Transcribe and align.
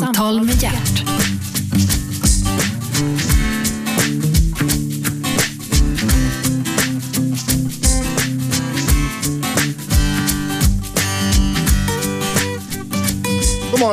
Samtal 0.00 0.44
med 0.44 0.62
hjärt. 0.62 1.04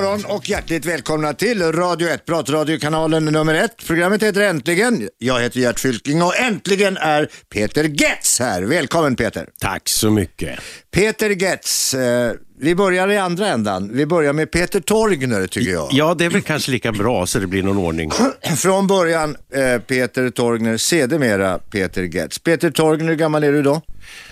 Morgon 0.01 0.25
och 0.25 0.49
hjärtligt 0.49 0.85
välkomna 0.85 1.33
till 1.33 1.63
Radio 1.63 2.09
1, 2.09 2.25
pratradiokanalen 2.25 3.25
nummer 3.25 3.53
1. 3.53 3.87
Programmet 3.87 4.23
heter 4.23 4.41
Äntligen. 4.41 5.09
Jag 5.17 5.41
heter 5.41 5.59
Gert 5.59 5.79
Fylking 5.79 6.21
och 6.21 6.39
äntligen 6.39 6.97
är 6.97 7.29
Peter 7.53 7.83
Getz 7.83 8.39
här. 8.39 8.61
Välkommen 8.61 9.15
Peter. 9.15 9.49
Tack 9.59 9.89
så 9.89 10.09
mycket. 10.09 10.59
Peter 10.91 11.29
Getz, 11.29 11.93
eh, 11.93 12.33
vi 12.59 12.75
börjar 12.75 13.07
i 13.07 13.17
andra 13.17 13.47
ändan. 13.47 13.89
Vi 13.93 14.05
börjar 14.05 14.33
med 14.33 14.51
Peter 14.51 14.79
Torgner 14.79 15.47
tycker 15.47 15.71
jag. 15.71 15.87
Ja, 15.91 16.13
det 16.13 16.25
är 16.25 16.29
väl 16.29 16.41
kanske 16.41 16.71
lika 16.71 16.91
bra 16.91 17.25
så 17.25 17.39
det 17.39 17.47
blir 17.47 17.63
någon 17.63 17.77
ordning. 17.77 18.11
Från 18.57 18.87
början 18.87 19.35
eh, 19.53 19.81
Peter 19.81 20.29
Torgner, 20.29 20.77
sedermera 20.77 21.57
Peter 21.57 22.03
Getz. 22.03 22.39
Peter 22.39 22.71
Torgner, 22.71 23.09
hur 23.09 23.15
gammal 23.15 23.43
är 23.43 23.51
du 23.51 23.59
idag? 23.59 23.81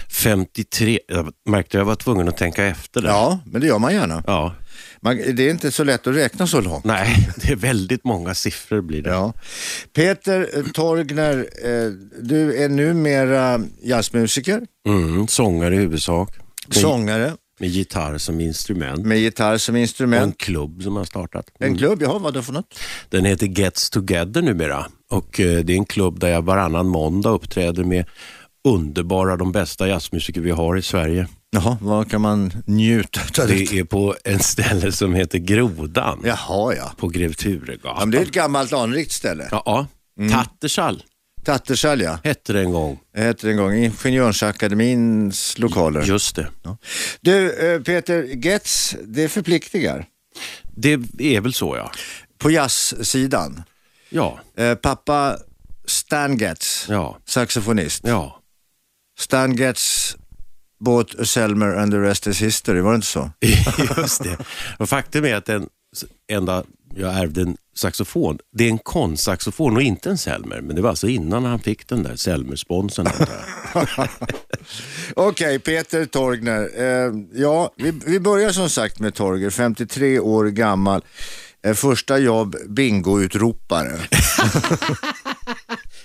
53, 0.10 1.00
jag 1.08 1.34
märkte 1.50 1.78
jag 1.78 1.86
var 1.86 1.96
tvungen 1.96 2.28
att 2.28 2.38
tänka 2.38 2.66
efter 2.66 3.02
där. 3.02 3.10
Ja, 3.10 3.40
men 3.46 3.62
det 3.62 3.68
gör 3.68 3.80
man 3.80 3.94
gärna. 3.94 4.24
Ja. 4.28 4.56
Man, 5.02 5.18
det 5.18 5.48
är 5.48 5.52
inte 5.52 5.72
så 5.72 5.84
lätt 5.84 6.08
att 6.08 6.16
räkna 6.16 6.48
så 6.48 6.62
långt. 6.62 6.86
Nej, 6.86 7.30
det 7.42 7.52
är 7.52 7.56
väldigt 7.56 8.04
många 8.04 8.34
siffror 8.34 8.82
blir 8.82 9.02
det. 9.02 9.10
Ja. 9.10 9.34
Peter 9.96 10.50
eh, 10.54 10.64
Torgner, 10.64 11.38
eh, 11.64 11.92
du 12.22 12.64
är 12.64 12.70
numera 12.70 13.62
jazzmusiker, 13.84 14.62
Mm, 14.88 15.28
sångare 15.28 15.76
i 15.76 15.78
huvudsak. 15.78 16.30
Med, 16.68 16.78
sångare 16.78 17.34
med 17.60 17.70
gitarr 17.70 18.18
som 18.18 18.40
instrument. 18.42 19.06
med 19.06 19.20
gitarr 19.20 19.58
som 19.58 19.76
Och 19.76 19.78
en 19.78 19.82
instrument. 19.82 20.38
klubb 20.38 20.84
som 20.84 20.96
har 20.96 21.06
startat. 21.06 21.46
En 21.60 21.78
klubb, 21.78 22.02
jaha, 22.02 22.20
vad 22.20 22.34
då 22.34 22.42
för 22.42 22.54
något? 22.54 22.80
Den 23.10 23.26
heter 23.26 23.48
Gets 23.48 23.90
Together 23.90 24.42
numera 24.42 24.86
och 25.10 25.40
eh, 25.40 25.60
det 25.64 25.74
är 25.74 25.78
en 25.78 25.86
klubb 25.86 26.20
där 26.20 26.28
jag 26.30 26.42
varannan 26.42 26.88
måndag 26.88 27.30
uppträder 27.30 27.84
med 27.84 28.06
underbara, 28.68 29.36
de 29.38 29.52
bästa 29.52 29.88
jazzmusiker 29.88 30.42
vi 30.42 30.52
har 30.52 30.78
i 30.78 30.82
Sverige. 30.82 31.28
Jaha, 31.50 31.78
vad 31.82 32.12
kan 32.12 32.22
man 32.22 32.52
njuta 32.66 33.22
av? 33.44 33.48
Det? 33.48 33.54
Det 33.70 33.80
är 33.80 33.84
på 33.84 34.16
en 34.24 34.40
ställe 34.40 34.92
som 34.92 35.14
heter 35.14 35.38
Grodan 35.38 36.22
Jaha, 36.26 36.76
ja. 36.76 36.92
på 36.98 37.08
Grev 37.08 37.34
ja 37.44 37.48
men 37.50 37.60
Turegatan. 37.66 38.12
det 38.12 38.18
är 38.18 38.22
ett 38.22 38.32
gammalt 38.32 38.74
anrikt 38.74 39.12
ställe. 39.12 39.48
Ja, 39.52 39.88
Tattersall 40.32 41.04
Tattersall, 41.46 42.02
ja. 42.02 42.20
hette 42.24 42.54
det 42.54 42.60
en 42.62 42.72
gång. 42.72 43.00
Hette 43.16 43.48
det 43.48 43.52
en 43.52 43.58
gång 43.58 43.74
Ingenjörsakademins 43.74 45.58
lokaler. 45.58 46.02
Just 46.04 46.36
det. 46.36 46.48
Du, 47.22 47.52
eh, 47.74 47.82
Peter 47.82 48.24
Getz, 48.24 48.96
det 49.04 49.30
förpliktigar. 49.30 50.06
Det 50.76 50.94
är 51.20 51.42
väl 51.42 51.54
så 51.54 51.76
ja. 51.78 51.92
På 52.38 52.52
jazzsidan. 52.52 53.64
Ja, 54.10 54.40
Eh, 54.58 54.76
pappa 54.76 55.38
Stan 55.86 56.38
Getz, 56.38 56.86
ja, 56.90 57.18
saxofonist. 57.26 58.04
ja. 58.08 58.42
Stan 59.20 59.56
Getz 59.56 60.16
a 61.20 61.26
Selmer 61.26 61.76
and 61.76 61.92
the 61.92 61.98
rest 61.98 62.28
is 62.28 62.42
history, 62.42 62.82
var 62.82 62.92
det 62.92 62.96
inte 62.96 63.08
så? 63.08 63.32
Just 63.98 64.24
det. 64.24 64.38
Och 64.78 64.90
faktum 64.90 65.26
är 65.26 65.36
att 65.36 65.46
den 65.46 65.68
enda 66.32 66.64
jag 66.96 67.20
ärvde 67.20 67.42
en 67.42 67.58
saxofon, 67.76 68.38
det 68.52 68.64
är 68.64 68.70
en 68.70 68.78
konstsaxofon 68.78 69.76
och 69.76 69.82
inte 69.82 70.10
en 70.10 70.18
Selmer. 70.18 70.62
Men 70.62 70.76
det 70.76 70.82
var 70.82 70.90
alltså 70.90 71.08
innan 71.08 71.46
han 71.46 71.60
fick 71.60 71.88
den 71.88 72.04
där 72.04 72.16
Selmer-sponsorn. 72.16 73.08
Okej, 75.16 75.60
Peter 75.60 76.06
Torgner. 76.06 76.70
Eh, 76.76 77.14
ja, 77.34 77.74
vi, 77.78 77.94
vi 78.06 78.20
börjar 78.20 78.52
som 78.52 78.70
sagt 78.70 79.00
med 79.00 79.14
Torger, 79.14 79.50
53 79.50 80.20
år 80.20 80.46
gammal. 80.46 81.02
Eh, 81.66 81.74
första 81.74 82.18
jobb, 82.18 82.56
bingoutropare. 82.68 84.00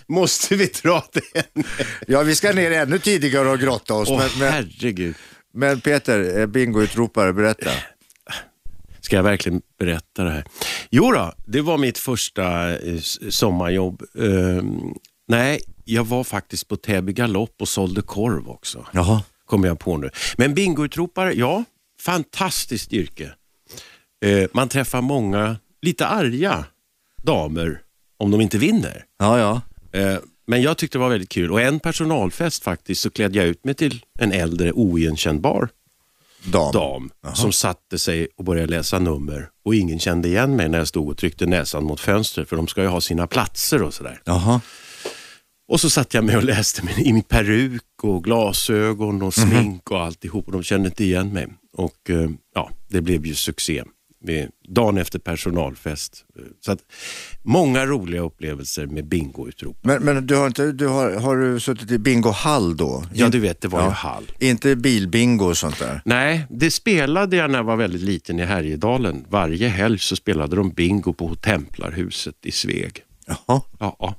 Måste 0.09 0.57
vi 0.57 0.67
dra 0.67 1.05
den? 1.13 1.65
Ja, 2.07 2.23
vi 2.23 2.35
ska 2.35 2.53
ner 2.53 2.71
ännu 2.71 2.99
tidigare 2.99 3.49
och 3.49 3.59
grotta 3.59 3.95
oss. 3.95 4.09
Åh 4.09 4.19
men, 4.19 4.29
men, 4.39 4.53
herregud. 4.53 5.15
men 5.55 5.81
Peter, 5.81 6.41
eh, 6.41 6.47
bingoutropare, 6.47 7.33
berätta. 7.33 7.71
Ska 9.01 9.17
jag 9.17 9.23
verkligen 9.23 9.63
berätta 9.79 10.25
det 10.25 10.31
här? 10.31 10.45
Jo 10.91 11.13
då, 11.13 11.33
det 11.47 11.61
var 11.61 11.79
mitt 11.79 11.99
första 11.99 12.79
eh, 12.79 12.99
sommarjobb. 13.31 14.03
Ehm, 14.19 14.95
nej, 15.29 15.61
jag 15.85 16.05
var 16.05 16.25
faktiskt 16.25 16.69
på 16.69 16.77
Täby 16.77 17.13
galopp 17.13 17.55
och 17.61 17.69
sålde 17.69 18.03
korv 18.03 18.49
också. 18.49 18.87
Jaha. 18.93 19.23
kommer 19.47 19.69
jag 19.69 19.79
på 19.79 19.97
nu. 19.97 20.11
Men 20.37 20.55
bingoutropare, 20.55 21.33
ja, 21.35 21.65
fantastiskt 22.01 22.93
yrke. 22.93 23.33
Eh, 24.25 24.49
man 24.53 24.69
träffar 24.69 25.03
många 25.03 25.57
lite 25.83 26.07
arga 26.07 26.65
damer 27.23 27.81
om 28.19 28.31
de 28.31 28.41
inte 28.41 28.59
vinner. 28.59 29.05
Ja, 29.19 29.39
ja. 29.39 29.61
Eh, 29.93 30.17
men 30.47 30.63
jag 30.63 30.79
tyckte 30.79 30.99
det 30.99 31.03
var 31.03 31.09
väldigt 31.09 31.29
kul 31.29 31.53
och 31.53 31.61
en 31.61 31.81
personalfest 31.81 32.65
faktiskt 32.65 33.01
så 33.01 33.11
klädde 33.11 33.39
jag 33.39 33.47
ut 33.47 33.65
mig 33.65 33.75
till 33.75 34.05
en 34.19 34.33
äldre 34.33 34.73
oigenkännbar 34.73 35.69
Dam. 36.45 36.73
dam 36.73 37.11
som 37.35 37.53
satte 37.53 37.99
sig 37.99 38.29
och 38.37 38.45
började 38.45 38.71
läsa 38.71 38.99
nummer 38.99 39.49
och 39.65 39.75
ingen 39.75 39.99
kände 39.99 40.29
igen 40.29 40.57
mig 40.57 40.69
när 40.69 40.79
jag 40.79 40.89
stod 40.89 41.09
och 41.09 41.17
tryckte 41.19 41.47
näsan 41.47 41.85
mot 41.85 42.01
fönstret 42.01 42.49
för 42.49 42.57
de 42.57 42.67
ska 42.67 42.83
ju 42.83 42.89
ha 42.89 43.01
sina 43.01 43.27
platser 43.27 43.83
och 43.83 43.95
sådär. 43.95 44.23
Och 45.69 45.81
så 45.81 45.91
satt 45.91 46.15
jag 46.15 46.25
med 46.25 46.37
och 46.37 46.45
läste 46.45 46.85
med, 46.85 46.99
i 46.99 47.13
min 47.13 47.23
peruk 47.23 47.83
och 48.03 48.25
glasögon 48.25 49.23
och 49.23 49.35
smink 49.35 49.91
och 49.91 50.01
alltihop 50.01 50.47
och 50.47 50.53
de 50.53 50.63
kände 50.63 50.89
inte 50.89 51.05
igen 51.05 51.33
mig. 51.33 51.49
Och 51.77 52.11
eh, 52.11 52.31
ja, 52.55 52.71
det 52.89 53.01
blev 53.01 53.27
ju 53.27 53.35
succé. 53.35 53.83
Dagen 54.69 54.99
efter 54.99 55.19
personalfest. 55.19 56.25
Så 56.61 56.73
att, 56.73 56.79
många 57.43 57.87
roliga 57.87 58.21
upplevelser 58.21 58.87
med 58.87 59.07
bingoutrop. 59.07 59.85
Men, 59.85 60.03
men 60.03 60.27
du 60.27 60.37
har, 60.37 60.47
inte, 60.47 60.73
du 60.73 60.87
har, 60.89 61.13
har 61.13 61.37
du 61.37 61.61
suttit 61.61 61.91
i 61.91 61.99
bingohall 61.99 62.77
då? 62.77 63.05
Ja, 63.15 63.29
du 63.29 63.41
vet, 63.41 63.61
det 63.61 63.69
var 63.69 63.81
ju 63.81 63.87
Ja. 63.87 63.91
hall. 63.91 64.25
Inte 64.39 64.77
bilbingo 64.77 65.45
och 65.45 65.57
sånt 65.59 65.79
där? 65.79 66.03
Nej, 66.05 66.47
det 66.51 66.71
spelade 66.71 67.37
jag 67.37 67.51
när 67.51 67.59
jag 67.59 67.65
var 67.65 67.77
väldigt 67.77 68.01
liten 68.03 68.39
i 68.41 68.45
Härjedalen. 68.45 69.25
Varje 69.29 69.69
helg 69.69 69.99
så 69.99 70.17
spelade 70.17 70.57
de 70.57 70.71
bingo 70.71 71.13
på 71.13 71.35
Templarhuset 71.35 72.37
i 72.47 72.51
Sveg. 72.53 73.05
Jaha. 73.27 73.61
Ja, 73.79 73.97
ja. 73.99 74.15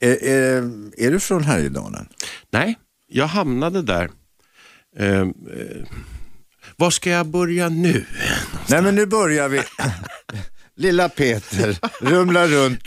Är, 0.00 0.24
är, 0.24 0.56
är 0.96 1.10
du 1.10 1.20
från 1.20 1.42
Härjedalen? 1.44 2.08
Nej, 2.50 2.78
jag 3.08 3.26
hamnade 3.26 3.82
där. 3.82 4.10
Eh, 4.98 5.20
eh, 5.20 5.26
var 6.78 6.90
ska 6.90 7.10
jag 7.10 7.26
börja 7.26 7.68
nu? 7.68 8.04
Nej 8.68 8.82
men 8.82 8.94
nu 8.94 9.06
börjar 9.06 9.48
vi. 9.48 9.60
Lilla 10.76 11.08
Peter 11.08 11.78
rumlar 12.00 12.48
runt, 12.48 12.80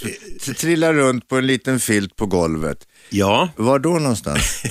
trillar 0.58 0.94
runt 0.94 1.28
på 1.28 1.38
en 1.38 1.48
liten 1.48 1.80
filt 1.80 2.16
på 2.16 2.26
golvet. 2.26 2.88
Ja, 3.10 3.50
Var 3.56 3.80
då 3.80 3.90
någonstans? 3.90 4.64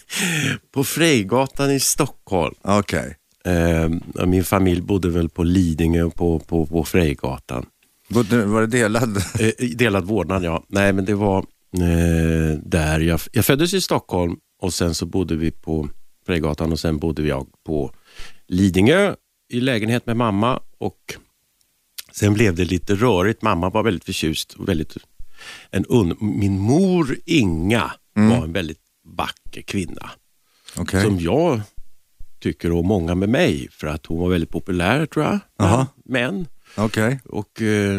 på 0.74 0.84
Frejgatan 0.84 1.70
i 1.70 1.80
Stockholm. 1.80 2.54
Okej. 2.62 3.16
Eh, 3.44 3.88
min 4.26 4.44
familj 4.44 4.80
bodde 4.82 5.08
väl 5.10 5.28
på 5.28 5.42
Lidingö 5.42 6.02
och 6.02 6.14
på, 6.14 6.38
på, 6.38 6.66
på 6.66 6.84
Frejgatan. 6.84 7.66
Var 8.08 8.60
det 8.60 8.66
delad? 8.66 9.16
Eh, 9.16 9.66
delad 9.76 10.04
vårdnad, 10.04 10.44
ja. 10.44 10.64
Nej, 10.68 10.92
men 10.92 11.04
det 11.04 11.14
var 11.14 11.38
eh, 11.38 12.58
där 12.62 13.00
jag, 13.00 13.20
jag 13.32 13.44
föddes 13.44 13.74
i 13.74 13.80
Stockholm 13.80 14.36
och 14.62 14.74
sen 14.74 14.94
så 14.94 15.06
bodde 15.06 15.36
vi 15.36 15.50
på 15.50 15.88
Frejgatan 16.26 16.72
och 16.72 16.80
sen 16.80 16.98
bodde 16.98 17.22
jag 17.22 17.46
på 17.66 17.92
Lidingö 18.46 19.14
i 19.48 19.60
lägenhet 19.60 20.06
med 20.06 20.16
mamma 20.16 20.60
och 20.78 21.14
sen 22.12 22.34
blev 22.34 22.54
det 22.54 22.64
lite 22.64 22.94
rörigt. 22.94 23.42
Mamma 23.42 23.70
var 23.70 23.82
väldigt 23.82 24.04
förtjust. 24.04 24.52
och 24.52 24.68
Väldigt, 24.68 24.96
en 25.70 25.84
un, 25.88 26.16
min 26.20 26.58
mor 26.58 27.16
Inga 27.24 27.92
var 28.14 28.44
en 28.44 28.52
väldigt 28.52 28.80
vacker 29.04 29.62
kvinna 29.62 30.10
Okej. 30.76 31.02
som 31.04 31.20
jag 31.20 31.60
tycker 32.40 32.72
och 32.72 32.84
många 32.84 33.14
med 33.14 33.28
mig 33.28 33.68
för 33.70 33.86
att 33.86 34.06
hon 34.06 34.20
var 34.20 34.28
väldigt 34.28 34.50
populär 34.50 35.06
tror 35.06 35.24
jag. 35.24 35.38
Jaha. 35.58 35.86
Män. 36.04 36.46
Okej. 36.76 37.20
Och 37.24 37.62
eh, 37.62 37.98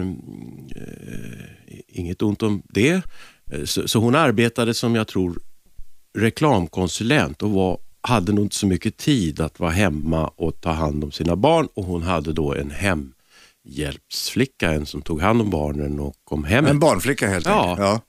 eh, 0.76 1.80
inget 1.88 2.22
ont 2.22 2.44
om 2.44 2.62
det. 2.70 3.02
Eh, 3.52 3.64
Så, 3.64 3.88
så 3.88 4.00
hon 4.00 4.16
arbetade 4.16 4.74
som 4.74 4.96
jag 4.96 5.08
tror 5.08 5.40
reklamkonsulent 6.18 7.44
och 7.44 7.52
var, 7.52 7.80
hade 8.08 8.32
nog 8.34 8.46
inte 8.46 8.56
så 8.56 8.68
mycket 8.68 8.98
tid 8.98 9.40
att 9.40 9.60
vara 9.60 9.72
hemma 9.72 10.28
och 10.28 10.62
ta 10.62 10.72
hand 10.72 11.04
om 11.04 11.12
sina 11.12 11.36
barn 11.36 11.68
och 11.74 11.84
hon 11.86 12.04
hade 12.04 12.34
då 12.34 12.54
en 12.54 12.72
hemhjälpsflicka, 12.72 14.72
en 14.72 14.86
som 14.86 15.02
tog 15.02 15.22
hand 15.22 15.42
om 15.42 15.50
barnen 15.50 16.00
och 16.00 16.16
kom 16.24 16.44
hem. 16.44 16.66
En 16.66 16.80
barnflicka 16.80 17.28
helt 17.28 17.46
Ja. 17.46 17.70
enkelt. 17.70 17.80
Ja. 17.88 18.02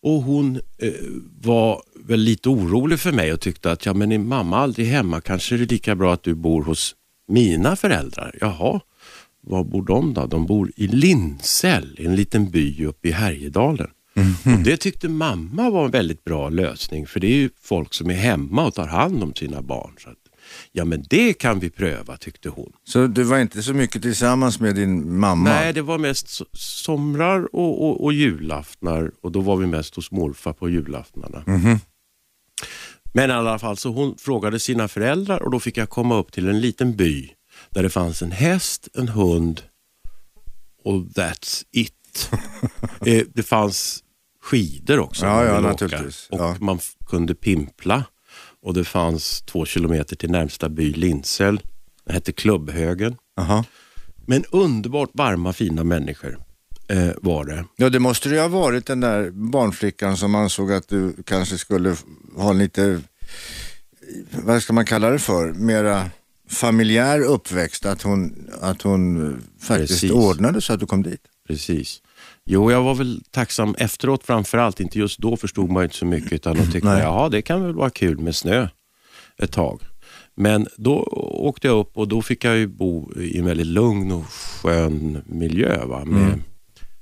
Och 0.00 0.22
hon 0.22 0.56
eh, 0.78 0.92
var 1.40 1.82
väl 2.04 2.20
lite 2.20 2.48
orolig 2.48 3.00
för 3.00 3.12
mig 3.12 3.32
och 3.32 3.40
tyckte 3.40 3.72
att 3.72 3.86
ja, 3.86 3.94
men 3.94 4.12
är 4.12 4.18
mamma 4.18 4.58
aldrig 4.58 4.86
hemma 4.86 5.20
kanske 5.20 5.54
är 5.54 5.58
det 5.58 5.70
lika 5.70 5.94
bra 5.94 6.12
att 6.12 6.22
du 6.22 6.34
bor 6.34 6.62
hos 6.62 6.94
mina 7.28 7.76
föräldrar. 7.76 8.34
Jaha, 8.40 8.80
var 9.40 9.64
bor 9.64 9.82
de 9.82 10.14
då? 10.14 10.26
De 10.26 10.46
bor 10.46 10.72
i 10.76 10.86
Linsäll, 10.86 11.96
en 12.00 12.16
liten 12.16 12.50
by 12.50 12.86
uppe 12.86 13.08
i 13.08 13.12
Härjedalen. 13.12 13.90
Och 14.44 14.58
Det 14.64 14.76
tyckte 14.76 15.08
mamma 15.08 15.70
var 15.70 15.84
en 15.84 15.90
väldigt 15.90 16.24
bra 16.24 16.48
lösning, 16.48 17.06
för 17.06 17.20
det 17.20 17.26
är 17.26 17.36
ju 17.36 17.50
folk 17.62 17.94
som 17.94 18.10
är 18.10 18.14
hemma 18.14 18.66
och 18.66 18.74
tar 18.74 18.86
hand 18.86 19.22
om 19.22 19.34
sina 19.34 19.62
barn. 19.62 19.94
Så 19.98 20.10
att, 20.10 20.16
ja, 20.72 20.84
men 20.84 21.04
det 21.10 21.32
kan 21.32 21.58
vi 21.58 21.70
pröva, 21.70 22.16
tyckte 22.16 22.48
hon. 22.48 22.72
Så 22.84 23.06
du 23.06 23.22
var 23.22 23.38
inte 23.38 23.62
så 23.62 23.74
mycket 23.74 24.02
tillsammans 24.02 24.60
med 24.60 24.74
din 24.74 25.18
mamma? 25.18 25.50
Nej, 25.50 25.72
det 25.72 25.82
var 25.82 25.98
mest 25.98 26.26
so- 26.26 26.56
somrar 26.56 27.54
och, 27.54 27.84
och, 27.88 28.04
och 28.04 28.12
julaftnar 28.12 29.10
och 29.22 29.32
då 29.32 29.40
var 29.40 29.56
vi 29.56 29.66
mest 29.66 29.94
hos 29.96 30.10
morfar 30.10 30.52
på 30.52 30.68
julaftnarna. 30.70 31.42
Men 33.12 33.30
i 33.30 33.32
alla 33.32 33.58
fall, 33.58 33.76
så 33.76 33.92
hon 33.92 34.16
frågade 34.18 34.60
sina 34.60 34.88
föräldrar 34.88 35.42
och 35.42 35.50
då 35.50 35.60
fick 35.60 35.76
jag 35.76 35.88
komma 35.90 36.16
upp 36.16 36.32
till 36.32 36.48
en 36.48 36.60
liten 36.60 36.96
by 36.96 37.30
där 37.70 37.82
det 37.82 37.90
fanns 37.90 38.22
en 38.22 38.32
häst, 38.32 38.88
en 38.94 39.08
hund 39.08 39.62
och 40.84 40.94
that's 40.94 41.64
it. 41.72 42.30
eh, 43.06 43.22
det 43.34 43.42
fanns 43.42 44.04
skidor 44.48 44.98
också. 44.98 45.26
Ja, 45.26 45.44
ja, 45.44 45.60
naturligtvis. 45.60 46.28
Och 46.30 46.38
Ja. 46.40 46.56
man 46.60 46.78
kunde 47.06 47.34
pimpla 47.34 48.04
och 48.62 48.74
det 48.74 48.84
fanns 48.84 49.42
två 49.42 49.64
kilometer 49.64 50.16
till 50.16 50.30
närmsta 50.30 50.68
by, 50.68 50.92
Lindsel. 50.92 51.60
Den 52.04 52.14
hette 52.14 52.32
Klubbhögen. 52.32 53.16
Jaha. 53.36 53.64
Men 54.26 54.44
underbart 54.50 55.10
varma, 55.12 55.52
fina 55.52 55.84
människor 55.84 56.38
eh, 56.88 57.10
var 57.22 57.44
det. 57.44 57.64
Ja, 57.76 57.88
det 57.90 57.98
måste 57.98 58.28
det 58.28 58.34
ju 58.34 58.40
ha 58.40 58.48
varit 58.48 58.86
den 58.86 59.00
där 59.00 59.30
barnflickan 59.30 60.16
som 60.16 60.34
ansåg 60.34 60.72
att 60.72 60.88
du 60.88 61.14
kanske 61.24 61.58
skulle 61.58 61.96
ha 62.36 62.52
lite, 62.52 63.00
vad 64.44 64.62
ska 64.62 64.72
man 64.72 64.84
kalla 64.84 65.10
det 65.10 65.18
för, 65.18 65.52
mera 65.52 66.10
familjär 66.50 67.20
uppväxt, 67.20 67.86
att 67.86 68.02
hon, 68.02 68.48
att 68.60 68.82
hon 68.82 69.26
eh, 69.32 69.38
faktiskt 69.60 69.92
Precis. 69.92 70.10
ordnade 70.10 70.60
så 70.60 70.72
att 70.72 70.80
du 70.80 70.86
kom 70.86 71.02
dit. 71.02 71.20
Precis. 71.48 72.02
Jo, 72.50 72.70
jag 72.70 72.82
var 72.82 72.94
väl 72.94 73.22
tacksam 73.30 73.74
efteråt 73.78 74.24
framförallt. 74.24 74.80
Inte 74.80 74.98
just 74.98 75.18
då 75.18 75.36
förstod 75.36 75.70
man 75.70 75.84
inte 75.84 75.96
så 75.96 76.06
mycket 76.06 76.32
utan 76.32 76.56
då 76.56 76.64
tyckte 76.64 76.88
jag, 76.88 77.00
jaha 77.00 77.28
det 77.28 77.42
kan 77.42 77.62
väl 77.62 77.74
vara 77.74 77.90
kul 77.90 78.18
med 78.18 78.36
snö 78.36 78.68
ett 79.38 79.52
tag. 79.52 79.82
Men 80.36 80.66
då 80.76 81.02
åkte 81.32 81.66
jag 81.66 81.78
upp 81.78 81.96
och 81.96 82.08
då 82.08 82.22
fick 82.22 82.44
jag 82.44 82.56
ju 82.56 82.66
bo 82.66 83.12
i 83.16 83.38
en 83.38 83.44
väldigt 83.44 83.66
lugn 83.66 84.12
och 84.12 84.24
skön 84.26 85.22
miljö. 85.26 85.84
Va? 85.84 86.04
Med 86.04 86.42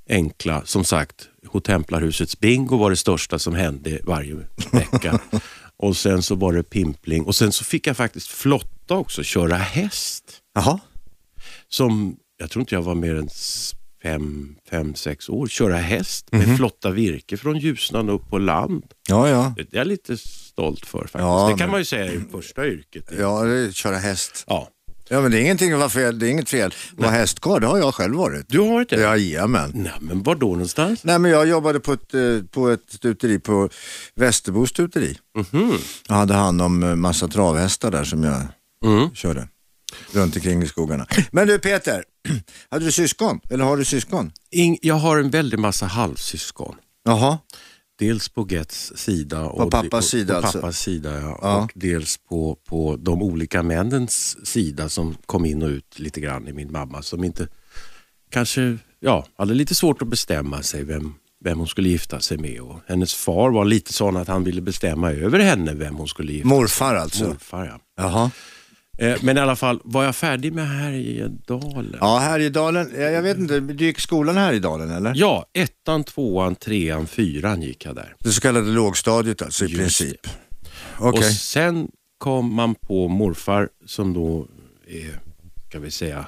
enkla, 0.09 0.65
som 0.65 0.83
sagt, 0.83 1.29
Hotemplarhusets 1.47 2.39
bingo 2.39 2.77
var 2.77 2.89
det 2.89 2.95
största 2.95 3.39
som 3.39 3.55
hände 3.55 3.99
varje 4.03 4.35
vecka. 4.71 5.19
och 5.77 5.97
sen 5.97 6.23
så 6.23 6.35
var 6.35 6.53
det 6.53 6.63
pimpling 6.63 7.23
och 7.23 7.35
sen 7.35 7.51
så 7.51 7.63
fick 7.63 7.87
jag 7.87 7.97
faktiskt 7.97 8.27
flotta 8.27 8.95
också, 8.95 9.23
köra 9.23 9.55
häst. 9.55 10.23
Jaha. 10.55 10.79
Som, 11.67 12.17
jag 12.37 12.49
tror 12.49 12.61
inte 12.61 12.75
jag 12.75 12.81
var 12.81 12.95
mer 12.95 13.15
än 13.15 13.29
fem, 14.07 14.55
fem 14.69 14.95
sex 14.95 15.29
år, 15.29 15.47
köra 15.47 15.77
häst 15.77 16.27
med 16.31 16.57
flotta 16.57 16.91
virke 16.91 17.37
från 17.37 17.57
Ljusnan 17.59 18.09
upp 18.09 18.29
på 18.29 18.37
land. 18.37 18.83
Ja, 19.09 19.29
ja. 19.29 19.53
Det 19.55 19.61
är 19.61 19.67
jag 19.77 19.87
lite 19.87 20.17
stolt 20.17 20.85
för 20.85 20.99
faktiskt. 20.99 21.19
Ja, 21.21 21.43
det 21.43 21.49
men- 21.49 21.57
kan 21.57 21.69
man 21.71 21.79
ju 21.79 21.85
säga 21.85 22.05
är 22.05 22.21
första 22.31 22.67
yrket. 22.67 23.05
Ja, 23.19 23.41
köra 23.71 23.95
häst. 23.97 24.43
Ja. 24.47 24.69
Ja, 25.09 25.21
men 25.21 25.31
det 25.31 25.37
är 25.37 25.41
ingenting 25.41 25.71
att 25.73 25.79
vara 25.79 25.89
fel. 25.89 26.19
Det 26.19 26.27
är 26.27 26.31
inget 26.31 26.49
fel. 26.49 26.73
Vara 26.97 27.11
hästkarl, 27.11 27.61
det 27.61 27.67
har 27.67 27.77
jag 27.77 27.95
själv 27.95 28.15
varit. 28.15 28.45
Du 28.49 28.59
har 28.59 28.67
varit 28.73 28.89
det? 28.89 29.01
Jajamän. 29.01 29.71
Nej, 29.75 29.91
men 30.01 30.23
var 30.23 30.35
då 30.35 30.47
någonstans? 30.47 31.03
Nej, 31.03 31.19
men 31.19 31.31
jag 31.31 31.47
jobbade 31.47 31.79
på 31.79 31.93
ett, 31.93 32.13
eh, 32.13 32.21
på 32.51 32.69
ett 32.69 32.83
stuteri 32.89 33.39
på 33.39 33.69
Västerbo 34.15 34.67
stuteri. 34.67 35.17
Mhm. 35.37 35.71
Jag 36.07 36.15
hade 36.15 36.33
hand 36.33 36.61
om 36.61 36.83
eh, 36.83 36.95
massa 36.95 37.27
travhästar 37.27 37.91
där 37.91 38.03
som 38.03 38.23
jag 38.23 38.41
Mm. 38.85 39.09
körde 39.15 39.47
runt 40.11 40.35
omkring 40.35 40.63
i 40.63 40.67
skogarna. 40.67 41.07
Men 41.31 41.47
du 41.47 41.59
Peter, 41.59 42.03
hade 42.71 42.85
du 42.85 42.91
syskon? 42.91 43.39
Eller 43.49 43.65
har 43.65 43.77
du 43.77 43.85
syskon? 43.85 44.31
Ing, 44.51 44.77
jag 44.81 44.95
har 44.95 45.17
en 45.17 45.29
väldig 45.29 45.59
massa 45.59 45.85
halvsyskon. 45.85 46.75
Jaha, 47.03 47.37
Dels 47.99 48.29
på 48.29 48.47
Gets 48.49 48.93
sida. 48.95 49.45
Och 49.45 49.71
pappas 49.71 49.93
och, 49.93 50.03
sida 50.03 50.33
på 50.33 50.39
alltså? 50.39 50.59
pappas 50.59 50.79
sida 50.79 51.19
ja. 51.19 51.39
Ja. 51.41 51.63
Och 51.63 51.71
dels 51.75 52.17
på, 52.17 52.57
på 52.65 52.95
de 52.99 53.21
olika 53.21 53.63
männens 53.63 54.45
sida 54.47 54.89
som 54.89 55.17
kom 55.25 55.45
in 55.45 55.63
och 55.63 55.69
ut 55.69 55.99
lite 55.99 56.21
grann 56.21 56.47
i 56.47 56.53
min 56.53 56.71
mamma. 56.71 57.01
Som 57.01 57.23
inte 57.23 57.47
kanske 58.29 58.77
ja, 58.99 59.25
hade 59.37 59.53
lite 59.53 59.75
svårt 59.75 60.01
att 60.01 60.07
bestämma 60.07 60.63
sig 60.63 60.83
vem, 60.83 61.13
vem 61.43 61.57
hon 61.57 61.67
skulle 61.67 61.89
gifta 61.89 62.19
sig 62.19 62.37
med. 62.37 62.61
Och 62.61 62.79
hennes 62.87 63.15
far 63.15 63.51
var 63.51 63.65
lite 63.65 63.93
sån 63.93 64.17
att 64.17 64.27
han 64.27 64.43
ville 64.43 64.61
bestämma 64.61 65.11
över 65.11 65.39
henne 65.39 65.73
vem 65.73 65.95
hon 65.95 66.07
skulle 66.07 66.33
gifta 66.33 66.47
morfar 66.47 66.93
sig 66.93 67.01
alltså. 67.01 67.23
med. 67.23 67.29
Morfar, 67.29 67.65
ja. 67.65 67.79
Jaha. 67.97 68.31
Eh, 68.97 69.17
Men 69.21 69.37
i 69.37 69.39
alla 69.39 69.55
fall, 69.55 69.79
var 69.83 70.03
jag 70.03 70.15
färdig 70.15 70.53
med 70.53 70.67
Härjedalen? 70.69 71.97
Ja, 72.01 72.17
Härjedalen, 72.17 72.91
jag 72.97 73.11
jag 73.11 73.21
vet 73.21 73.37
inte, 73.37 73.59
du 73.59 73.85
gick 73.85 73.99
skolan 73.99 74.37
här 74.37 74.53
i 74.53 74.59
dalen 74.59 74.91
eller? 74.91 75.13
Ja, 75.15 75.45
ettan, 75.53 76.03
tvåan, 76.03 76.55
trean, 76.55 77.07
fyran 77.07 77.61
gick 77.61 77.85
jag 77.85 77.95
där. 77.95 78.15
Det 78.19 78.29
så 78.31 78.41
kallade 78.41 78.71
lågstadiet 78.71 79.41
alltså 79.41 79.65
i 79.65 79.67
Just 79.67 79.79
princip. 79.79 80.27
Okej. 80.99 81.19
Och 81.19 81.25
sen 81.25 81.91
kom 82.17 82.53
man 82.53 82.75
på 82.75 83.07
morfar 83.07 83.69
som 83.85 84.13
då 84.13 84.47
är, 84.87 85.19
kan 85.69 85.81
vi 85.81 85.91
säga, 85.91 86.25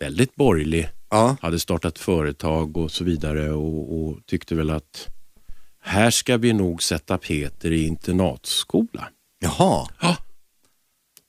väldigt 0.00 0.34
borgerlig. 0.34 0.88
Ja. 1.10 1.36
Hade 1.40 1.58
startat 1.58 1.98
företag 1.98 2.76
och 2.76 2.90
så 2.90 3.04
vidare 3.04 3.52
och, 3.52 3.98
och 4.08 4.18
tyckte 4.26 4.54
väl 4.54 4.70
att 4.70 5.06
här 5.82 6.10
ska 6.10 6.36
vi 6.36 6.52
nog 6.52 6.82
sätta 6.82 7.18
Peter 7.18 7.70
i 7.72 7.86
internatskola. 7.86 9.08
Jaha. 9.38 9.88
Ja. 10.00 10.16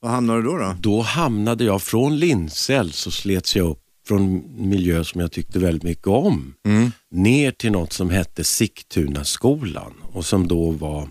Var 0.00 0.10
hamnade 0.10 0.42
du 0.42 0.48
då? 0.48 0.58
då? 0.58 0.76
Då 0.80 1.00
hamnade 1.00 1.64
jag 1.64 1.82
från 1.82 2.18
Lindsell 2.18 2.92
så 2.92 3.10
slets 3.10 3.56
jag 3.56 3.66
upp 3.66 3.82
från 4.08 4.42
miljö 4.68 5.04
som 5.04 5.20
jag 5.20 5.32
tyckte 5.32 5.58
väldigt 5.58 5.82
mycket 5.82 6.06
om. 6.06 6.54
Mm. 6.66 6.92
Ner 7.10 7.50
till 7.50 7.72
något 7.72 7.92
som 7.92 8.10
hette 8.10 8.44
Sigtunaskolan 8.44 9.94
och 10.12 10.26
som 10.26 10.48
då 10.48 10.70
var 10.70 11.08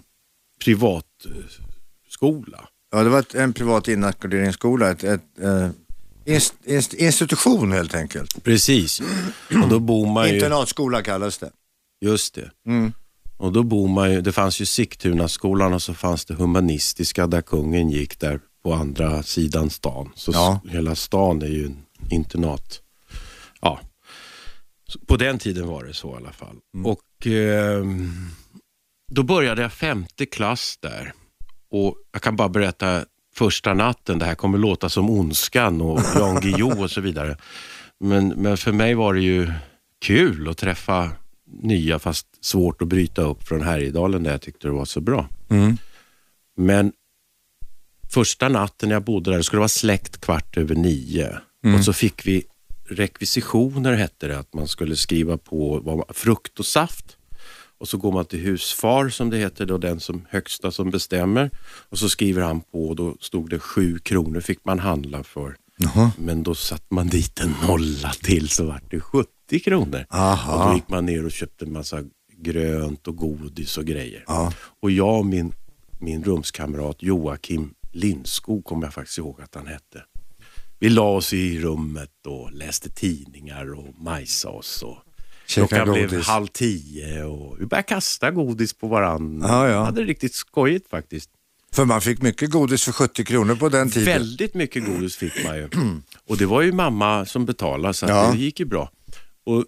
privatskola. 0.64 2.68
Ja, 2.92 3.04
det 3.04 3.10
var 3.10 3.20
ett, 3.20 3.36
en 3.36 3.54
privat 3.54 3.88
inackorderingsskola, 3.88 4.92
ett, 4.92 5.04
ett 5.04 5.22
eh, 5.42 5.70
inst, 6.26 6.54
inst, 6.66 6.94
institution 6.94 7.72
helt 7.72 7.96
enkelt. 7.96 8.44
Precis. 8.44 9.02
Och 9.64 9.70
då 9.70 9.80
bor 9.80 10.14
man 10.14 10.28
ju... 10.28 10.36
Internatskola 10.36 11.02
kallas 11.02 11.38
det. 11.38 11.52
Just 12.02 12.36
det. 12.36 12.52
Mm. 12.68 12.94
Och 13.38 13.52
då 13.52 13.64
bor 13.64 13.88
man 13.88 14.12
ju, 14.12 14.22
det 14.22 14.32
fanns 14.32 14.62
ju 14.62 14.66
Sigtunaskolan 14.66 15.74
och 15.74 15.82
så 15.82 15.94
fanns 15.94 16.26
det 16.26 16.34
humanistiska 16.34 17.28
där 17.28 17.42
kungen 17.42 17.90
gick 17.90 18.20
där 18.20 18.40
på 18.64 18.74
andra 18.74 19.24
sidan 19.24 19.70
stan. 19.70 20.12
Så 20.16 20.32
Ja. 20.32 20.60
hela 20.70 20.96
stan 20.96 21.42
är 21.42 21.48
ju 21.48 21.66
en 21.66 21.78
internat. 22.10 22.82
Ja, 23.62 23.80
på 25.08 25.18
den 25.18 25.40
tiden 25.40 25.68
var 25.68 25.84
det 25.84 25.94
så 25.94 26.14
i 26.14 26.18
alla 26.18 26.32
fall. 26.32 26.56
Och 26.86 27.28
ehm, 27.28 28.12
då 29.12 29.24
började 29.24 29.62
jag 29.62 29.74
femte 29.74 30.26
klass 30.26 30.78
där. 30.82 31.14
Och 31.72 31.96
jag 32.12 32.22
kan 32.22 32.36
bara 32.36 32.50
berätta 32.50 33.06
första 33.36 33.74
natten, 33.74 34.20
det 34.20 34.26
här 34.26 34.36
kommer 34.36 34.58
låta 34.58 34.90
som 34.90 35.10
Ondskan 35.10 35.82
och 35.82 36.02
Jan 36.16 36.42
Guillou 36.42 36.84
och 36.84 36.92
så 36.92 37.02
vidare. 37.02 37.38
Men, 38.00 38.28
men 38.28 38.58
för 38.58 38.72
mig 38.72 38.94
var 38.96 39.14
det 39.14 39.22
ju 39.22 39.52
kul 40.02 40.50
att 40.50 40.58
träffa 40.58 41.12
nya 41.62 42.00
fast 42.00 42.46
svårt 42.46 42.82
att 42.82 42.88
bryta 42.88 43.22
upp 43.22 43.44
från 43.44 43.62
Härjedalen 43.62 44.24
där 44.24 44.32
jag 44.32 44.42
tyckte 44.42 44.68
det 44.68 44.72
var 44.74 44.86
så 44.86 45.02
bra. 45.02 45.28
Mm. 45.50 45.78
Men 46.58 46.92
första 48.10 48.50
natten 48.50 48.90
jag 48.90 49.04
bodde 49.04 49.32
där, 49.32 49.38
det 49.38 49.44
skulle 49.44 49.60
vara 49.60 49.70
släckt 49.70 50.22
kvart 50.22 50.58
över 50.58 50.76
nio. 50.76 51.38
Och 51.78 51.86
så 51.86 51.94
fick 51.94 52.28
vi 52.28 52.44
rekvisitioner 52.90 53.94
hette 53.94 54.28
det, 54.28 54.40
att 54.40 54.54
man 54.54 54.68
skulle 54.68 54.96
skriva 54.96 55.38
på 55.38 55.80
vad 55.84 55.98
man, 55.98 56.06
frukt 56.10 56.60
och 56.60 56.66
saft. 56.66 57.18
Och 57.80 57.88
så 57.88 57.98
går 57.98 58.12
man 58.12 58.26
till 58.26 58.40
husfar 58.40 59.10
som 59.10 59.30
det 59.30 59.38
heter, 59.38 59.66
då 59.66 59.78
den 59.78 60.00
som 60.00 60.26
högsta 60.30 60.72
som 60.72 60.92
bestämmer. 60.92 61.52
Och 61.90 62.00
så 62.00 62.10
skriver 62.10 62.42
han 62.42 62.62
på 62.62 62.88
och 62.88 62.96
då 62.96 63.16
stod 63.20 63.50
det 63.50 63.60
sju 63.60 64.00
kronor 64.00 64.42
fick 64.42 64.66
man 64.66 64.80
handla 64.80 65.24
för. 65.24 65.56
Jaha. 65.78 66.12
Men 66.18 66.44
då 66.44 66.56
satte 66.56 66.94
man 66.94 67.08
dit 67.08 67.40
en 67.40 67.56
nolla 67.68 68.12
till 68.12 68.50
så 68.50 68.66
vart 68.66 68.92
det 68.92 69.00
70 69.00 69.60
kronor. 69.60 70.06
Aha. 70.10 70.54
Och 70.54 70.70
då 70.70 70.76
gick 70.76 70.90
man 70.90 71.06
ner 71.06 71.26
och 71.26 71.32
köpte 71.32 71.66
en 71.66 71.74
massa 71.74 72.04
grönt 72.38 73.08
och 73.08 73.16
godis 73.16 73.78
och 73.78 73.86
grejer. 73.86 74.24
Ja. 74.28 74.54
Och 74.82 74.92
jag 74.92 75.18
och 75.20 75.26
min, 75.26 75.54
min 76.00 76.24
rumskamrat 76.24 77.04
Joakim 77.04 77.74
Lindskog 77.98 78.66
kommer 78.66 78.86
jag 78.88 78.94
faktiskt 78.94 79.18
ihåg 79.18 79.42
att 79.42 79.56
han 79.56 79.68
hette. 79.68 80.04
Vi 80.80 80.90
la 80.90 81.10
oss 81.10 81.34
i 81.34 81.60
rummet 81.60 82.26
och 82.28 82.52
läste 82.52 82.90
tidningar 82.90 83.74
och 83.74 84.00
majsade 84.00 84.58
oss. 84.58 84.84
Och 84.84 84.98
klockan 85.48 85.92
blev 85.92 86.22
halv 86.22 86.48
tio 86.48 87.24
och 87.24 87.62
vi 87.62 87.66
började 87.66 87.88
kasta 87.88 88.32
godis 88.32 88.74
på 88.74 88.88
varandra. 88.88 89.48
Ja, 89.48 89.70
ja. 89.70 89.84
hade 89.84 90.02
det 90.02 90.08
riktigt 90.08 90.34
skojigt 90.34 90.90
faktiskt. 90.90 91.30
För 91.72 91.86
man 91.86 92.02
fick 92.02 92.22
mycket 92.22 92.50
godis 92.52 92.84
för 92.84 92.92
70 92.92 93.26
kronor 93.26 93.56
på 93.56 93.70
den 93.70 93.90
tiden. 93.90 94.14
Väldigt 94.14 94.54
mycket 94.54 94.86
godis 94.86 95.16
fick 95.16 95.46
man 95.46 95.58
ju. 95.58 95.70
Och 96.28 96.38
det 96.38 96.46
var 96.46 96.62
ju 96.62 96.72
mamma 96.72 97.26
som 97.26 97.46
betalade 97.46 97.94
så 97.94 98.06
Ja. 98.06 98.32
det 98.32 98.38
gick 98.38 98.60
ju 98.60 98.66
bra. 98.66 98.92
Och 99.46 99.66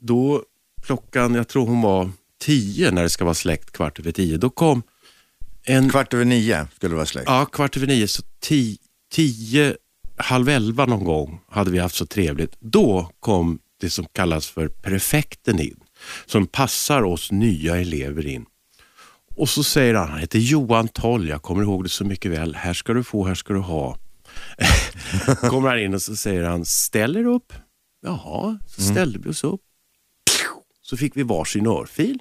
då 0.00 0.42
klockan, 0.82 1.34
jag 1.34 1.48
tror 1.48 1.66
hon 1.66 1.82
var 1.82 2.10
tio 2.40 2.90
när 2.90 3.02
det 3.02 3.10
ska 3.10 3.24
vara 3.24 3.34
släckt 3.34 3.72
kvart 3.72 3.98
över 3.98 4.12
tio, 4.12 4.36
då 4.36 4.50
kom 4.50 4.82
en, 5.66 5.90
Kvart 5.90 6.14
över 6.14 6.24
nio 6.24 6.66
skulle 6.76 6.92
det 6.92 6.96
vara 6.96 7.06
släkt. 7.06 7.28
ja 7.28 7.46
kvart 7.46 7.76
över 7.76 7.86
nio, 7.86 8.08
så 8.08 8.22
tio, 8.40 8.76
tio, 9.12 9.76
halv 10.16 10.48
elva 10.48 10.86
någon 10.86 11.04
gång 11.04 11.40
hade 11.50 11.70
vi 11.70 11.78
haft 11.78 11.94
så 11.94 12.06
trevligt. 12.06 12.56
Då 12.60 13.10
kom 13.20 13.58
det 13.80 13.90
som 13.90 14.06
kallas 14.12 14.46
för 14.46 14.68
prefekten 14.68 15.60
in. 15.60 15.76
som 16.26 16.46
passar 16.46 17.02
oss 17.02 17.32
nya 17.32 17.76
elever 17.76 18.26
in. 18.26 18.46
Och 19.36 19.48
så 19.48 19.64
säger 19.64 19.94
han, 19.94 20.08
han 20.08 20.18
heter 20.18 20.38
Johan 20.38 20.88
Toll, 20.88 21.28
jag 21.28 21.42
kommer 21.42 21.62
ihåg 21.62 21.82
det 21.84 21.88
så 21.88 22.04
mycket 22.04 22.30
väl. 22.30 22.54
Här 22.54 22.72
ska 22.74 22.92
du 22.92 23.04
få, 23.04 23.26
här 23.26 23.34
ska 23.34 23.52
du 23.54 23.60
ha. 23.60 23.98
kommer 25.40 25.68
han 25.68 25.78
in 25.80 25.94
och 25.94 26.02
så 26.02 26.16
säger 26.16 26.44
han, 26.44 26.64
ställ 26.64 27.16
er 27.16 27.26
upp. 27.26 27.52
Jaha, 28.02 28.58
så 28.66 28.82
ställde 28.82 29.18
vi 29.18 29.30
oss 29.30 29.44
upp. 29.44 29.60
Så 30.82 30.96
fick 30.96 31.16
vi 31.16 31.22
varsin 31.22 31.66
örfil. 31.66 32.18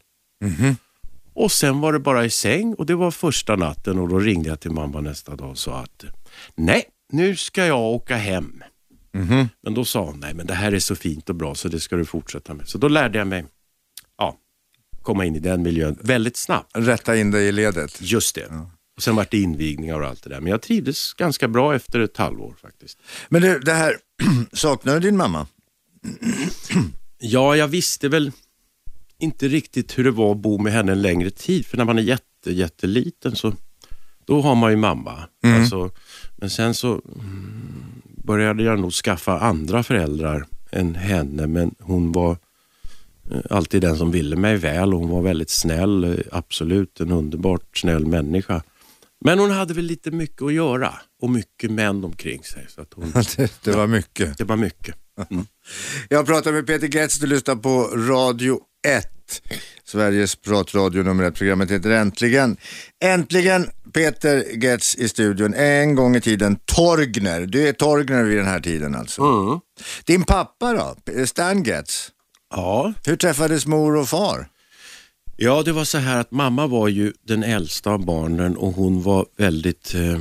Och 1.35 1.51
sen 1.51 1.81
var 1.81 1.93
det 1.93 1.99
bara 1.99 2.25
i 2.25 2.29
säng 2.29 2.73
och 2.73 2.85
det 2.85 2.95
var 2.95 3.11
första 3.11 3.55
natten 3.55 3.99
och 3.99 4.09
då 4.09 4.19
ringde 4.19 4.49
jag 4.49 4.59
till 4.59 4.71
mamma 4.71 5.01
nästa 5.01 5.35
dag 5.35 5.49
och 5.49 5.57
sa 5.57 5.77
att 5.77 6.05
nej, 6.55 6.83
nu 7.11 7.35
ska 7.35 7.65
jag 7.65 7.79
åka 7.79 8.15
hem. 8.15 8.63
Men 9.63 9.73
då 9.73 9.85
sa 9.85 10.05
hon, 10.05 10.19
nej 10.19 10.33
men 10.33 10.47
det 10.47 10.53
här 10.53 10.71
är 10.71 10.79
så 10.79 10.95
fint 10.95 11.29
och 11.29 11.35
bra 11.35 11.55
så 11.55 11.67
det 11.67 11.79
ska 11.79 11.95
du 11.95 12.05
fortsätta 12.05 12.53
med. 12.53 12.67
Så 12.67 12.77
då 12.77 12.87
lärde 12.87 13.17
jag 13.17 13.27
mig 13.27 13.45
ja, 14.17 14.37
komma 15.01 15.25
in 15.25 15.35
i 15.35 15.39
den 15.39 15.61
miljön 15.61 15.97
väldigt 16.01 16.37
snabbt. 16.37 16.71
Rätta 16.73 17.17
in 17.17 17.31
dig 17.31 17.47
i 17.47 17.51
ledet. 17.51 18.01
Just 18.01 18.35
det. 18.35 18.45
Och 18.95 19.03
sen 19.03 19.15
vart 19.15 19.31
det 19.31 19.37
invigningar 19.37 20.01
och 20.01 20.07
allt 20.07 20.23
det 20.23 20.29
där. 20.29 20.41
Men 20.41 20.51
jag 20.51 20.61
trivdes 20.61 21.13
ganska 21.13 21.47
bra 21.47 21.75
efter 21.75 21.99
ett 21.99 22.17
halvår 22.17 22.55
faktiskt. 22.61 22.99
Men 23.29 23.41
du, 23.41 23.59
det 23.59 23.73
här, 23.73 23.97
saknar 24.53 24.93
du 24.93 24.99
din 24.99 25.17
mamma? 25.17 25.47
Ja, 27.19 27.55
jag 27.55 27.67
visste 27.67 28.09
väl 28.09 28.31
inte 29.25 29.47
riktigt 29.47 29.97
hur 29.97 30.03
det 30.03 30.11
var 30.11 30.31
att 30.31 30.37
bo 30.37 30.57
med 30.57 30.73
henne 30.73 30.91
en 30.91 31.01
längre 31.01 31.29
tid. 31.29 31.65
För 31.65 31.77
när 31.77 31.85
man 31.85 31.97
är 31.97 32.03
jätte, 32.03 32.51
jätteliten 32.51 33.35
så 33.35 33.53
då 34.25 34.41
har 34.41 34.55
man 34.55 34.71
ju 34.71 34.77
mamma. 34.77 35.27
Alltså, 35.43 35.91
men 36.35 36.49
sen 36.49 36.73
så 36.73 36.91
mm, 36.91 37.83
började 38.23 38.63
jag 38.63 38.79
nog 38.79 38.91
skaffa 38.93 39.39
andra 39.39 39.83
föräldrar 39.83 40.45
än 40.71 40.95
henne. 40.95 41.47
Men 41.47 41.75
hon 41.79 42.11
var 42.11 42.31
eh, 43.31 43.39
alltid 43.49 43.81
den 43.81 43.97
som 43.97 44.11
ville 44.11 44.35
mig 44.35 44.57
väl 44.57 44.93
och 44.93 44.99
hon 44.99 45.09
var 45.09 45.21
väldigt 45.21 45.49
snäll. 45.49 46.03
eh, 46.03 46.15
Absolut 46.31 46.99
en 46.99 47.11
underbart 47.11 47.77
snäll 47.77 48.05
människa. 48.05 48.61
Men 49.25 49.39
hon 49.39 49.51
hade 49.51 49.73
väl 49.73 49.85
lite 49.85 50.11
mycket 50.11 50.41
att 50.41 50.53
göra 50.53 50.93
och 51.21 51.29
mycket 51.29 51.71
män 51.71 52.03
omkring 52.03 52.43
sig. 52.43 52.65
Så 52.69 52.81
att 52.81 52.93
hon, 52.93 53.11
Det, 53.37 53.63
det 53.63 53.71
var 53.71 53.87
mycket. 53.87 54.37
det 54.37 54.43
var 54.43 54.55
mycket. 54.57 54.95
Jag 56.09 56.25
pratar 56.25 56.51
med 56.51 56.67
Peter 56.67 56.87
Getz, 56.87 57.19
du 57.19 57.27
lyssnar 57.27 57.55
på 57.55 57.83
Radio 57.83 58.59
1. 58.87 59.07
Sveriges 59.83 60.35
pratradio 60.35 61.03
nummer 61.03 61.23
ett. 61.23 61.35
Programmet 61.35 61.71
heter 61.71 61.89
Äntligen. 61.89 62.57
Äntligen 63.03 63.69
Peter 63.93 64.63
Getz 64.63 64.95
i 64.95 65.09
studion. 65.09 65.53
En 65.53 65.95
gång 65.95 66.15
i 66.15 66.21
tiden 66.21 66.57
Torgner. 66.65 67.45
Du 67.45 67.67
är 67.67 67.73
Torgner 67.73 68.23
vid 68.23 68.37
den 68.37 68.45
här 68.45 68.59
tiden 68.59 68.95
alltså. 68.95 69.21
Mm. 69.21 69.59
Din 70.05 70.23
pappa 70.23 70.73
då, 70.73 70.95
Stan 71.25 71.63
Getz. 71.63 72.11
Ja, 72.49 72.93
Hur 73.05 73.15
träffades 73.15 73.65
mor 73.65 73.95
och 73.95 74.09
far? 74.09 74.47
Ja, 75.37 75.63
det 75.63 75.71
var 75.71 75.83
så 75.83 75.97
här 75.97 76.19
att 76.19 76.31
mamma 76.31 76.67
var 76.67 76.87
ju 76.87 77.13
den 77.27 77.43
äldsta 77.43 77.91
av 77.91 78.05
barnen 78.05 78.57
och 78.57 78.73
hon 78.73 79.01
var 79.01 79.25
väldigt... 79.37 79.95
Eh, 79.95 80.19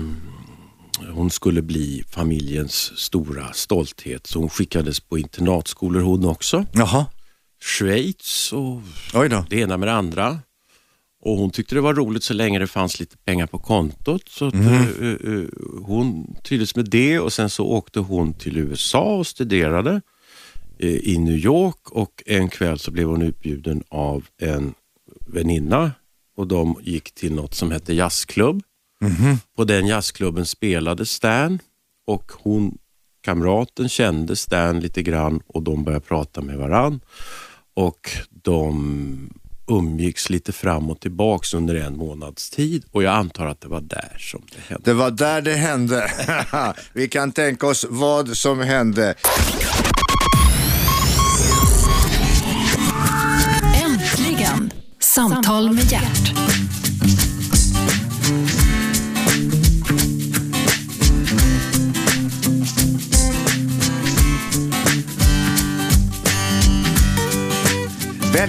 hon 1.13 1.31
skulle 1.31 1.63
bli 1.63 2.05
familjens 2.11 2.99
stora 2.99 3.53
stolthet 3.53 4.27
så 4.27 4.39
hon 4.39 4.51
skickades 4.51 5.01
på 5.01 5.19
internatskolor 5.19 6.01
hon 6.01 6.25
också. 6.25 6.67
Jaha, 6.73 7.07
Schweiz 7.65 8.53
och 8.53 8.81
det 9.49 9.57
ena 9.57 9.77
med 9.77 9.89
det 9.89 9.93
andra. 9.93 10.39
Och 11.21 11.37
hon 11.37 11.51
tyckte 11.51 11.75
det 11.75 11.81
var 11.81 11.95
roligt 11.95 12.23
så 12.23 12.35
länge 12.35 12.59
det 12.59 12.67
fanns 12.67 13.01
lite 13.01 13.17
pengar 13.17 13.47
på 13.47 13.59
kontot. 13.59 14.29
Så 14.29 14.47
att, 14.47 14.55
eh, 14.55 15.09
eh, 15.09 15.45
hon 15.83 16.37
trivdes 16.43 16.77
med 16.77 16.85
det 16.91 17.19
och 17.19 17.33
sen 17.33 17.51
så 17.51 17.67
åkte 17.67 18.01
hon 18.01 18.35
till 18.35 18.57
USA 18.57 19.17
och 19.17 19.27
studerade 19.27 20.01
eh, 20.79 20.95
i 20.95 21.19
New 21.19 21.37
York. 21.37 21.91
Och 21.91 22.23
en 22.27 22.49
kväll 22.49 22.79
så 22.79 22.91
blev 22.91 23.09
hon 23.09 23.23
utbjuden 23.23 23.83
av 23.89 24.27
en 24.39 24.75
väninna. 25.27 25.93
Och 26.37 26.47
de 26.47 26.77
gick 26.83 27.15
till 27.15 27.35
något 27.35 27.55
som 27.55 27.71
hette 27.71 27.95
jazzklubb. 27.95 28.63
På 29.57 29.65
den 29.65 29.87
jazzklubben 29.87 30.47
spelade 30.47 31.07
Stan. 31.07 31.59
Och 32.07 32.33
hon, 32.35 32.79
kamraten 33.21 33.89
kände 33.89 34.37
Stan 34.37 34.81
lite 34.81 35.03
grann 35.03 35.41
och 35.47 35.63
de 35.63 35.85
började 35.85 36.05
prata 36.05 36.41
med 36.41 36.59
varann 36.59 37.01
och 37.75 38.11
de 38.43 39.31
umgicks 39.67 40.31
lite 40.31 40.53
fram 40.53 40.91
och 40.91 41.01
tillbaks 41.01 41.55
under 41.55 41.75
en 41.75 41.97
månads 41.97 42.51
tid 42.51 42.85
och 42.93 43.03
jag 43.03 43.15
antar 43.15 43.47
att 43.47 43.61
det 43.61 43.69
var 43.69 43.81
där 43.81 44.17
som 44.19 44.43
det 44.55 44.61
hände. 44.69 44.91
Det 44.91 44.95
var 44.95 45.11
där 45.11 45.41
det 45.43 45.55
hände. 45.55 46.11
Vi 46.93 47.09
kan 47.09 47.33
tänka 47.33 47.67
oss 47.67 47.87
vad 47.89 48.37
som 48.37 48.61
hände. 48.61 49.15
Äntligen! 53.85 54.71
Samtal 55.01 55.73
med 55.73 55.93
hjärt. 55.93 56.04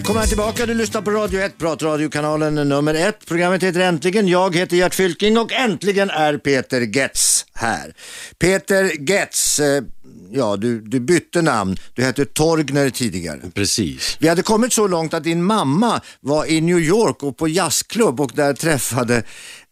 Välkomna 0.05 0.27
tillbaka, 0.27 0.65
du 0.65 0.73
lyssnar 0.73 1.01
på 1.01 1.11
Radio 1.11 1.41
1, 1.41 1.57
pratradiokanalen 1.57 2.55
nummer 2.55 2.93
1. 2.93 3.25
Programmet 3.25 3.63
heter 3.63 3.79
Äntligen, 3.79 4.27
jag 4.27 4.55
heter 4.55 4.77
Gert 4.77 4.95
Fylking 4.95 5.37
och 5.37 5.51
äntligen 5.51 6.09
är 6.09 6.37
Peter 6.37 6.81
Getz 6.81 7.45
här. 7.53 7.93
Peter 8.39 9.09
Getz, 9.09 9.59
eh, 9.59 9.83
ja 10.31 10.57
du, 10.57 10.81
du 10.81 10.99
bytte 10.99 11.41
namn, 11.41 11.77
du 11.93 12.03
hette 12.03 12.25
Torgner 12.25 12.89
tidigare. 12.89 13.39
Precis. 13.53 14.17
Vi 14.19 14.27
hade 14.27 14.41
kommit 14.41 14.73
så 14.73 14.87
långt 14.87 15.13
att 15.13 15.23
din 15.23 15.43
mamma 15.43 16.01
var 16.19 16.45
i 16.45 16.61
New 16.61 16.79
York 16.79 17.23
och 17.23 17.37
på 17.37 17.47
jazzklubb 17.47 18.21
och 18.21 18.31
där 18.35 18.53
träffade 18.53 19.23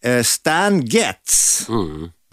eh, 0.04 0.24
Stan 0.24 0.86
Getz. 0.86 1.66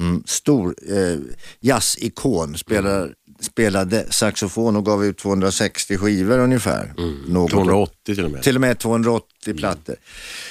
Mm, 0.01 0.23
stor 0.27 0.75
eh, 0.89 1.17
jazzikon, 1.61 2.59
spelar, 2.59 3.13
spelade 3.41 4.07
saxofon 4.13 4.77
och 4.77 4.85
gav 4.85 5.05
ut 5.05 5.19
260 5.19 5.97
skivor 5.99 6.39
ungefär. 6.39 6.95
Något. 7.29 7.51
280 7.51 8.15
till 8.15 8.25
och 8.25 8.31
med. 8.31 8.43
Till 8.43 8.55
och 8.55 8.61
med 8.61 8.79
280 8.79 9.55
plattor. 9.57 9.97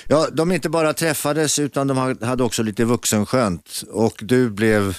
Ja, 0.08 0.28
de 0.34 0.52
inte 0.52 0.70
bara 0.70 0.94
träffades 0.94 1.60
utan 1.60 1.88
de 1.88 1.98
ha- 1.98 2.26
hade 2.26 2.44
också 2.44 2.64
lite 2.64 2.86
vuxenskönt 2.86 3.84
och 3.92 4.20
du 4.24 4.50
blev 4.50 4.98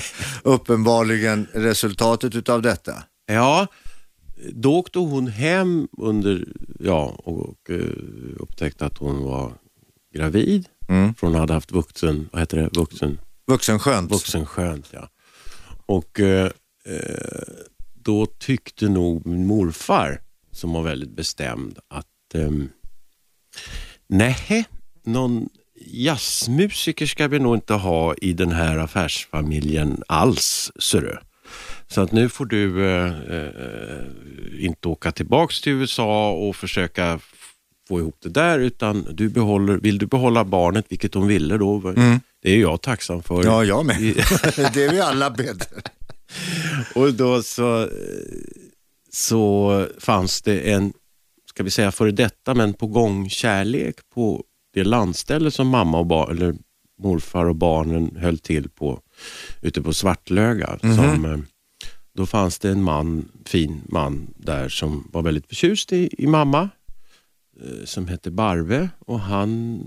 uppenbarligen 0.42 1.46
resultatet 1.52 2.34
utav 2.34 2.62
detta. 2.62 3.02
Ja, 3.26 3.66
då 4.52 4.76
åkte 4.76 4.98
hon 4.98 5.26
hem 5.26 5.88
under, 5.98 6.44
ja, 6.80 7.04
och 7.24 7.70
eh, 7.70 7.80
upptäckte 8.38 8.86
att 8.86 8.98
hon 8.98 9.24
var 9.24 9.52
gravid. 10.14 10.66
För 10.86 11.26
hon 11.26 11.34
hade 11.34 11.52
haft 11.52 11.72
vuxen, 11.72 12.28
vad 12.32 12.42
heter 12.42 12.56
det, 12.56 12.68
vuxen, 12.78 13.18
Vuxenskönt. 13.46 14.10
vuxenskönt. 14.12 14.86
Ja. 14.90 15.08
Och 15.86 16.20
eh, 16.20 16.50
då 18.04 18.26
tyckte 18.26 18.88
nog 18.88 19.26
min 19.26 19.46
morfar, 19.46 20.20
som 20.52 20.72
var 20.72 20.82
väldigt 20.82 21.16
bestämd, 21.16 21.78
att 21.88 22.34
eh, 22.34 22.50
nej, 24.06 24.64
någon 25.04 25.48
jazzmusiker 25.86 27.06
ska 27.06 27.28
vi 27.28 27.38
nog 27.38 27.56
inte 27.56 27.74
ha 27.74 28.14
i 28.14 28.32
den 28.32 28.52
här 28.52 28.78
affärsfamiljen 28.78 30.02
alls, 30.06 30.72
ser 30.80 31.00
du. 31.00 31.18
Så 31.88 32.00
att 32.00 32.12
nu 32.12 32.28
får 32.28 32.46
du 32.46 32.86
eh, 32.86 33.36
eh, 33.36 34.64
inte 34.64 34.88
åka 34.88 35.12
tillbaks 35.12 35.60
till 35.60 35.72
USA 35.72 36.32
och 36.32 36.56
försöka 36.56 37.20
få 37.88 37.98
ihop 37.98 38.16
det 38.22 38.28
där 38.28 38.58
utan 38.58 39.06
du 39.10 39.28
behåller, 39.28 39.76
vill 39.76 39.98
du 39.98 40.06
behålla 40.06 40.44
barnet, 40.44 40.86
vilket 40.88 41.14
hon 41.14 41.26
ville 41.26 41.58
då, 41.58 41.92
det 42.42 42.50
är 42.50 42.60
jag 42.60 42.82
tacksam 42.82 43.22
för. 43.22 43.44
Ja, 43.44 43.64
jag 43.64 43.86
med. 43.86 43.96
det 44.74 44.84
är 44.84 44.90
vi 44.90 45.00
alla 45.00 45.30
bättre. 45.30 45.82
Och 46.94 47.14
då 47.14 47.42
så, 47.42 47.88
så 49.10 49.86
fanns 49.98 50.42
det 50.42 50.72
en, 50.72 50.92
ska 51.50 51.62
vi 51.62 51.70
säga 51.70 51.92
före 51.92 52.10
detta, 52.10 52.54
men 52.54 52.74
på 52.74 52.86
gång 52.86 53.28
kärlek 53.30 53.96
på 54.14 54.44
det 54.74 54.84
landställe 54.84 55.50
som 55.50 55.68
mamma 55.68 55.98
och 55.98 56.06
bar, 56.06 56.30
eller 56.30 56.54
morfar 56.98 57.44
och 57.44 57.56
barnen 57.56 58.16
höll 58.16 58.38
till 58.38 58.68
på 58.68 59.00
ute 59.62 59.82
på 59.82 59.92
Svartlöga. 59.92 60.78
Som, 60.80 61.24
eh, 61.24 61.38
då 62.14 62.26
fanns 62.26 62.58
det 62.58 62.70
en 62.70 62.82
man, 62.82 63.28
fin 63.44 63.80
man 63.88 64.34
där 64.36 64.68
som 64.68 65.08
var 65.12 65.22
väldigt 65.22 65.46
förtjust 65.46 65.92
i, 65.92 66.10
i 66.18 66.26
mamma 66.26 66.68
eh, 67.60 67.84
som 67.84 68.08
hette 68.08 68.30
Barve 68.30 68.88
och 68.98 69.20
han 69.20 69.80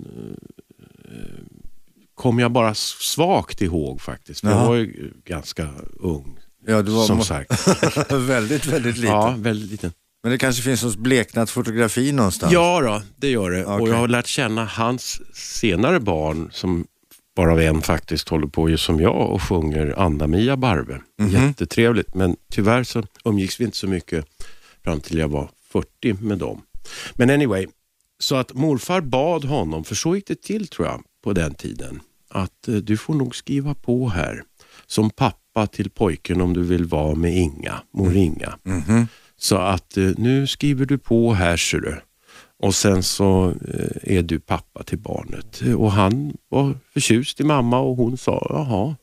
eh, 2.18 2.22
kom 2.22 2.40
jag 2.40 2.52
bara 2.52 2.76
svagt 2.76 3.62
ihåg 3.62 4.02
faktiskt. 4.02 4.40
För 4.42 4.50
jag 4.50 4.68
var 4.68 4.76
ju 4.76 5.14
ganska 5.24 5.70
ung 6.00 6.40
Ja, 6.68 6.82
du 6.82 6.92
var 6.92 7.06
som 7.06 7.24
sagt. 7.24 7.68
väldigt, 8.12 8.66
väldigt 8.66 8.98
liten. 8.98 9.16
Ja, 9.16 9.36
väldigt 9.38 9.72
liten. 9.72 9.92
Men 10.24 10.32
det 10.32 10.38
kanske 10.38 10.62
finns 10.64 10.84
något 10.84 10.96
bleknat 10.96 11.50
fotografi 11.50 12.12
någonstans? 12.12 12.54
Ja 12.54 12.82
då, 12.82 13.02
det 13.16 13.30
gör 13.30 13.52
det. 13.52 13.66
Och 13.66 13.76
Okej. 13.76 13.90
jag 13.90 13.98
har 13.98 14.08
lärt 14.08 14.28
känna 14.28 14.66
hans 14.66 15.22
senare 15.34 16.00
barn 16.00 16.50
som 16.52 16.86
varav 17.36 17.62
en 17.62 17.82
faktiskt 17.82 18.30
håller 18.30 18.48
på 18.48 18.70
ju 18.70 18.78
som 18.78 19.00
jag 19.00 19.30
och 19.30 19.42
sjunger 19.42 20.00
Anna-Mia 20.00 20.58
Barve. 20.58 21.02
Mhm. 21.20 21.30
Jättetrevligt, 21.30 22.16
men 22.16 22.36
tyvärr 22.52 22.84
så 22.84 23.04
umgicks 23.26 23.60
vi 23.60 23.64
inte 23.66 23.78
så 23.78 23.88
mycket 23.88 24.26
fram 24.84 25.00
till 25.00 25.18
jag 25.18 25.28
var 25.28 25.50
40 25.72 26.14
med 26.14 26.38
dem. 26.38 26.62
Men 27.14 27.30
anyway, 27.30 27.68
så 28.20 28.36
att 28.36 28.54
morfar 28.54 29.02
bad 29.02 29.46
honom, 29.46 29.84
för 29.84 29.96
så 29.96 30.16
gick 30.16 30.28
det 30.28 30.42
till 30.42 30.68
tror 30.68 30.88
jag 30.88 31.04
på 31.26 31.34
den 31.34 31.54
tiden, 31.54 32.02
att 32.30 32.68
eh, 32.68 32.76
du 32.76 32.98
får 32.98 33.14
nog 33.14 33.36
skriva 33.36 33.74
på 33.74 34.10
här 34.10 34.44
som 34.86 35.10
pappa 35.10 35.68
till 35.68 35.90
pojken 35.90 36.42
om 36.42 36.54
du 36.54 36.64
vill 36.64 36.86
vara 36.86 37.16
med 37.16 37.38
Inga, 37.38 37.82
mor 37.94 38.16
Inga. 38.16 38.58
Så 39.38 39.58
att 39.58 39.98
eh, 39.98 40.12
nu 40.18 40.48
skriver 40.48 40.86
du 40.86 40.98
på 40.98 41.34
här 41.34 41.58
ser 41.58 41.80
du. 41.80 42.02
Och 42.64 42.76
sen 42.76 43.04
så 43.04 43.54
eh, 43.74 44.18
är 44.18 44.24
du 44.24 44.40
pappa 44.40 44.84
till 44.84 45.00
barnet. 45.00 45.62
Och 45.78 45.92
han 45.92 46.38
var 46.50 46.78
förtjust 46.94 47.40
i 47.40 47.44
mamma 47.44 47.80
och 47.80 47.98
hon 47.98 48.18
sa 48.18 48.48
jaha. 48.50 48.96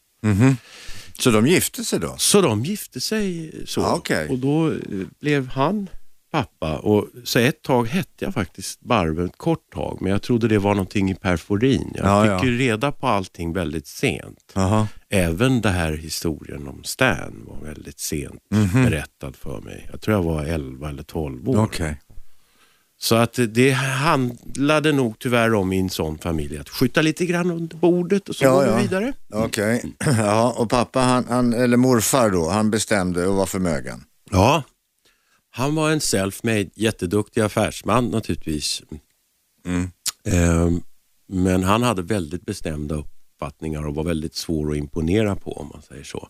Så 1.18 1.30
de 1.30 1.46
gifte 1.46 1.84
sig 1.84 2.00
då? 2.00 2.14
Så 2.18 2.40
de 2.40 2.64
gifte 2.64 3.00
sig 3.00 3.52
så. 3.66 3.80
Ja, 3.80 3.94
okej. 3.94 4.28
Och 4.28 4.38
då 4.38 4.74
blev 5.20 5.48
han 5.48 5.88
pappa. 6.32 6.78
Och 6.78 7.08
så 7.24 7.38
ett 7.38 7.62
tag 7.62 7.88
hette 7.88 8.24
jag 8.24 8.34
faktiskt 8.34 8.80
Barbe, 8.80 9.24
ett 9.24 9.36
kort 9.38 9.72
tag. 9.74 9.98
Men 10.00 10.12
jag 10.12 10.22
trodde 10.22 10.48
det 10.48 10.58
var 10.58 10.74
någonting 10.74 11.10
i 11.10 11.14
perforin. 11.14 11.92
Jag 11.94 12.06
Ja, 12.06 12.22
fick 12.38 12.46
ja. 12.48 12.50
ju 12.52 12.58
reda 12.58 12.92
på 12.92 13.06
allting 13.06 13.52
väldigt 13.52 13.86
sent. 13.86 14.52
Jaha. 14.54 14.88
Även 15.10 15.60
det 15.60 15.68
här 15.70 15.92
historien 15.92 16.68
om 16.68 16.84
Stan 16.84 17.44
var 17.46 17.68
väldigt 17.68 18.00
sent 18.00 18.40
Mhm. 18.50 18.84
berättad 18.84 19.32
för 19.36 19.60
mig. 19.60 19.88
Jag 19.92 20.00
tror 20.00 20.16
jag 20.16 20.22
var 20.22 20.44
11 20.44 20.88
eller 20.88 21.02
12 21.02 21.48
år. 21.48 21.56
Okej. 21.64 22.00
Så 22.98 23.14
att 23.14 23.38
det 23.48 23.70
handlade 23.70 24.92
nog 24.92 25.18
tyvärr 25.18 25.54
om 25.54 25.72
i 25.72 25.78
en 25.80 25.90
sån 25.90 26.18
familj 26.18 26.58
att 26.58 26.68
skjuta 26.68 27.02
lite 27.02 27.26
grann 27.26 27.50
under 27.50 27.76
bordet 27.76 28.28
och 28.28 28.36
så 28.36 28.44
Ja, 28.44 28.54
går 28.54 28.64
ja. 28.64 28.76
vi 28.76 28.82
vidare. 28.82 29.12
Okej. 29.34 29.84
Ja, 30.18 30.54
och 30.58 30.70
pappa, 30.70 31.00
han, 31.00 31.24
han, 31.28 31.52
eller 31.52 31.76
morfar 31.76 32.30
då, 32.30 32.48
han 32.48 32.70
bestämde 32.70 33.26
och 33.26 33.34
var 33.36 33.46
förmögen. 33.46 34.04
Ja, 34.30 34.62
han 35.54 35.74
var 35.74 35.90
en 35.90 35.98
self-made, 35.98 36.70
jätteduktig 36.74 37.40
affärsman 37.40 38.08
naturligtvis. 38.08 38.82
Ehm, 40.24 40.82
men 41.28 41.62
han 41.64 41.82
hade 41.82 42.02
väldigt 42.02 42.46
bestämda 42.46 42.94
uppfattningar 42.94 43.86
och 43.86 43.94
var 43.94 44.04
väldigt 44.04 44.34
svår 44.34 44.70
att 44.70 44.76
imponera 44.76 45.36
på 45.36 45.52
om 45.52 45.70
man 45.72 45.82
säger 45.82 46.04
så. 46.04 46.28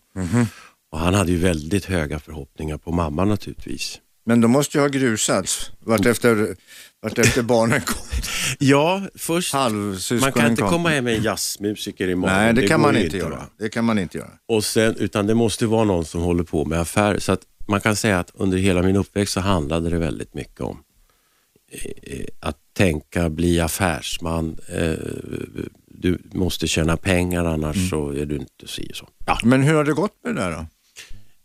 Och 0.91 0.99
han 0.99 1.13
hade 1.13 1.31
ju 1.31 1.37
väldigt 1.37 1.85
höga 1.85 2.19
förhoppningar 2.19 2.77
på 2.77 2.91
mamma 2.91 3.25
naturligtvis. 3.25 3.99
Men 4.25 4.41
de 4.41 4.51
måste 4.51 4.77
ju 4.77 4.81
ha 4.81 4.87
grusats 4.87 5.71
vart 5.79 6.05
efter, 6.05 6.55
vart 7.01 7.17
efter 7.17 7.41
barnen 7.53 7.81
kom. 7.81 7.97
Ja, 8.59 9.01
först, 9.15 9.53
man 9.53 10.31
kan 10.35 10.49
inte 10.51 10.61
kom. 10.61 10.69
komma 10.71 10.89
hem 10.89 11.03
med 11.03 11.15
en 11.15 11.23
jazzmusiker 11.23 12.07
i 12.07 12.15
morgon. 12.15 12.37
Nej, 12.37 12.53
det, 12.53 12.67
kan 12.67 12.81
går 12.81 12.87
man 12.87 13.01
inte 13.01 13.17
göra. 13.17 13.29
va? 13.29 13.45
Det 13.59 13.69
kan 13.69 13.85
man 13.85 13.99
inte 13.99 14.17
göra. 14.17 14.29
Och 14.47 14.63
sen, 14.63 14.95
utan 14.95 15.27
det 15.27 15.33
måste 15.33 15.65
vara 15.65 15.83
någon 15.83 16.05
som 16.05 16.21
håller 16.21 16.43
på 16.43 16.65
med 16.65 16.79
affärer. 16.79 17.19
Så 17.19 17.31
att 17.31 17.41
man 17.67 17.81
kan 17.81 17.95
säga 17.95 18.19
att 18.19 18.31
under 18.33 18.57
hela 18.57 18.83
min 18.83 18.95
uppväxt 18.95 19.33
så 19.33 19.39
handlade 19.39 19.89
det 19.89 19.97
väldigt 19.97 20.33
mycket 20.33 20.61
om 20.61 20.83
eh, 21.71 22.25
att 22.39 22.57
tänka, 22.73 23.29
bli 23.29 23.59
affärsman. 23.59 24.57
Eh, 24.69 24.93
du 25.87 26.21
måste 26.33 26.67
tjäna 26.67 26.97
pengar 26.97 27.45
annars 27.45 27.89
så 27.89 28.09
är 28.09 28.25
du 28.25 28.35
inte 28.35 28.67
si 28.67 28.87
och 28.91 28.95
så. 28.95 29.09
Ja, 29.25 29.39
Men 29.43 29.63
hur 29.63 29.73
har 29.73 29.83
det 29.83 29.93
gått 29.93 30.23
med 30.23 30.35
det 30.35 30.41
där 30.41 30.51
då? 30.51 30.65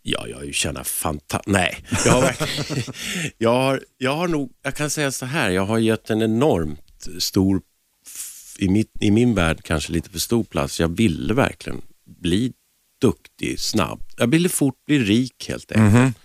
ja 0.02 0.28
jag 0.28 0.36
har 0.36 0.44
ju 0.44 0.52
tjänat 0.52 0.88
fantastiskt... 0.88 1.52
Nej, 1.52 1.84
jag 2.04 2.12
har, 2.12 2.36
jag, 3.38 3.54
har, 3.54 3.80
jag 3.98 4.16
har 4.16 4.28
nog, 4.28 4.52
jag 4.62 4.74
kan 4.74 4.90
säga 4.90 5.10
så 5.12 5.26
här, 5.26 5.50
jag 5.50 5.66
har 5.66 5.78
gett 5.78 6.10
en 6.10 6.22
enormt 6.22 7.08
stor, 7.18 7.62
i, 8.58 8.68
mitt, 8.68 8.92
i 9.00 9.10
min 9.10 9.34
värld 9.34 9.60
kanske 9.64 9.92
lite 9.92 10.10
för 10.10 10.18
stor 10.18 10.44
plats. 10.44 10.80
Jag 10.80 10.96
ville 10.96 11.34
verkligen 11.34 11.80
bli 12.20 12.52
duktig 13.00 13.60
snabbt. 13.60 14.14
Jag 14.16 14.26
ville 14.26 14.48
fort 14.48 14.84
bli 14.86 14.98
rik 14.98 15.48
helt 15.48 15.72
enkelt. 15.72 16.16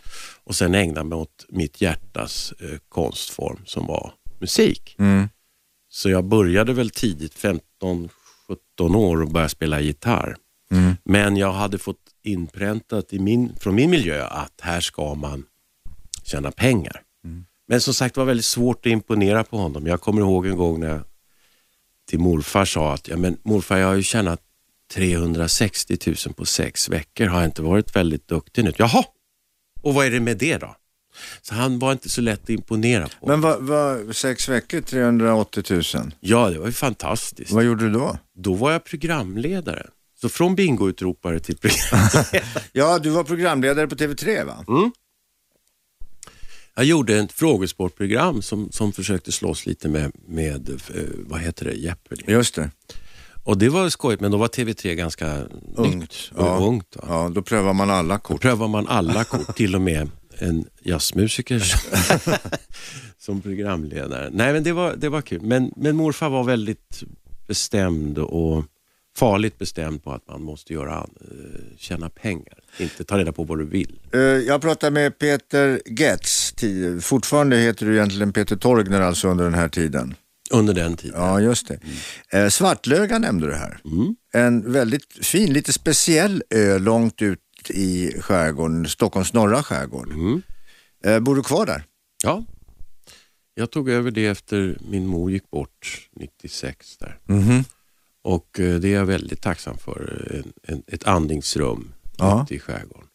Och 0.44 0.56
sen 0.56 0.76
ägna 0.76 1.04
mig 1.04 1.18
åt 1.18 1.46
mitt 1.50 1.82
hjärtas 1.82 2.54
eh, 2.60 2.78
konstform 2.90 3.60
som 3.66 3.88
var 3.88 4.14
musik. 4.40 4.96
Så 5.90 6.10
jag 6.10 6.26
började 6.26 6.74
väl 6.74 6.90
tidigt, 6.90 7.36
15-17 7.36 8.10
år 8.96 9.22
och 9.22 9.30
började 9.32 9.50
spela 9.50 9.82
gitarr. 9.82 10.36
Men 11.04 11.38
jag 11.38 11.54
hade 11.54 11.78
fått 11.78 11.98
inpräntat 12.24 13.14
i 13.14 13.20
min, 13.20 13.56
från 13.60 13.76
min 13.76 13.90
miljö 13.90 14.26
att 14.28 14.62
här 14.62 14.82
ska 14.82 15.16
man 15.16 15.44
tjäna 16.24 16.52
pengar. 16.52 17.02
Men 17.68 17.82
som 17.82 17.94
sagt 17.94 18.16
det 18.16 18.22
var 18.22 18.26
väldigt 18.26 18.46
svårt 18.46 18.86
att 18.86 18.92
imponera 18.92 19.44
på 19.44 19.58
honom. 19.58 19.88
Jag 19.88 20.02
kommer 20.02 20.22
ihåg 20.22 20.46
en 20.46 20.58
gång 20.58 20.80
när 20.80 20.88
jag 20.88 21.02
till 22.10 22.20
morfar 22.20 22.66
sa 22.66 22.94
att 22.94 23.08
ja, 23.08 23.18
men 23.18 23.38
morfar 23.44 23.78
jag 23.78 23.88
har 23.88 23.96
ju 23.96 24.04
tjänat 24.04 24.42
360 24.94 25.98
000 26.08 26.16
på 26.36 26.46
sex 26.46 26.90
veckor. 26.90 27.26
Har 27.26 27.40
jag 27.40 27.48
inte 27.48 27.62
varit 27.62 27.96
väldigt 27.96 28.28
duktig 28.28 28.64
nu? 28.64 28.74
Jaha, 28.78 29.04
och 29.82 29.94
vad 29.94 30.06
är 30.06 30.12
det 30.12 30.20
med 30.20 30.38
det 30.38 30.58
då? 30.58 30.76
Så 31.42 31.56
han 31.56 31.80
var 31.80 31.92
inte 31.92 32.10
så 32.10 32.22
lätt 32.22 32.44
att 32.44 32.50
imponera 32.50 33.08
på. 33.20 33.28
Men 33.28 33.42
vad, 33.42 33.64
vad, 33.64 34.16
sex 34.16 34.50
veckor, 34.50 34.82
380 34.82 35.64
000. 35.70 36.12
Ja, 36.20 36.50
det 36.50 36.60
var 36.60 36.66
ju 36.66 36.72
fantastiskt. 36.72 37.52
Vad 37.52 37.64
gjorde 37.64 37.84
du 37.84 37.92
då? 37.92 38.18
Då 38.36 38.54
var 38.54 38.72
jag 38.72 38.84
programledare. 38.84 39.88
Så 40.22 40.30
från 40.30 40.56
bingoutropare 40.56 41.40
till 41.40 41.58
programledare. 41.58 42.44
Ja, 42.72 43.00
du 43.00 43.10
var 43.10 43.24
programledare 43.24 43.88
på 43.88 43.96
TV3 43.96 44.46
va? 44.46 44.66
Jag 46.76 46.86
gjorde 46.86 47.18
ett 47.18 47.32
frågesportprogram 47.32 48.42
som, 48.42 48.72
som 48.72 48.94
försökte 48.94 49.32
slåss 49.32 49.66
lite 49.66 49.90
med, 49.90 50.12
med 50.28 50.70
eh, 50.70 51.04
vad 51.18 51.40
heter 51.40 51.66
det, 51.66 51.74
Jeopardy. 51.74 52.24
Just 52.28 52.56
det. 52.56 52.72
Och 53.44 53.58
det 53.58 53.70
var 53.70 53.90
skojigt, 53.90 54.22
men 54.22 54.32
då 54.32 54.38
var 54.38 54.48
TV3 54.48 54.94
ganska 54.94 55.38
Ungt, 55.76 55.96
nytt 55.96 56.32
ja. 56.38 56.58
och 56.58 56.68
ungt. 56.68 56.96
Va? 56.96 57.04
Ja, 57.08 57.32
då 57.36 57.42
prövar 57.42 57.74
man 57.74 57.90
alla 57.90 58.14
Då 58.14 58.20
kort. 58.20 58.42
prövar 58.42 58.68
man 58.68 58.88
alla 58.88 59.24
kort, 59.24 59.56
till 59.56 59.76
och 59.76 59.82
med 59.82 60.10
en 60.40 60.66
jazzmusiker 60.84 61.60
som, 61.60 62.34
som 63.18 63.42
programledare. 63.42 64.30
Nej, 64.34 64.54
men 64.54 64.64
det 64.64 64.72
var, 64.72 64.96
det 64.98 65.10
var 65.10 65.22
kul. 65.22 65.42
Men, 65.42 65.72
men 65.76 65.96
morfar 65.96 66.30
var 66.30 66.44
väldigt 66.44 67.04
bestämd 67.48 68.18
och 68.18 68.64
farligt 69.18 69.60
bestämd 69.60 70.04
på 70.04 70.12
att 70.12 70.28
man 70.28 70.44
måste 70.44 70.74
göra, 70.74 70.98
eh, 70.98 71.78
tjäna 71.78 72.10
pengar. 72.10 72.60
Inte 72.80 73.04
ta 73.04 73.18
reda 73.18 73.32
på 73.32 73.44
vad 73.44 73.58
du 73.60 73.66
vill. 73.66 74.00
Eh, 74.14 74.20
Jag 74.22 74.62
pratade 74.62 74.92
med 74.92 75.20
Peter 75.20 75.82
Getz, 75.86 76.54
fortfarande 77.02 77.58
heter 77.58 77.86
du 77.86 77.96
egentligen 77.96 78.34
Peter 78.34 78.56
Torgner 78.56 79.02
alltså 79.02 79.28
under 79.28 79.44
den 79.44 79.54
här 79.54 79.70
tiden. 79.70 80.16
Under 80.54 80.74
den 80.74 80.98
tiden. 80.98 81.22
Ja, 81.22 81.40
just 81.42 81.68
det. 81.68 81.80
Eh, 82.40 82.50
Svartlöga 82.50 83.20
nämnde 83.20 83.48
du 83.48 83.54
här. 83.54 83.80
En 84.34 84.72
väldigt 84.74 85.26
fin, 85.26 85.54
lite 85.54 85.74
speciell 85.74 86.44
ö 86.50 86.80
långt 86.80 87.22
ut 87.22 87.40
i 87.70 88.12
skärgården, 88.22 88.88
Stockholms 88.88 89.34
norra 89.34 89.64
skärgård. 89.64 90.14
Eh, 91.04 91.20
bor 91.20 91.36
du 91.36 91.44
kvar 91.44 91.66
där? 91.66 91.84
Ja. 92.24 92.46
Jag 93.56 93.72
tog 93.72 93.90
över 93.90 94.12
det 94.12 94.26
efter 94.28 94.78
min 94.90 95.08
mor 95.08 95.32
gick 95.32 95.50
bort 95.52 96.10
96 96.16 96.98
där. 96.98 97.20
Och 98.24 98.60
eh, 98.60 98.76
det 98.80 98.88
är 98.88 98.94
jag 98.94 99.06
väldigt 99.06 99.42
tacksam 99.42 99.78
för. 99.78 100.28
En, 100.34 100.74
en, 100.76 100.84
ett 100.88 101.04
andningsrum 101.04 101.94
Ja. 102.18 102.44
ute 102.44 102.56
i 102.56 102.60
skärgården. 102.60 103.08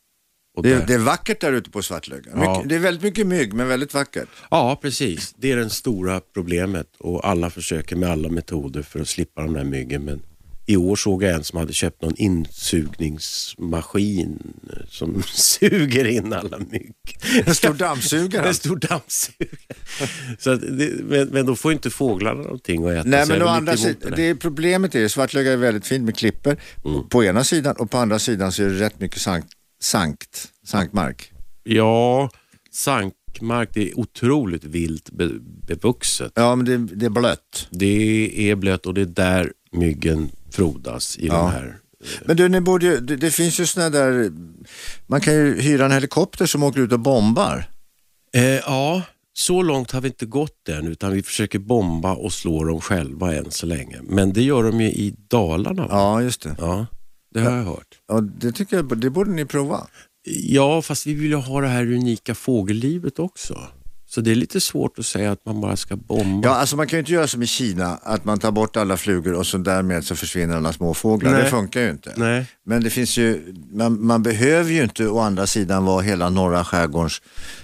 Det, 0.62 0.74
där- 0.74 0.84
det 0.86 0.94
är 0.94 0.98
vackert 0.98 1.40
där 1.40 1.52
ute 1.52 1.70
på 1.70 1.82
Svartlöga. 1.82 2.30
Ja. 2.34 2.52
Mycket, 2.56 2.68
det 2.68 2.74
är 2.74 2.78
väldigt 2.78 3.02
mycket 3.02 3.26
mygg, 3.26 3.52
men 3.52 3.68
väldigt 3.68 3.94
vackert. 3.94 4.28
Ja, 4.50 4.78
precis. 4.82 5.34
Det 5.38 5.52
är 5.52 5.56
det 5.56 5.70
stora 5.70 6.20
problemet 6.34 6.86
och 6.98 7.28
alla 7.28 7.50
försöker 7.50 7.96
med 7.96 8.10
alla 8.10 8.28
metoder 8.28 8.82
för 8.82 9.00
att 9.00 9.08
slippa 9.08 9.42
de 9.42 9.52
där 9.52 9.64
myggen. 9.64 10.04
Men 10.04 10.22
i 10.66 10.76
år 10.76 10.96
såg 10.96 11.22
jag 11.22 11.32
en 11.34 11.44
som 11.44 11.58
hade 11.58 11.72
köpt 11.72 12.02
någon 12.02 12.14
insugningsmaskin 12.16 14.38
som 14.88 15.22
suger 15.34 16.04
in 16.04 16.32
alla 16.32 16.58
mygg. 16.58 16.92
En 17.46 17.54
stor 17.54 17.74
dammsugare. 17.74 18.48
En 18.48 18.54
stor 18.54 18.76
dammsugare. 18.76 19.48
Det, 20.78 21.04
men, 21.04 21.28
men 21.28 21.46
då 21.46 21.56
får 21.56 21.72
inte 21.72 21.90
fåglarna 21.90 22.42
någonting 22.42 22.86
att 22.86 22.92
äta. 22.92 23.08
Nej, 23.08 23.24
men 23.28 23.36
är 23.36 23.42
å 23.44 23.48
andra 23.48 23.76
sidan, 23.76 24.12
det 24.16 24.22
är 24.22 24.34
problemet 24.34 24.94
är 24.94 25.08
Svartlöga 25.08 25.52
är 25.52 25.56
väldigt 25.56 25.86
fint 25.86 26.04
med 26.04 26.16
klippor 26.16 26.56
Mm. 26.84 27.08
på 27.08 27.24
ena 27.24 27.44
sidan 27.44 27.76
och 27.78 27.90
på 27.90 27.98
andra 27.98 28.18
sidan 28.18 28.52
så 28.52 28.62
är 28.62 28.66
det 28.68 28.80
rätt 28.80 29.00
mycket 29.00 29.20
sankt, 29.20 29.48
sankt, 29.82 30.48
sankmark. 30.66 31.32
Ja, 31.64 32.30
sankmark, 32.72 33.70
det 33.74 33.90
är 33.90 33.98
otroligt 33.98 34.64
vilt 34.64 35.10
be, 35.10 35.28
bevuxet. 35.66 36.32
Ja, 36.34 36.54
men 36.56 36.66
det, 36.66 36.76
det 36.96 37.06
är 37.06 37.10
blött. 37.10 37.68
Det 37.70 38.50
är 38.50 38.56
blött 38.56 38.86
och 38.86 38.94
det 38.94 39.00
är 39.00 39.04
där 39.06 39.52
myggen 39.72 40.30
frodas 40.50 41.18
i 41.18 41.26
Ja. 41.26 41.34
de 41.34 41.50
här 41.50 41.76
Men 42.24 42.36
du, 42.36 42.48
ni 42.48 42.60
borde, 42.60 42.86
ju- 42.86 43.00
det, 43.00 43.16
det 43.16 43.30
finns 43.30 43.60
ju 43.60 43.66
sådana 43.66 43.90
där, 43.90 44.32
man 45.06 45.20
kan 45.20 45.34
ju 45.34 45.60
hyra 45.60 45.84
en 45.84 45.92
helikopter 45.92 46.46
som 46.46 46.62
åker 46.62 46.80
ut 46.80 46.92
och 46.92 47.00
bombar. 47.00 47.64
Eh, 48.34 48.42
ja, 48.44 49.02
så 49.32 49.62
långt 49.62 49.90
har 49.90 50.00
vi 50.00 50.08
inte 50.08 50.26
gått 50.26 50.68
än 50.68 50.86
utan 50.86 51.12
vi 51.12 51.22
försöker 51.22 51.58
bomba 51.58 52.14
och 52.14 52.32
slå 52.32 52.64
dem 52.64 52.80
själva 52.80 53.34
än 53.34 53.50
så 53.50 53.66
länge. 53.66 53.98
Men 54.02 54.32
det 54.32 54.42
gör 54.42 54.62
de 54.62 54.80
ju 54.80 54.86
i 54.88 55.14
Dalarna. 55.28 55.82
Va? 55.86 55.88
Ja, 55.90 56.22
just 56.22 56.42
det. 56.42 56.56
Ja, 56.58 56.86
det 57.34 57.40
har 57.40 57.56
jag 57.56 57.64
hört. 57.64 57.87
Ja, 58.08 58.20
det 58.20 58.52
tycker 58.52 58.76
jag, 58.76 58.98
det 58.98 59.10
borde 59.10 59.30
ni 59.30 59.44
prova. 59.44 59.86
Ja, 60.24 60.82
fast 60.82 61.06
vi 61.06 61.14
vill 61.14 61.30
ju 61.30 61.36
ha 61.36 61.60
det 61.60 61.68
här 61.68 61.92
unika 61.92 62.34
fågellivet 62.34 63.18
också. 63.18 63.68
Så 64.10 64.20
det 64.20 64.30
är 64.30 64.34
lite 64.34 64.60
svårt 64.60 64.98
att 64.98 65.06
säga 65.06 65.32
att 65.32 65.44
man 65.44 65.60
bara 65.60 65.76
ska 65.76 65.96
bomba. 65.96 66.48
Ja, 66.48 66.54
alltså 66.54 66.76
man 66.76 66.86
kan 66.86 66.96
ju 66.96 67.00
inte 67.00 67.12
göra 67.12 67.26
som 67.26 67.42
i 67.42 67.46
Kina, 67.46 67.98
att 68.02 68.24
man 68.24 68.38
tar 68.38 68.50
bort 68.50 68.76
alla 68.76 68.96
flugor 68.96 69.34
och 69.34 69.46
så 69.46 69.58
därmed 69.58 70.04
så 70.04 70.16
försvinner 70.16 70.56
alla 70.56 70.72
småfåglar. 70.72 71.32
Nej. 71.32 71.42
Det 71.42 71.50
funkar 71.50 71.80
ju 71.80 71.90
inte. 71.90 72.12
Nej. 72.16 72.46
Men 72.64 72.82
det 72.82 72.90
finns 72.90 73.16
ju, 73.16 73.54
man, 73.72 74.06
man 74.06 74.22
behöver 74.22 74.72
ju 74.72 74.82
inte 74.82 75.08
å 75.08 75.18
andra 75.18 75.46
sidan 75.46 75.84
vara 75.84 76.02
hela 76.02 76.30
norra 76.30 76.64
skärgårdens 76.64 77.22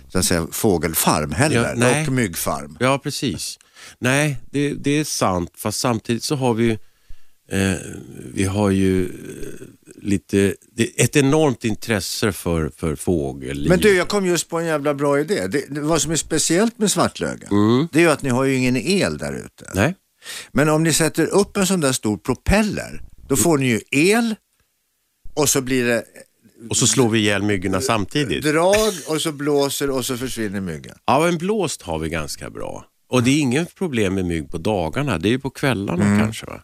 så 0.09 0.19
att 0.19 0.25
säga, 0.25 0.47
fågelfarm 0.51 1.33
heller. 1.33 1.75
Ja, 1.77 2.07
och 2.07 2.13
myggfarm. 2.13 2.77
Ja, 2.81 2.99
precis. 2.99 3.59
Nej, 3.99 4.39
det, 4.51 4.75
det 4.75 4.91
är 4.91 5.05
sant. 5.05 5.51
Fast 5.57 5.81
samtidigt 5.81 6.23
så 6.23 6.37
har 6.37 6.55
vi, 6.55 6.71
eh, 7.51 7.75
vi 8.35 8.45
har 8.45 8.71
ju 8.71 9.05
eh, 9.05 9.11
lite, 10.03 10.55
ett 10.97 11.17
enormt 11.17 11.65
intresse 11.65 12.33
för, 12.33 12.71
för 12.77 12.97
fågelliv. 12.97 13.69
Men 13.69 13.79
du, 13.81 13.97
jag 13.97 14.09
kom 14.09 14.27
just 14.27 14.49
på 14.49 14.59
en 14.59 14.67
jävla 14.67 14.95
bra 14.95 15.21
idé. 15.21 15.47
Det, 15.47 15.65
vad 15.81 16.03
som 16.03 16.13
är 16.13 16.17
speciellt 16.17 16.79
med 16.79 16.91
Svartlöga, 16.91 17.49
det 17.93 17.99
är 17.99 18.03
ju 18.03 18.11
att 18.11 18.23
ni 18.23 18.31
har 18.31 18.45
ju 18.45 18.55
ingen 18.55 18.77
el 18.77 19.19
där 19.19 19.33
ute. 19.33 19.71
Nej, 19.75 19.95
Men 20.53 20.69
om 20.69 20.83
ni 20.83 20.93
sätter 20.93 21.27
upp 21.27 21.57
en 21.57 21.67
sån 21.67 21.81
där 21.81 21.93
stor 21.93 22.17
propeller, 22.17 23.03
då 23.29 23.37
får 23.37 23.59
ni 23.59 23.67
ju 23.67 23.81
el 23.91 24.35
och 25.35 25.49
så 25.49 25.61
blir 25.61 25.85
det 25.85 26.05
och 26.71 26.77
så 26.77 26.87
slår 26.87 27.09
vi 27.09 27.19
ihjäl 27.19 27.43
myggorna 27.43 27.81
samtidigt. 27.81 28.45
drag 28.45 28.93
och 29.09 29.21
så 29.21 29.33
blåser 29.33 29.91
och 29.91 30.05
så 30.05 30.17
försvinner 30.17 30.61
myggen. 30.61 30.95
Ja, 31.07 31.29
en 31.29 31.39
blåst 31.39 31.83
har 31.83 31.99
vi 31.99 32.09
ganska 32.09 32.51
bra. 32.51 32.85
Och 33.09 33.23
det 33.23 33.31
är 33.31 33.41
inget 33.41 33.75
problem 33.75 34.15
med 34.15 34.25
mygg 34.25 34.51
på 34.51 34.59
dagarna, 34.59 35.19
det 35.19 35.29
är 35.29 35.31
ju 35.31 35.39
på 35.39 35.51
kvällarna 35.51 36.05
Mm. 36.05 36.19
kanske. 36.19 36.47
Va? 36.47 36.61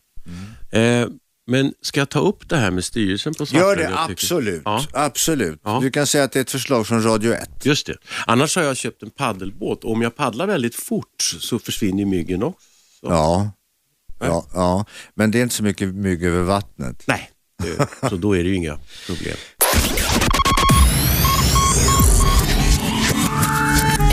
Eh, 0.79 1.09
men 1.51 1.75
ska 1.83 2.01
jag 2.01 2.09
ta 2.09 2.19
upp 2.21 2.49
det 2.49 2.57
här 2.57 2.71
med 2.71 2.85
styrelsen 2.85 3.35
på 3.35 3.45
Gör 3.45 3.47
Svartlöga? 3.47 3.91
det, 3.91 3.99
absolut. 3.99 4.63
Ja, 4.65 4.85
absolut. 4.93 5.61
Ja. 5.65 5.79
Du 5.83 5.91
kan 5.91 6.07
säga 6.07 6.25
att 6.25 6.33
det 6.33 6.39
är 6.39 6.41
ett 6.41 6.51
förslag 6.51 6.87
från 6.87 7.03
Radio 7.03 7.33
1. 7.33 7.67
just 7.67 7.87
det. 7.87 7.97
Annars 8.27 8.57
har 8.57 8.63
jag 8.63 8.77
köpt 8.77 9.03
en 9.03 9.11
paddelbåt 9.11 9.85
och 9.85 9.93
om 9.93 10.03
jag 10.03 10.17
paddlar 10.17 10.47
väldigt 10.47 10.75
fort 10.75 11.23
så 11.41 11.59
försvinner 11.59 12.05
myggen 12.05 12.43
också. 12.43 12.67
Ja. 13.03 13.51
Ja, 14.21 14.47
ja, 14.55 14.85
men 15.15 15.31
det 15.31 15.39
är 15.39 15.43
inte 15.43 15.55
så 15.55 15.63
mycket 15.63 15.95
mygg 15.95 16.25
över 16.25 16.43
vattnet. 16.43 17.03
Nej, 17.07 17.31
så 18.09 18.17
då 18.17 18.37
är 18.37 18.43
det 18.43 18.49
ju 18.49 18.55
inga 18.55 18.79
problem. 19.07 19.37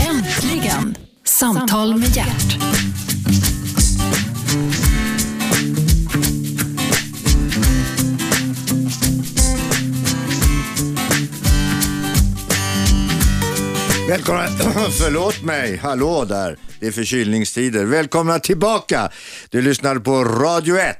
Äntligen! 0.08 0.96
Samtal 1.24 1.96
med 1.96 2.16
hjärt. 2.16 2.77
Välkomna, 14.08 14.46
förlåt 14.90 15.42
mig, 15.42 15.76
hallå 15.76 16.24
där, 16.24 16.58
det 16.80 16.86
är 16.86 16.92
förkylningstider. 16.92 17.84
Välkomna 17.84 18.38
tillbaka. 18.38 19.10
Du 19.50 19.62
lyssnar 19.62 19.96
på 19.96 20.24
Radio 20.24 20.76
1, 20.76 20.96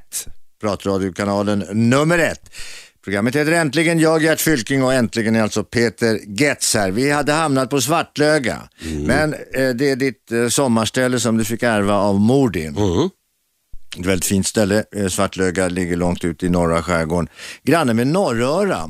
pratradiokanalen 0.61 1.65
nummer 1.71 2.19
ett. 2.19 2.51
Programmet 3.03 3.35
heter 3.35 3.51
Äntligen, 3.51 3.99
jag 3.99 4.23
Gert 4.23 4.41
Fylking 4.41 4.83
och 4.83 4.93
äntligen 4.93 5.35
är 5.35 5.41
alltså 5.41 5.63
Peter 5.63 6.19
Getz 6.27 6.75
här. 6.75 6.91
Vi 6.91 7.11
hade 7.11 7.31
hamnat 7.31 7.69
på 7.69 7.81
Svartlöga, 7.81 8.69
men 9.05 9.33
eh, 9.33 9.69
det 9.69 9.89
är 9.89 9.95
ditt 9.95 10.31
eh, 10.31 10.47
sommarställe 10.47 11.19
som 11.19 11.37
du 11.37 11.45
fick 11.45 11.63
ärva 11.63 11.93
av 11.93 12.19
mor 12.19 12.49
din. 12.49 12.75
Ett 13.99 14.05
väldigt 14.05 14.25
fint 14.25 14.47
ställe. 14.47 14.83
Eh, 14.95 15.07
Svartlöga 15.07 15.67
ligger 15.67 15.95
långt 15.95 16.25
ut 16.25 16.43
i 16.43 16.49
norra 16.49 16.83
skärgården. 16.83 17.29
Granne 17.63 17.93
med 17.93 18.07
Norröra. 18.07 18.89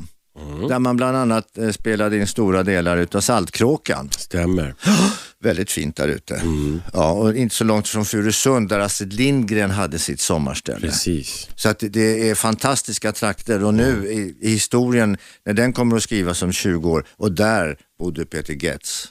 Där 0.68 0.78
man 0.78 0.96
bland 0.96 1.16
annat 1.16 1.58
eh, 1.58 1.70
spelade 1.70 2.16
in 2.16 2.26
stora 2.26 2.62
delar 2.62 2.96
utav 2.96 3.20
Saltkråkan. 3.20 4.10
Stämmer. 4.18 4.74
Väldigt 5.42 5.70
fint 5.70 5.96
där 5.96 6.08
ute. 6.08 6.42
Ja, 6.92 7.12
och 7.12 7.34
inte 7.36 7.54
så 7.54 7.64
långt 7.64 7.88
från 7.88 8.04
Furusund 8.04 8.68
där 8.68 8.78
Astrid 8.78 9.12
Lindgren 9.12 9.70
hade 9.70 9.98
sitt 9.98 10.20
sommarställe. 10.20 10.80
Precis. 10.80 11.48
Så 11.56 11.68
att 11.68 11.78
det- 11.78 11.88
det 11.88 12.30
är 12.30 12.34
fantastiska 12.34 13.12
trakter 13.12 13.64
och 13.64 13.74
nu 13.74 14.06
i, 14.10 14.36
i 14.48 14.50
historien, 14.50 15.16
när 15.46 15.52
den 15.52 15.72
kommer 15.72 15.96
att 15.96 16.02
skrivas 16.02 16.42
om 16.42 16.52
20 16.52 16.90
år 16.90 17.04
och 17.16 17.32
där 17.32 17.76
bodde 17.98 18.26
Peter 18.26 18.64
Getz. 18.64 19.08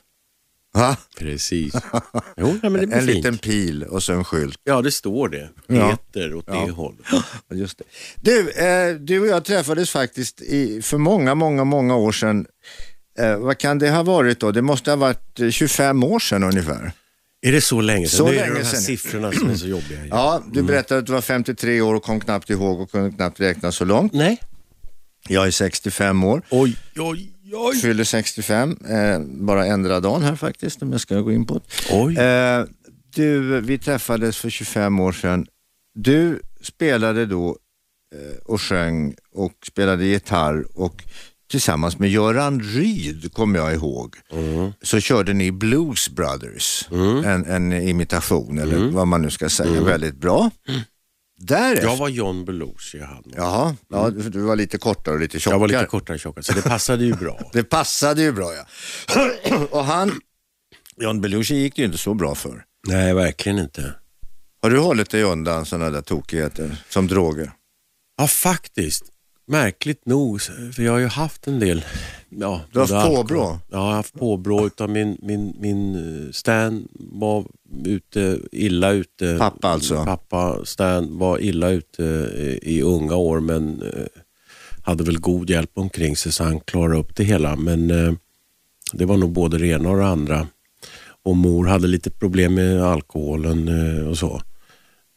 Va? 0.74 0.98
Precis. 1.20 1.74
Jo, 2.38 2.48
nej, 2.62 2.72
men 2.72 2.74
det 2.74 2.88
blir 2.88 2.98
En 2.98 3.06
fint. 3.06 3.16
liten 3.16 3.38
pil 3.38 3.84
och 3.84 4.04
så 4.04 4.14
en 4.14 4.24
skylt. 4.24 4.60
Ja, 4.64 4.82
det 4.82 4.92
står 4.92 5.30
det. 5.30 5.50
Ja. 5.68 5.98
Peter 6.14 6.34
åt 6.36 6.46
det 6.48 6.72
hållet. 6.72 7.06
Ja, 7.12 7.24
Just 7.56 7.78
det. 7.78 7.84
Du, 8.16 8.50
eh, 8.52 8.96
du 8.96 9.20
och 9.20 9.28
jag 9.28 9.46
träffades 9.46 9.90
faktiskt 9.92 10.42
i, 10.42 10.82
för 10.82 10.98
många, 10.98 11.36
många, 11.36 11.64
många 11.64 11.96
år 11.96 12.12
sedan. 12.12 12.46
Eh, 13.20 13.38
vad 13.38 13.58
kan 13.58 13.80
det 13.80 13.90
ha 13.90 14.04
varit 14.04 14.40
då? 14.40 14.52
Det 14.52 14.62
måste 14.62 14.92
ha 14.92 14.96
varit 14.96 15.40
eh, 15.40 15.50
25 15.50 16.04
år 16.04 16.20
sedan 16.20 16.44
ungefär. 16.44 16.92
Är 17.42 17.52
det 17.52 17.62
så 17.62 17.82
länge 17.82 18.08
sedan? 18.08 18.18
Så 18.18 18.26
nu 18.26 18.32
är 18.32 18.36
det 18.36 18.42
länge 18.42 18.54
de 18.54 18.64
här 18.64 18.72
sedan. 18.72 18.82
siffrorna 18.82 19.32
som 19.32 19.50
är 19.50 19.56
så 19.56 19.68
jobbiga. 19.68 20.00
Ja, 20.10 20.44
du 20.52 20.64
berättade 20.64 21.00
att 21.00 21.06
du 21.06 21.12
var 21.14 21.22
53 21.22 21.82
år 21.82 21.96
och 21.96 22.04
kom 22.04 22.20
knappt 22.20 22.50
ihåg 22.50 22.82
och 22.82 22.92
kunde 22.92 23.12
knappt 23.12 23.40
räkna 23.40 23.72
så 23.72 23.86
långt. 23.86 24.14
Nej. 24.14 24.38
Jag 25.30 25.48
är 25.48 25.52
65 25.52 26.24
år, 26.24 26.42
Oj, 26.50 26.76
oj, 26.98 27.32
oj. 27.54 27.76
fyller 27.76 28.04
65, 28.04 28.78
eh, 28.90 29.20
bara 29.20 29.66
ändra 29.66 30.00
dagen 30.00 30.22
här 30.22 30.36
faktiskt 30.36 30.82
om 30.82 30.92
jag 30.92 31.02
ska 31.02 31.22
gå 31.22 31.32
in 31.32 31.46
på 31.46 31.54
det. 31.54 31.94
Eh, 32.18 32.66
du, 33.16 33.62
vi 33.62 33.78
träffades 33.78 34.38
för 34.38 34.50
25 34.50 35.00
år 35.00 35.12
sedan. 35.12 35.46
Du 35.96 36.42
spelade 36.62 37.26
då 37.26 37.58
eh, 38.16 38.38
och 38.46 38.62
sjöng 38.62 39.16
och 39.34 39.54
spelade 39.68 40.06
gitarr 40.06 40.66
och 40.76 41.04
tillsammans 41.52 42.00
med 42.00 42.10
Göran 42.10 42.60
Ryd, 42.62 43.34
kommer 43.34 43.60
jag 43.60 43.74
ihåg, 43.74 44.16
så 44.82 45.00
körde 45.00 45.34
ni 45.34 45.52
Blues 45.52 46.10
Brothers, 46.10 46.88
en, 47.26 47.46
en 47.46 47.74
imitation 47.74 48.60
eller 48.60 48.78
vad 48.92 49.08
man 49.08 49.22
nu 49.22 49.30
ska 49.30 49.50
säga, 49.50 49.82
väldigt 49.84 50.16
bra. 50.18 50.52
Därefter, 51.42 51.88
Jag 51.88 51.98
var 51.98 52.10
John 52.10 52.46
Belushi. 52.46 53.00
Han. 53.00 53.24
Jaha, 53.36 53.76
ja, 53.90 54.12
för 54.12 54.30
du 54.30 54.42
var 54.42 54.56
lite 54.56 54.78
kortare 54.78 55.16
och 55.16 55.22
lite 55.22 55.40
tjockare. 55.40 55.54
Jag 55.56 55.60
var 55.60 55.68
lite 55.68 55.86
kortare 55.86 56.16
och 56.16 56.20
tjockare, 56.20 56.44
så 56.44 56.54
det 56.54 56.62
passade 56.62 57.06
ju 57.06 57.14
bra. 57.14 57.40
Det 57.54 57.64
passade 57.64 58.22
ju 58.22 58.32
bra 58.32 58.54
ja. 58.54 58.66
och 59.72 59.86
han, 59.86 60.20
John 60.98 61.22
Belushi 61.22 61.56
gick 61.56 61.76
det 61.76 61.82
ju 61.82 61.86
inte 61.86 61.98
så 61.98 62.14
bra 62.14 62.36
för. 62.36 62.64
Nej, 62.88 63.14
verkligen 63.14 63.60
inte. 63.60 63.94
Har 64.62 64.70
du 64.70 64.80
hållit 64.80 65.10
dig 65.10 65.24
undan 65.24 65.66
sådana 65.66 65.90
där 65.90 66.02
tokigheter 66.02 66.84
som 66.90 67.08
droger? 67.08 67.52
Ja, 68.18 68.28
faktiskt. 68.28 69.04
Märkligt 69.50 70.06
nog, 70.06 70.42
för 70.42 70.82
jag 70.84 70.92
har 70.92 71.00
ju 71.00 71.08
haft 71.08 71.48
en 71.48 71.60
del... 71.60 71.86
Ja, 72.30 72.62
Du 72.72 72.80
har 72.80 72.84
haft 72.88 72.94
alkohol- 72.94 73.16
påbrå? 73.16 73.42
Ja, 73.42 73.60
jag 73.70 73.78
har 73.80 73.92
haft 73.92 74.14
påbrå 74.14 74.66
utav 74.68 74.90
min, 74.90 75.18
min, 75.22 75.56
min 75.60 75.96
eh, 75.96 76.32
Stan 76.32 76.88
var 76.94 77.46
ute, 77.86 78.40
illa 78.52 78.92
ute. 78.92 79.36
Pappa 79.40 79.68
alltså? 79.68 80.06
Pappa 80.06 80.66
Stan 80.66 81.18
var 81.18 81.40
illa 81.40 81.70
ute 81.70 82.04
i, 82.04 82.60
i 82.78 82.82
unga 82.82 83.16
år 83.16 83.40
men 83.40 83.82
eh, 83.82 84.06
hade 84.84 85.04
väl 85.04 85.20
god 85.20 85.50
hjälp 85.50 85.72
omkring 85.74 86.16
sig 86.16 86.32
så 86.32 86.44
han 86.44 86.60
klarade 86.60 86.98
upp 87.00 87.16
det 87.16 87.24
hela. 87.24 87.56
Men 87.56 87.92
eh, 87.92 88.14
det 88.94 89.06
var 89.06 89.18
nog 89.18 89.32
både 89.32 89.58
det 89.58 89.68
ena 89.68 89.90
och 89.90 89.98
det 89.98 90.08
andra. 90.08 90.48
Och 91.24 91.36
mor 91.38 91.66
hade 91.68 91.88
lite 91.88 92.10
problem 92.12 92.54
med 92.54 92.84
alkoholen 92.84 93.68
eh, 93.68 94.08
och 94.08 94.18
så. 94.18 94.42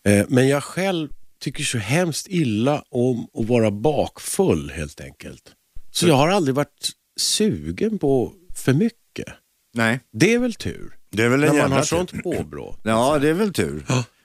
Eh, 0.05 0.25
Men 0.29 0.49
jag 0.49 0.65
själv 0.65 1.09
tycker 1.43 1.65
så 1.65 1.79
hemskt 1.79 2.27
illa 2.31 2.85
om 2.91 3.27
att 3.35 3.47
vara 3.49 3.71
bakfull 3.71 4.71
helt 4.71 5.01
enkelt. 5.01 5.43
Så 5.91 6.09
jag 6.09 6.15
har 6.15 6.29
aldrig 6.29 6.55
varit 6.55 6.91
sugen 7.21 7.99
på 7.99 8.33
för 8.57 8.73
mycket. 8.73 9.27
Nej. 9.75 10.01
Det 10.13 10.35
är 10.35 10.39
väl 10.39 10.55
tur. 10.55 10.97
Det 11.11 11.23
är 11.23 11.29
väl 11.29 11.45
en 11.45 11.55
När 11.57 11.63
man 11.63 11.73
har 11.73 11.81
tur. 11.81 11.87
sånt 11.87 12.23
påbrå. 12.23 12.77
Ja, 12.85 13.19
det 13.19 13.29
är 13.29 13.33
väl 13.35 13.53
tur. 13.53 13.85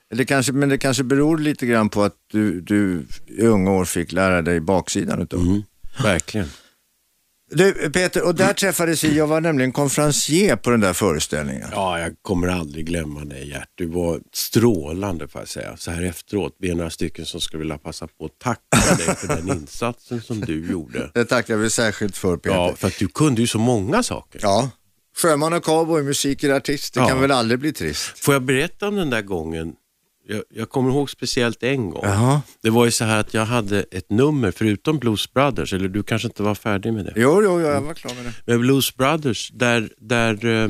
Det 0.09 0.25
kanske, 0.25 0.51
men 0.51 0.69
det 0.69 0.77
kanske 0.77 1.03
beror 1.03 1.37
lite 1.37 1.65
grann 1.65 1.89
på 1.89 2.03
att 2.03 2.15
du, 2.31 2.61
du 2.61 3.05
i 3.27 3.41
unga 3.41 3.71
år 3.71 3.85
fick 3.85 4.11
lära 4.11 4.41
dig 4.41 4.59
baksidan 4.59 5.21
utav 5.21 5.39
Mm, 5.39 5.63
verkligen. 6.03 6.47
Du 7.51 7.89
Peter, 7.91 8.23
och 8.25 8.35
där 8.35 8.53
träffades 8.53 9.03
vi, 9.03 9.17
jag 9.17 9.27
var 9.27 9.41
nämligen 9.41 9.71
konferencier 9.71 10.55
på 10.55 10.69
den 10.69 10.79
där 10.79 10.93
föreställningen. 10.93 11.69
Ja, 11.71 11.99
jag 11.99 12.13
kommer 12.21 12.47
aldrig 12.47 12.85
glömma 12.85 13.25
dig 13.25 13.49
Gert. 13.49 13.69
Du 13.75 13.85
var 13.85 14.19
strålande 14.33 15.27
får 15.27 15.41
jag 15.41 15.47
säga. 15.47 15.77
Så 15.77 15.91
här 15.91 16.01
efteråt, 16.01 16.55
vi 16.59 16.69
är 16.69 16.75
några 16.75 16.89
stycken 16.89 17.25
som 17.25 17.41
skulle 17.41 17.59
vilja 17.59 17.77
passa 17.77 18.07
på 18.07 18.25
att 18.25 18.39
tacka 18.39 18.95
dig 19.05 19.15
för 19.15 19.27
den 19.27 19.49
insatsen 19.57 20.21
som 20.21 20.39
du 20.41 20.71
gjorde. 20.71 21.11
Det 21.13 21.25
tackar 21.25 21.57
vi 21.57 21.69
särskilt 21.69 22.17
för 22.17 22.37
Peter. 22.37 22.55
Ja, 22.55 22.75
för 22.77 22.87
att 22.87 22.99
du 22.99 23.07
kunde 23.07 23.41
ju 23.41 23.47
så 23.47 23.59
många 23.59 24.03
saker. 24.03 24.39
Ja. 24.43 24.69
Sjöman 25.21 25.53
och 25.53 25.63
cowboy, 25.63 26.03
musik 26.03 26.43
är 26.43 26.49
artist, 26.53 26.93
det 26.93 26.99
Ja. 26.99 27.07
kan 27.07 27.21
väl 27.21 27.31
aldrig 27.31 27.59
bli 27.59 27.73
trist? 27.73 28.19
Får 28.19 28.33
jag 28.33 28.43
berätta 28.43 28.87
om 28.87 28.95
den 28.95 29.09
där 29.09 29.21
gången? 29.21 29.73
Jag, 30.29 30.43
jag 30.49 30.69
kommer 30.69 30.89
ihåg 30.89 31.09
speciellt 31.09 31.63
en 31.63 31.89
gång. 31.89 32.01
Jaha. 32.03 32.41
Det 32.61 32.69
var 32.69 32.85
ju 32.85 32.91
så 32.91 33.05
här 33.05 33.19
att 33.19 33.33
jag 33.33 33.45
hade 33.45 33.85
ett 33.91 34.09
nummer 34.09 34.51
förutom 34.51 34.99
Blues 34.99 35.33
Brothers, 35.33 35.73
eller 35.73 35.87
du 35.87 36.03
kanske 36.03 36.27
inte 36.27 36.43
var 36.43 36.55
färdig 36.55 36.93
med 36.93 37.05
det? 37.05 37.13
Jo, 37.15 37.41
jo, 37.43 37.61
jag 37.61 37.81
var 37.81 37.93
klar 37.93 38.15
med 38.15 38.25
det. 38.25 38.51
Med 38.51 38.59
Blues 38.59 38.95
Brothers, 38.95 39.51
där, 39.53 39.89
där 39.97 40.45
eh, 40.45 40.69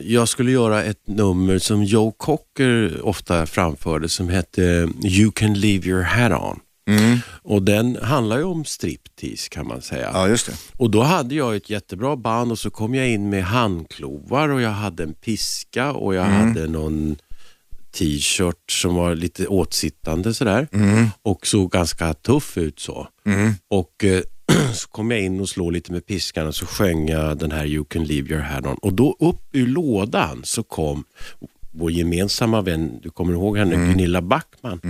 jag 0.00 0.28
skulle 0.28 0.50
göra 0.50 0.82
ett 0.82 1.08
nummer 1.08 1.58
som 1.58 1.84
Joe 1.84 2.12
Cocker 2.12 3.00
ofta 3.06 3.46
framförde 3.46 4.08
som 4.08 4.28
hette 4.28 4.88
You 5.04 5.30
can 5.34 5.54
leave 5.54 5.88
your 5.88 6.02
hat 6.02 6.42
on. 6.42 6.60
Och 7.42 7.62
den 7.62 7.98
handlar 8.02 8.38
ju 8.38 8.44
om 8.44 8.64
striptease 8.64 9.48
kan 9.48 9.66
man 9.66 9.82
säga. 9.82 10.10
Ja, 10.12 10.28
just 10.28 10.46
det. 10.46 10.52
Och 10.76 10.90
då 10.90 11.02
hade 11.02 11.34
jag 11.34 11.56
ett 11.56 11.70
jättebra 11.70 12.16
band 12.16 12.52
och 12.52 12.58
så 12.58 12.70
kom 12.70 12.94
jag 12.94 13.08
in 13.08 13.30
med 13.30 13.44
handklovar 13.44 14.48
och 14.48 14.60
jag 14.60 14.70
hade 14.70 15.02
en 15.02 15.14
piska 15.14 15.92
och 15.92 16.14
jag 16.14 16.24
hade 16.24 16.66
någon 16.66 17.16
t-shirt 17.94 18.70
som 18.70 18.94
var 18.94 19.14
lite 19.14 19.46
åtsittande 19.46 20.34
sådär 20.34 20.68
och 21.22 21.46
såg 21.46 21.70
ganska 21.70 22.14
tuff 22.14 22.58
ut 22.58 22.80
så. 22.80 23.08
Och 23.68 24.04
eh, 24.04 24.22
så 24.74 24.88
kom 24.88 25.10
jag 25.10 25.20
in 25.20 25.40
och 25.40 25.48
slog 25.48 25.72
lite 25.72 25.92
med 25.92 26.06
piskan 26.06 26.46
och 26.46 26.54
så 26.54 26.66
sjöng 26.66 27.08
jag 27.08 27.38
den 27.38 27.52
här 27.52 27.64
You 27.64 27.84
can 27.84 28.04
leave 28.04 28.28
your 28.34 28.42
head 28.42 28.60
on. 28.64 28.76
Och 28.82 28.92
då 28.94 29.16
upp 29.20 29.42
ur 29.52 29.66
lådan 29.66 30.40
så 30.44 30.62
kom 30.62 31.04
vår 31.74 31.90
gemensamma 31.90 32.60
vän, 32.60 33.00
du 33.02 33.10
kommer 33.10 33.32
ihåg 33.32 33.58
henne, 33.58 33.76
Gunilla 33.76 34.22
Backman. 34.22 34.80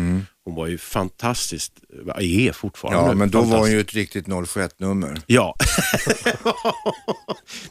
Hon 0.44 0.54
var 0.54 0.66
ju 0.66 0.78
fantastiskt, 0.78 1.72
är 2.18 2.52
fortfarande 2.52 3.10
Ja, 3.10 3.14
men 3.14 3.30
då 3.30 3.38
var 3.38 3.44
hon 3.44 3.50
fantastisk. 3.50 3.74
ju 3.74 3.80
ett 3.80 3.94
riktigt 3.94 4.26
071-nummer. 4.26 5.20
Ja, 5.26 5.54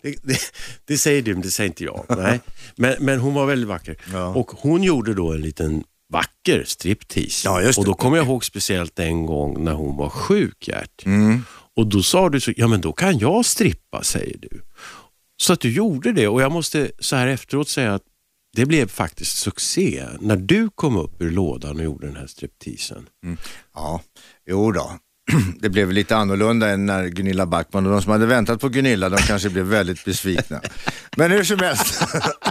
det, 0.02 0.16
det, 0.24 0.40
det 0.86 0.98
säger 0.98 1.22
du, 1.22 1.34
men 1.34 1.42
det 1.42 1.52
säger 1.52 1.68
inte 1.68 1.84
jag. 1.84 2.06
Nej. 2.18 2.40
Men, 2.76 2.96
men 3.00 3.20
hon 3.20 3.34
var 3.34 3.46
väldigt 3.46 3.68
vacker. 3.70 3.98
Ja. 4.12 4.28
Och 4.28 4.52
hon 4.52 4.84
gjorde 4.84 5.14
då 5.14 5.34
en 5.34 5.42
liten 5.42 5.84
vacker 6.14 6.64
striptease. 6.68 7.48
Ja. 7.48 7.72
Och 7.78 7.86
då 7.86 7.94
kommer 7.94 8.18
jag 8.18 8.26
ihåg 8.26 8.46
speciellt 8.46 9.00
en 9.00 9.26
gång 9.26 9.64
när 9.64 9.74
hon 9.74 9.98
var 9.98 10.10
sjuk, 10.10 10.68
Gert. 10.68 11.06
Mm. 11.06 11.44
Och 11.76 11.88
då 11.88 12.04
sa 12.04 12.30
du 12.30 12.40
så, 12.40 12.52
ja 12.58 12.68
men 12.68 12.82
då 12.82 12.94
kan 12.94 13.18
jag 13.18 13.46
strippa, 13.46 14.04
säger 14.04 14.38
du. 14.38 14.62
Så 15.38 15.54
att 15.54 15.60
du 15.60 15.72
gjorde 15.72 16.12
det 16.12 16.28
och 16.28 16.42
jag 16.42 16.52
måste 16.52 16.92
så 17.00 17.16
här 17.16 17.28
efteråt 17.28 17.70
säga 17.70 17.94
att 17.94 18.04
det 18.56 18.66
blev 18.66 18.88
faktiskt 18.88 19.38
succé 19.38 20.08
när 20.20 20.36
du 20.36 20.70
kom 20.70 20.98
upp 20.98 21.22
ur 21.22 21.32
lådan 21.32 21.78
och 21.78 21.84
gjorde 21.84 22.08
den 22.08 22.16
här 22.16 22.28
stripteasen. 22.28 23.10
Mm. 23.24 23.38
Ja, 23.74 24.02
jo 24.46 24.72
då. 24.72 24.92
Det 25.60 25.70
blev 25.70 25.92
lite 25.92 26.16
annorlunda 26.16 26.70
än 26.70 26.86
när 26.86 27.08
Gunilla 27.08 27.46
Backman 27.46 27.86
och 27.86 27.92
de 27.92 28.02
som 28.02 28.12
hade 28.12 28.26
väntat 28.26 28.62
på 28.62 28.70
Gunilla, 28.70 29.10
de 29.10 29.18
kanske 29.18 29.50
blev 29.50 29.66
väldigt 29.66 30.06
besvikna. 30.06 30.62
Men 31.18 31.32
hur 31.32 31.44
som 31.44 31.60
helst. 31.60 32.04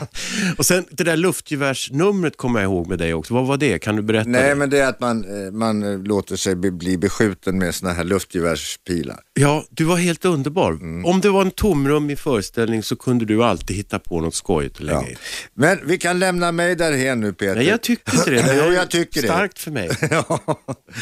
Och 0.59 0.67
sen 0.67 0.85
det 0.91 1.05
där 1.05 1.17
luftgevärsnumret 1.17 2.37
kommer 2.37 2.61
jag 2.61 2.67
ihåg 2.69 2.87
med 2.89 2.99
dig 2.99 3.15
också. 3.15 3.35
Vad 3.35 3.47
var 3.47 3.57
det? 3.57 3.79
Kan 3.79 3.97
du 3.97 4.03
berätta? 4.03 4.29
Nej, 4.31 4.49
det? 4.49 4.55
men 4.55 4.71
det 4.71 4.79
är 4.79 4.89
att 4.89 5.01
man, 5.01 5.45
eh, 5.47 5.53
man 5.53 5.83
eh, 5.83 5.99
låter 5.99 6.37
sig 6.37 6.55
bli- 6.57 6.99
beskjuten 6.99 7.59
med 7.59 7.75
såna 7.75 7.93
här 7.93 8.05
luftgevärspilar. 8.05 9.19
Ja, 9.35 9.65
du 9.71 9.85
var 9.85 9.97
helt 9.97 10.25
underbar. 10.25 10.71
Mm. 10.73 11.05
Om 11.05 11.21
det 11.21 11.29
var 11.31 11.43
en 11.43 11.51
tomrum 11.51 12.11
i 12.11 12.17
föreställning 12.17 12.83
så 12.83 12.97
kunde 12.97 13.25
du 13.25 13.45
alltid 13.45 13.77
hitta 13.77 13.99
på 13.99 14.21
något 14.21 14.35
skojigt 14.35 14.77
att 14.77 14.83
lägga 14.83 14.99
Ja. 15.03 15.09
in. 15.09 15.17
Men 15.55 15.79
vi 15.85 15.99
kan 15.99 16.19
lämna 16.19 16.53
mig 16.53 16.77
därhen 16.77 17.21
nu 17.21 17.33
Peter. 17.33 17.55
Nej, 17.55 17.67
jag 17.69 17.81
tycker 17.83 18.15
inte 18.15 18.31
det. 18.31 18.43
Det 18.43 18.55
Jo, 18.65 18.71
är 18.71 18.73
jag 18.73 18.91
tycker 18.91 19.23
det. 19.23 19.29
starkt 19.29 19.59
för 19.59 19.71
mig. 19.71 19.91
Ja. 20.11 20.41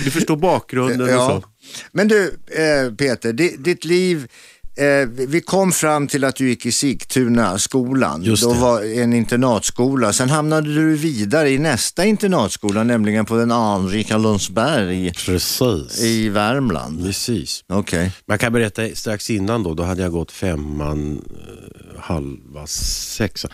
Du 0.05 0.11
förstår 0.11 0.37
bakgrunden 0.37 1.01
och 1.01 1.09
Ja. 1.09 1.29
så. 1.43 1.49
Men 1.93 2.09
du 2.09 2.39
eh, 2.47 2.95
Peter, 2.95 3.33
di, 3.33 3.57
ditt 3.59 3.85
liv, 3.85 4.29
eh, 4.77 5.09
vi- 5.27 5.41
kom 5.41 5.73
fram 5.73 6.09
till 6.09 6.25
att 6.25 6.37
du 6.37 6.49
gick 6.49 6.67
i 6.67 6.73
Sigtuna 6.73 7.59
skolan. 7.59 8.23
Just 8.23 8.43
Då 8.43 8.53
det. 8.53 8.59
var 8.59 8.83
en 8.83 9.13
internatskola. 9.13 10.13
Sen 10.13 10.31
hamnade 10.31 10.75
du 10.75 10.97
vidare 10.97 11.51
i 11.51 11.59
nästa 11.59 12.05
internatskola, 12.05 12.85
nämligen 12.85 13.25
på 13.25 13.37
den 13.37 13.51
anrika 13.53 14.19
Lundsberg 14.19 15.13
Precis. 15.15 16.01
i 16.03 16.29
Värmland. 16.29 17.05
Precis. 17.05 17.65
Okej. 17.69 18.13
Man 18.27 18.39
kan 18.39 18.53
berätta 18.53 18.89
strax 18.95 19.31
innan 19.31 19.63
då, 19.63 19.75
då 19.75 19.83
hade 19.83 20.03
jag 20.03 20.13
gått 20.13 20.33
femman, 20.33 21.23
eh, 21.31 22.01
halva 22.01 22.67
sexan, 22.67 23.51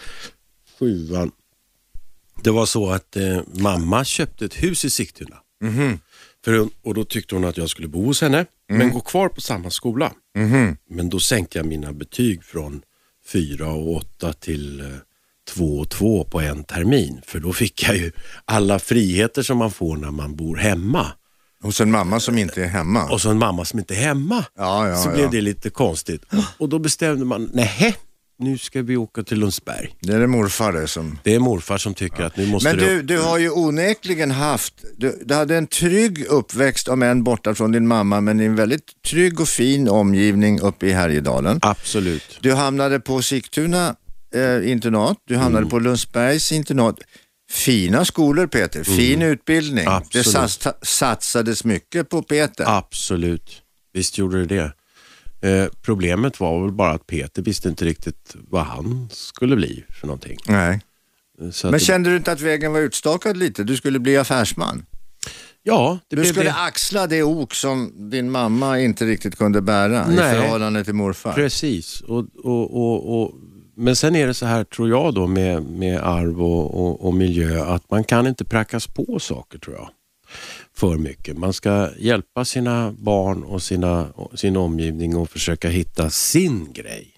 sjuan. 0.79 1.31
Det 2.43 2.51
var 2.51 2.67
så 2.67 2.91
att 2.91 3.17
eh, 3.17 3.41
mamma 3.53 4.05
köpte 4.05 4.45
ett 4.45 4.55
hus 4.63 4.85
i 4.85 4.91
Sigtuna. 4.91 5.37
För, 6.47 6.69
och 6.83 6.95
då 6.95 7.05
tyckte 7.05 7.35
hon 7.35 7.45
att 7.45 7.57
jag 7.57 7.71
skulle 7.71 7.89
bo 7.89 8.05
hos 8.05 8.21
henne, 8.21 8.47
men 8.69 8.91
gå 8.91 9.01
kvar 9.01 9.29
på 9.29 9.41
samma 9.41 9.71
skola. 9.71 10.13
Men 10.91 11.09
då 11.09 11.21
sänkte 11.21 11.59
jag 11.59 11.67
mina 11.67 11.93
betyg 11.93 12.45
från 12.45 12.83
fyra 13.33 13.69
och 13.69 13.97
åtta 13.97 14.33
till 14.33 14.81
eh, 14.81 14.87
två 15.55 15.79
och 15.79 15.89
två 15.89 16.25
på 16.25 16.41
en 16.41 16.65
termin. 16.65 17.21
För 17.27 17.39
då 17.41 17.53
fick 17.53 17.83
jag 17.89 17.97
ju 17.97 18.13
alla 18.45 18.79
friheter 18.79 19.43
som 19.43 19.59
man 19.59 19.71
får 19.71 19.97
när 19.97 20.11
man 20.11 20.37
bor 20.37 20.57
hemma. 20.57 21.07
Hos 21.63 21.81
en 21.81 21.91
mamma 21.91 22.21
som 22.21 22.39
inte 22.39 22.63
är 22.63 22.69
hemma. 22.69 23.11
Och 23.11 23.21
så 23.21 23.31
en 23.31 23.39
mamma 23.39 23.65
som 23.65 23.79
inte 23.79 23.95
är 23.95 24.01
hemma. 24.01 24.45
Ja, 24.59 24.89
ja, 24.89 24.97
så 24.97 25.09
ja. 25.09 25.15
blev 25.15 25.31
det 25.31 25.41
lite 25.41 25.71
konstigt. 25.71 26.23
Och 26.59 26.69
då 26.69 26.79
bestämde 26.79 27.25
man, 27.25 27.51
nej, 27.53 27.97
nu 28.39 28.59
ska 28.59 28.83
vi 28.83 28.97
åka 28.97 29.23
till 29.23 29.39
Lundsberg. 29.39 29.95
Det 30.01 30.13
är 30.13 30.21
det 30.21 30.27
morfar 30.27 30.73
det 30.73 30.89
som... 30.89 31.19
Det 31.25 31.35
är 31.35 31.39
morfar 31.39 31.79
som 31.79 31.95
tycker 31.95 32.23
att 32.23 32.37
nu 32.37 32.47
måste 32.47 32.69
Men 32.69 32.79
du... 32.79 33.03
du, 33.03 33.19
har 33.19 33.39
ju 33.39 33.51
onekligen 33.51 34.31
haft, 34.31 34.75
du, 34.97 35.23
du 35.25 35.35
hade 35.35 35.57
en 35.57 35.67
trygg 35.67 36.25
uppväxt, 36.27 36.89
om 36.89 37.03
än 37.03 37.25
borta 37.25 37.55
från 37.55 37.73
din 37.73 37.87
mamma, 37.89 38.21
men 38.21 38.41
i 38.41 38.45
en 38.45 38.57
väldigt 38.57 39.03
trygg 39.07 39.41
och 39.41 39.49
fin 39.49 39.89
omgivning 39.89 40.61
uppe 40.61 40.87
i 40.87 40.93
Härjedalen. 40.93 41.59
Absolut. 41.63 42.39
Du 42.41 42.55
hamnade 42.55 43.01
på 43.01 43.23
Sigtuna 43.23 43.97
eh, 44.35 44.71
internat, 44.71 45.17
du 45.27 45.37
hamnade 45.37 45.63
Mm. 45.63 45.71
på 45.71 45.79
Lundsbergs 45.79 46.53
internat. 46.53 46.97
Fina 47.51 48.05
skolor 48.05 48.47
Peter, 48.47 48.85
fin 48.85 49.23
utbildning. 49.23 49.85
Mm. 49.85 49.93
Absolut. 49.95 50.25
Det 50.27 50.31
sats, 50.31 50.69
satsades 50.83 51.65
mycket 51.65 52.09
på 52.09 52.23
Peter. 52.23 52.65
Absolut. 52.79 53.63
Visst 53.93 54.19
gjorde 54.19 54.45
det 54.45 54.55
det. 54.57 54.73
Eh, 55.41 55.67
problemet 55.83 56.41
var 56.41 56.63
väl 56.63 56.73
bara 56.73 56.93
att 56.93 57.07
Peter 57.07 57.43
visste 57.43 57.69
inte 57.69 57.85
riktigt 57.85 58.37
vad 58.49 58.63
han 58.65 59.09
skulle 59.13 59.57
bli 59.57 59.85
för 60.01 60.07
någonting. 60.07 60.37
Nej. 60.49 60.81
Så 61.53 61.67
att 61.67 61.71
Men 61.71 61.81
kände 61.81 62.11
du 62.11 62.17
inte 62.17 62.33
att 62.33 62.41
vägen 62.41 62.73
var 62.73 62.81
utstakad 62.81 63.37
lite? 63.37 63.65
Du 63.65 63.77
skulle 63.77 63.99
bli 63.99 64.17
affärsman. 64.17 64.87
ja, 65.63 65.99
det 66.09 66.17
Du 66.17 66.23
blev 66.23 66.33
skulle 66.33 66.51
det. 66.51 66.55
axla 66.55 67.07
det 67.07 67.23
ok 67.23 67.55
som 67.55 67.93
din 68.11 68.31
mamma 68.31 68.81
inte 68.81 69.05
riktigt 69.05 69.37
kunde 69.37 69.61
bära 69.61 70.07
Nej. 70.07 70.15
i 70.37 70.41
förhållande 70.41 70.85
till 70.85 70.95
morfar. 70.95 71.33
Precis. 71.33 72.01
Och, 72.01 72.25
och, 72.45 72.77
och, 72.77 73.23
och, 73.23 73.33
men 73.77 73.97
sen 73.97 74.17
är 74.17 74.27
det 74.27 74.35
så 74.35 74.47
här, 74.47 74.65
tror 74.65 74.89
jag, 74.89 75.15
då 75.15 75.27
med, 75.27 75.63
med 75.63 76.01
arv 76.01 76.43
och, 76.43 76.87
och, 76.87 77.07
och 77.07 77.15
miljö, 77.15 77.65
att 77.65 77.91
man 77.91 78.05
kan 78.05 78.27
inte 78.27 78.45
prackas 78.45 78.87
på 78.87 79.19
saker, 79.21 79.59
tror 79.59 79.77
jag. 79.77 79.89
För 80.79 80.97
mycket. 80.99 81.39
Man 81.39 81.53
ska 81.53 81.91
hjälpa 81.99 82.45
sina 82.45 82.93
barn 82.99 83.43
och 83.43 83.63
sina, 83.63 84.09
sin 84.35 84.57
omgivning 84.57 85.17
och 85.17 85.31
försöka 85.31 85.69
hitta 85.69 86.11
sin 86.11 86.73
grej. 86.73 87.13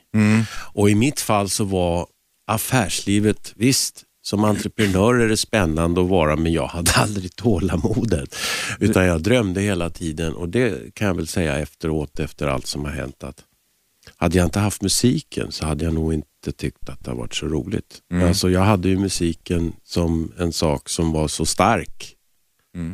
Och 0.72 0.90
i 0.90 0.94
mitt 0.94 1.20
fall 1.20 1.48
så 1.48 1.64
var 1.64 2.06
affärslivet, 2.46 3.52
visst, 3.56 4.04
som 4.22 4.44
entreprenör 4.44 5.14
är 5.14 5.28
det 5.28 5.36
spännande 5.36 6.00
att 6.00 6.08
vara, 6.08 6.36
men 6.36 6.52
jag 6.52 6.66
hade 6.66 6.90
aldrig 6.96 7.36
tålamodet. 7.36 8.34
Utan 8.80 9.04
jag 9.04 9.22
drömde 9.22 9.60
hela 9.60 9.90
tiden 9.90 10.34
och 10.34 10.48
det 10.48 10.94
kan 10.94 11.06
jag 11.06 11.14
väl 11.14 11.26
säga 11.28 11.58
efteråt, 11.58 12.20
efter 12.20 12.46
allt 12.46 12.66
som 12.66 12.84
har 12.84 12.92
hänt, 12.92 13.24
att 13.24 13.44
hade 14.16 14.38
jag 14.38 14.46
inte 14.46 14.58
haft 14.58 14.82
musiken 14.82 15.52
så 15.52 15.66
hade 15.66 15.84
jag 15.84 15.94
nog 15.94 16.14
inte 16.14 16.52
tyckt 16.56 16.88
att 16.88 17.04
det 17.04 17.10
har 17.10 17.16
varit 17.18 17.34
så 17.34 17.46
roligt. 17.46 17.98
Alltså, 18.26 18.50
jag 18.50 18.60
hade 18.60 18.88
ju 18.88 18.98
musiken 18.98 19.72
som 19.84 20.32
en 20.38 20.52
sak 20.52 20.88
som 20.88 21.12
var 21.12 21.28
så 21.28 21.46
stark 21.46 22.14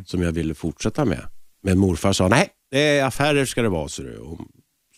som 0.05 0.21
jag 0.21 0.31
ville 0.31 0.53
fortsätta 0.53 1.05
med. 1.05 1.21
Men 1.63 1.77
morfar 1.77 2.13
sa, 2.13 2.27
nej, 2.27 2.49
det 2.71 2.79
är 2.97 3.05
affärer 3.05 3.45
ska 3.45 3.61
det 3.61 3.69
vara. 3.69 3.89
Så 3.89 4.01
det. 4.01 4.17
Och, 4.17 4.39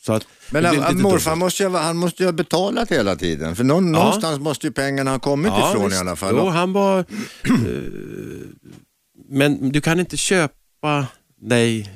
så 0.06 0.14
att, 0.14 0.28
Men 0.52 0.64
det 0.64 0.72
lite 0.72 0.94
morfar 0.94 1.36
måste 1.36 1.64
ju, 1.64 1.70
ha- 1.70 1.80
han 1.80 1.98
måste 1.98 2.24
ju 2.24 2.28
ha 2.28 2.34
betalat 2.34 2.92
hela 2.92 3.16
tiden. 3.16 3.56
För 3.56 3.64
någon, 3.64 3.92
någonstans 3.92 4.40
måste 4.40 4.68
ju 4.68 4.74
pengarna 4.74 5.12
ha 5.12 5.20
kommit 5.20 5.52
ifrån 5.72 5.84
visst. 5.84 5.96
i 5.96 6.00
alla 6.00 6.16
fall. 6.16 6.36
Jo, 6.38 6.48
han 6.50 6.74
var... 6.74 7.00
eh, 7.00 7.06
men 9.30 9.70
du 9.72 9.82
kan 9.82 10.00
inte 10.00 10.18
köpa 10.18 11.08
dig 11.42 11.92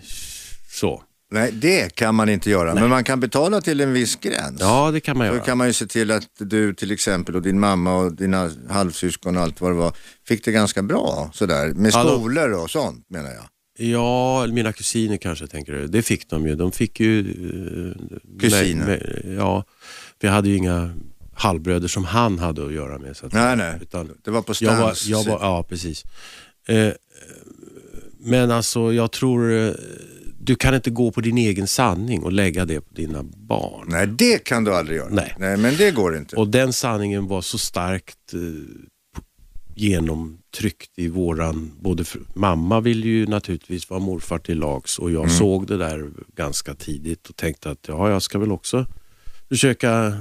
så. 0.71 1.03
Nej, 1.33 1.51
det 1.51 1.95
kan 1.95 2.15
man 2.15 2.29
inte 2.29 2.49
göra. 2.49 2.73
Men 2.75 2.89
man 2.89 3.03
kan 3.03 3.19
betala 3.19 3.61
till 3.61 3.81
en 3.81 3.93
viss 3.93 4.15
gräns. 4.15 4.57
Ja, 4.59 4.91
det 4.91 4.99
kan 4.99 5.17
man 5.17 5.27
Då 5.27 5.33
göra. 5.33 5.43
kan 5.45 5.57
man 5.57 5.67
ju 5.67 5.73
se 5.73 5.87
till 5.87 6.11
att 6.11 6.27
du 6.39 6.73
till 6.73 6.91
exempel 6.91 7.35
och 7.35 7.41
din 7.41 7.59
mamma 7.59 7.95
och 7.97 8.13
dina 8.15 8.51
halvsyskon 8.69 9.37
och 9.37 9.43
allt 9.43 9.61
vad 9.61 9.71
det 9.71 9.75
var 9.75 9.93
fick 10.27 10.45
det 10.45 10.51
ganska 10.51 10.83
bra 10.83 11.31
sådär. 11.33 11.67
Med 11.73 11.93
då- 11.93 11.99
skolor 11.99 12.51
och 12.51 12.69
sånt 12.71 13.05
menar 13.09 13.29
jag. 13.31 13.43
Ja, 13.87 14.47
mina 14.47 14.73
kusiner 14.73 15.17
kanske 15.17 15.47
tänker 15.47 15.73
du. 15.73 15.87
Det 15.87 16.01
fick 16.01 16.29
de 16.29 16.47
ju. 16.47 16.55
De 16.55 16.71
fick 16.71 16.99
ju... 16.99 17.19
eh, 17.19 18.39
Kusiner? 18.39 18.85
med- 18.85 19.35
ja, 19.37 19.63
jag 20.21 20.31
hade 20.31 20.49
ju 20.49 20.55
inga 20.57 20.93
halvbröder 21.33 21.87
som 21.87 22.05
han 22.05 22.39
hade 22.39 22.65
att 22.65 22.73
göra 22.73 22.97
med. 22.99 23.17
Så 23.17 23.25
att, 23.25 23.33
Nej, 23.33 23.55
nej. 23.57 23.79
Utan 23.81 24.09
Det 24.23 24.31
var 24.31 24.41
på 24.41 24.53
jag 24.61 24.71
var, 24.71 24.93
Stans 24.93 25.05
jag 25.07 25.23
var, 25.23 25.39
Ja, 25.41 25.63
precis. 25.69 26.03
Eh, 26.67 26.89
men 28.19 28.51
alltså, 28.51 28.93
jag 28.93 29.11
tror... 29.11 29.75
Du 30.43 30.55
kan 30.55 30.75
inte 30.75 30.89
gå 30.89 31.11
på 31.11 31.21
din 31.21 31.37
egen 31.37 31.67
sanning 31.67 32.23
och 32.23 32.31
lägga 32.31 32.65
det 32.65 32.81
på 32.81 32.93
dina 32.93 33.23
barn. 33.23 33.87
Nej, 33.87 34.07
det 34.07 34.43
kan 34.43 34.63
du 34.63 34.75
aldrig 34.75 34.97
göra. 34.97 35.09
Nej. 35.09 35.35
Nej 35.39 35.57
men 35.57 35.77
det 35.77 35.91
går 35.91 36.17
inte. 36.17 36.35
Och 36.35 36.47
den 36.47 36.73
sanningen 36.73 37.27
var 37.27 37.41
så 37.41 37.57
starkt 37.57 38.33
eh, 38.33 38.39
genomtryckt 39.75 40.99
i 40.99 41.07
våran, 41.07 41.71
både 41.79 42.03
för, 42.03 42.21
mamma 42.33 42.79
ville 42.79 43.07
ju 43.07 43.27
naturligtvis 43.27 43.89
vara 43.89 43.99
morfar 43.99 44.39
till 44.39 44.59
lags 44.59 44.99
och 44.99 45.11
jag 45.11 45.31
såg 45.31 45.67
det 45.67 45.77
där 45.77 46.09
ganska 46.35 46.73
tidigt 46.73 47.29
och 47.29 47.35
tänkte 47.35 47.69
att 47.71 47.87
ja, 47.87 48.09
jag 48.09 48.21
ska 48.21 48.39
väl 48.39 48.51
också 48.51 48.85
försöka 49.49 50.17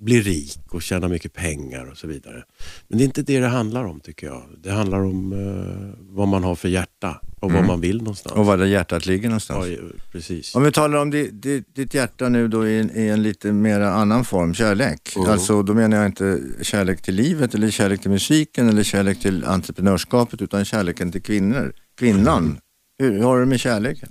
bli 0.00 0.20
rik 0.20 0.58
och 0.70 0.82
tjäna 0.82 1.08
mycket 1.08 1.32
pengar 1.32 1.90
och 1.90 1.96
så 1.96 2.06
vidare. 2.06 2.44
Men 2.88 2.98
det 2.98 3.04
är 3.04 3.06
inte 3.06 3.22
det 3.22 3.40
det 3.40 3.46
handlar 3.48 3.84
om 3.84 4.00
tycker 4.00 4.26
jag. 4.26 4.42
Det 4.62 4.70
handlar 4.70 5.00
om 5.00 5.32
eh, 5.32 6.04
vad 6.14 6.28
man 6.28 6.44
har 6.44 6.54
för 6.54 6.68
hjärta 6.68 7.20
och 7.40 7.52
vad 7.52 7.64
man 7.66 7.80
vill 7.80 7.98
någonstans. 7.98 8.36
Och 8.36 8.46
var 8.46 8.56
det 8.58 8.68
hjärtat 8.68 9.06
ligger 9.06 9.28
någonstans. 9.28 9.66
Ja, 9.68 9.76
precis. 10.12 10.54
Om 10.54 10.62
vi 10.62 10.72
talar 10.72 10.98
om 10.98 11.10
di- 11.10 11.30
di- 11.30 11.64
ditt 11.74 11.94
hjärta 11.94 12.28
nu 12.28 12.48
då 12.48 12.68
i 12.68 12.78
en, 12.78 12.96
i 12.96 13.06
en 13.08 13.22
lite 13.22 13.52
mer 13.52 13.80
annan 13.80 14.24
form, 14.24 14.54
kärlek. 14.54 15.16
Mm. 15.16 15.30
Alltså 15.30 15.62
då 15.62 15.74
menar 15.74 15.96
jag 15.96 16.06
inte 16.06 16.40
kärlek 16.62 17.02
till 17.02 17.14
livet 17.14 17.54
eller 17.54 17.70
kärlek 17.70 18.00
till 18.02 18.10
musiken 18.10 18.68
eller 18.68 18.82
kärlek 18.82 19.20
till 19.20 19.44
entreprenörskapet 19.44 20.42
utan 20.42 20.64
kärleken 20.64 21.12
till 21.12 21.22
kvinnor. 21.22 21.72
Kvinnan. 21.98 22.58
Hur, 22.98 23.12
hur 23.12 23.22
har 23.22 23.34
du 23.36 23.42
det 23.44 23.48
med 23.48 23.60
kärleken? 23.60 24.08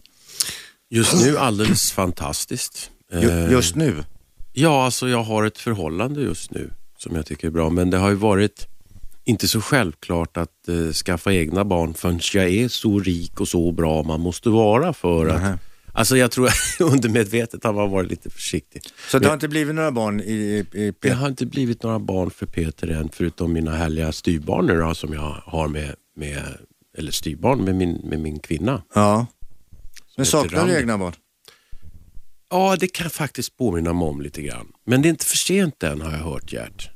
Just 0.89 1.25
nu 1.25 1.37
alldeles 1.37 1.91
fantastiskt. 1.91 2.91
Eh, 3.11 3.51
just 3.51 3.75
nu? 3.75 4.03
Ja, 4.53 4.85
alltså 4.85 5.09
jag 5.09 5.23
har 5.23 5.43
ett 5.43 5.57
förhållande 5.57 6.21
just 6.21 6.51
nu 6.51 6.69
som 6.97 7.15
jag 7.15 7.25
tycker 7.25 7.47
är 7.47 7.51
bra. 7.51 7.69
Men 7.69 7.89
det 7.89 7.97
har 7.97 8.09
ju 8.09 8.15
varit 8.15 8.67
inte 9.23 9.47
så 9.47 9.61
självklart 9.61 10.37
att 10.37 10.67
eh, 10.67 10.91
skaffa 10.91 11.33
egna 11.33 11.65
barn 11.65 11.93
förrän 11.93 12.19
jag 12.33 12.49
är 12.49 12.67
så 12.67 12.99
rik 12.99 13.41
och 13.41 13.47
så 13.47 13.71
bra 13.71 14.03
man 14.03 14.19
måste 14.19 14.49
vara 14.49 14.93
för 14.93 15.27
att... 15.27 15.41
Nähä. 15.41 15.59
Alltså 15.95 16.17
jag 16.17 16.31
tror 16.31 16.49
undermedvetet 16.79 17.63
har 17.63 17.73
man 17.73 17.89
varit 17.91 18.09
lite 18.09 18.29
försiktig. 18.29 18.81
Så 19.11 19.19
det 19.19 19.27
har 19.27 19.33
inte 19.33 19.47
blivit 19.47 19.75
några 19.75 19.91
barn 19.91 20.19
i, 20.19 20.33
i, 20.73 20.79
i 20.81 20.93
Det 20.99 21.09
har 21.09 21.27
inte 21.27 21.45
blivit 21.45 21.83
några 21.83 21.99
barn 21.99 22.31
för 22.31 22.45
Peter 22.45 22.87
än, 22.87 23.09
förutom 23.13 23.53
mina 23.53 23.75
härliga 23.75 24.11
styrbarn 24.11 24.65
nu 24.65 24.77
då, 24.79 24.95
som 24.95 25.13
jag 25.13 25.35
har 25.45 25.67
med, 25.67 25.95
med 26.15 26.43
eller 26.97 27.11
styrbarn 27.11 27.63
med 27.63 27.75
min, 27.75 28.01
med 28.03 28.19
min 28.19 28.39
kvinna. 28.39 28.81
Ja. 28.93 29.25
Men 30.17 30.25
saknar 30.25 30.67
du 30.67 30.77
egna 30.77 30.97
barn? 30.97 31.13
Ja, 32.53 32.75
det 32.79 32.87
kan 32.87 33.09
faktiskt 33.09 33.57
påminna 33.57 33.93
mig 33.93 34.07
om 34.07 34.21
lite 34.21 34.41
grann. 34.41 34.67
Men 34.85 35.01
det 35.01 35.07
är 35.07 35.09
inte 35.09 35.25
för 35.25 35.37
sent 35.37 35.83
än 35.83 36.01
har 36.01 36.11
jag 36.11 36.17
hört 36.17 36.53
Gert. 36.53 36.89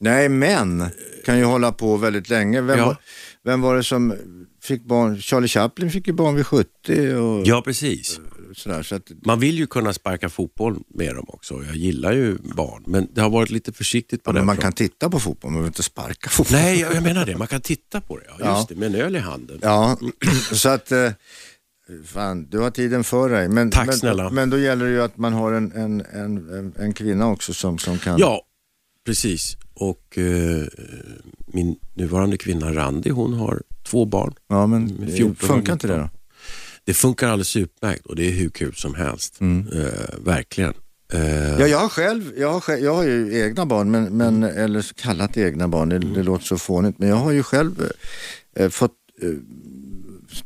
Nej, 0.00 0.28
men 0.28 0.84
kan 1.24 1.38
ju 1.38 1.44
hålla 1.44 1.72
på 1.72 1.96
väldigt 1.96 2.28
länge. 2.28 2.60
Vem, 2.60 2.78
Ja. 2.78 2.86
var, 2.86 2.96
vem 3.44 3.60
var 3.60 3.76
det 3.76 3.84
som 3.84 4.14
fick 4.62 4.84
barn? 4.84 5.20
Charlie 5.20 5.48
Chaplin 5.48 5.90
fick 5.90 6.06
ju 6.06 6.12
barn 6.12 6.34
vid 6.34 6.46
70 6.46 7.14
och 7.14 7.46
Ja, 7.46 7.62
precis. 7.64 8.20
sådär. 8.56 8.82
Så 8.82 8.94
att, 8.94 9.02
Man 9.26 9.40
vill 9.40 9.58
ju 9.58 9.66
kunna 9.66 9.92
sparka 9.92 10.28
fotboll 10.28 10.78
med 10.94 11.14
dem 11.14 11.24
också. 11.28 11.64
Jag 11.66 11.76
gillar 11.76 12.12
ju 12.12 12.38
barn, 12.56 12.82
men 12.86 13.08
det 13.14 13.20
har 13.20 13.30
varit 13.30 13.50
lite 13.50 13.72
försiktigt 13.72 14.22
på 14.22 14.28
ja, 14.28 14.32
men 14.32 14.40
den 14.40 14.46
man 14.46 14.56
kan 14.56 14.72
titta 14.72 15.10
på 15.10 15.20
fotboll, 15.20 15.50
man 15.50 15.54
behöver 15.56 15.68
inte 15.68 15.82
sparka 15.82 16.30
fotboll. 16.30 16.58
Nej, 16.60 16.80
jag 16.80 17.02
menar 17.02 17.26
det. 17.26 17.36
Man 17.36 17.46
kan 17.46 17.60
titta 17.60 18.00
på 18.00 18.16
det. 18.18 18.24
Ja, 18.28 18.34
Ja. 18.40 18.56
just 18.58 18.68
det, 18.68 18.74
med 18.74 18.86
en 18.94 18.94
öl 18.94 19.16
i 19.16 19.18
handen. 19.18 19.58
Ja, 19.62 19.98
så 20.52 20.68
att 20.68 20.92
eh, 20.92 21.10
fan, 22.04 22.46
du 22.50 22.58
har 22.58 22.70
tiden 22.70 23.04
för 23.04 23.28
dig. 23.28 23.48
Men, 23.48 23.70
Tack 23.70 23.86
men, 23.86 23.96
snälla. 23.96 24.30
Men 24.30 24.50
då 24.50 24.58
gäller 24.58 24.84
det 24.84 24.90
ju 24.90 25.02
att 25.02 25.18
man 25.18 25.32
har 25.32 25.52
en, 25.52 25.72
en, 25.72 26.00
en, 26.00 26.72
en, 26.78 26.92
kvinna 26.92 27.30
också 27.30 27.54
som, 27.54 27.78
som 27.78 27.98
kan. 27.98 28.18
Ja, 28.18 28.42
precis. 29.06 29.56
Och 29.74 30.18
eh, 30.18 30.66
min 31.46 31.76
nuvarande 31.94 32.36
kvinna 32.36 32.74
Randi, 32.74 33.10
hon 33.10 33.34
har 33.34 33.62
två 33.82 34.04
barn. 34.04 34.34
ja 34.48 34.66
men 34.66 34.84
Med 34.84 35.08
eh, 35.08 35.14
14 35.14 35.48
funkar 35.48 35.72
inte 35.72 35.86
det 35.86 35.96
då? 35.96 36.08
Det 36.84 36.94
funkar 36.94 37.28
alldeles 37.28 37.56
utmärkt 37.56 38.06
och 38.06 38.16
det 38.16 38.28
är 38.28 38.32
hur 38.32 38.48
kul 38.48 38.74
som 38.74 38.94
helst. 38.94 39.40
Eh, 39.40 40.18
verkligen. 40.24 40.74
Eh, 41.12 41.60
Ja, 41.60 41.66
jag 41.66 41.78
har 41.78 41.88
själv, 41.88 42.32
jag 42.36 42.52
har, 42.52 42.60
själv, 42.60 42.84
jag 42.84 42.94
har 42.94 43.04
ju 43.04 43.40
egna 43.40 43.66
barn, 43.66 43.90
men, 43.90 44.16
men, 44.16 44.42
eller 44.42 44.80
så 44.80 44.94
kallat 44.94 45.36
egna 45.36 45.68
barn, 45.68 45.88
det, 45.88 45.98
det 45.98 46.22
låter 46.22 46.44
så 46.44 46.58
fånigt, 46.58 46.98
men 46.98 47.08
jag 47.08 47.16
har 47.16 47.32
ju 47.32 47.42
själv 47.42 47.90
eh, 48.56 48.68
fått 48.68 48.92
eh, 49.22 49.28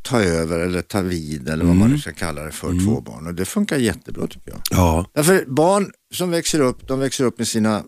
ta 0.01 0.21
över 0.21 0.59
eller 0.59 0.81
ta 0.81 1.01
vid 1.01 1.49
eller 1.49 1.65
vad 1.65 1.75
man 1.75 1.89
nu 1.91 1.97
ska 1.99 2.11
kalla 2.11 2.43
det 2.43 2.51
för, 2.51 2.85
två 2.85 3.01
barn 3.01 3.27
och 3.27 3.33
det 3.33 3.45
funkar 3.45 3.77
jättebra 3.77 4.27
tycker 4.27 4.51
jag. 4.51 4.61
ja, 4.71 5.05
Därför 5.13 5.45
barn 5.47 5.91
som 6.13 6.31
växer 6.31 6.59
upp, 6.59 6.87
de 6.87 6.99
växer 6.99 7.23
upp 7.23 7.37
med 7.37 7.47
sina 7.47 7.83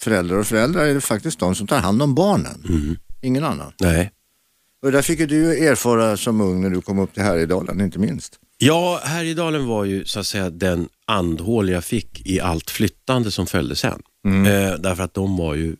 föräldrar 0.00 0.36
och 0.36 0.46
föräldrar 0.46 0.84
är 0.84 0.94
det 0.94 1.00
faktiskt 1.00 1.38
de 1.38 1.54
som 1.54 1.66
tar 1.66 1.78
hand 1.78 2.02
om 2.02 2.14
barnen, 2.14 2.60
ingen 3.22 3.44
annan. 3.44 3.72
nej. 3.80 4.12
Och 4.82 4.92
där 4.92 5.02
fick 5.02 5.20
ju 5.20 5.26
du 5.26 5.68
erfara 5.68 6.16
som 6.16 6.40
ung 6.40 6.62
när 6.62 6.70
du 6.70 6.80
kom 6.80 6.98
upp 6.98 7.14
till 7.14 7.22
Härjedalen, 7.22 7.80
inte 7.80 7.98
minst. 7.98 8.38
Ja, 8.58 9.00
Härjedalen 9.04 9.66
var 9.66 9.84
ju 9.84 10.04
så 10.04 10.20
att 10.20 10.26
säga 10.26 10.50
den 10.50 10.88
andhål 11.06 11.68
jag 11.68 11.84
fick 11.84 12.26
i 12.26 12.40
allt 12.40 12.70
flyttande 12.70 13.30
som 13.30 13.46
följde 13.46 13.76
sen. 13.76 14.02
Eh, 14.26 14.74
därför 14.78 15.02
att 15.02 15.14
de 15.14 15.36
var 15.36 15.54
ju 15.54 15.76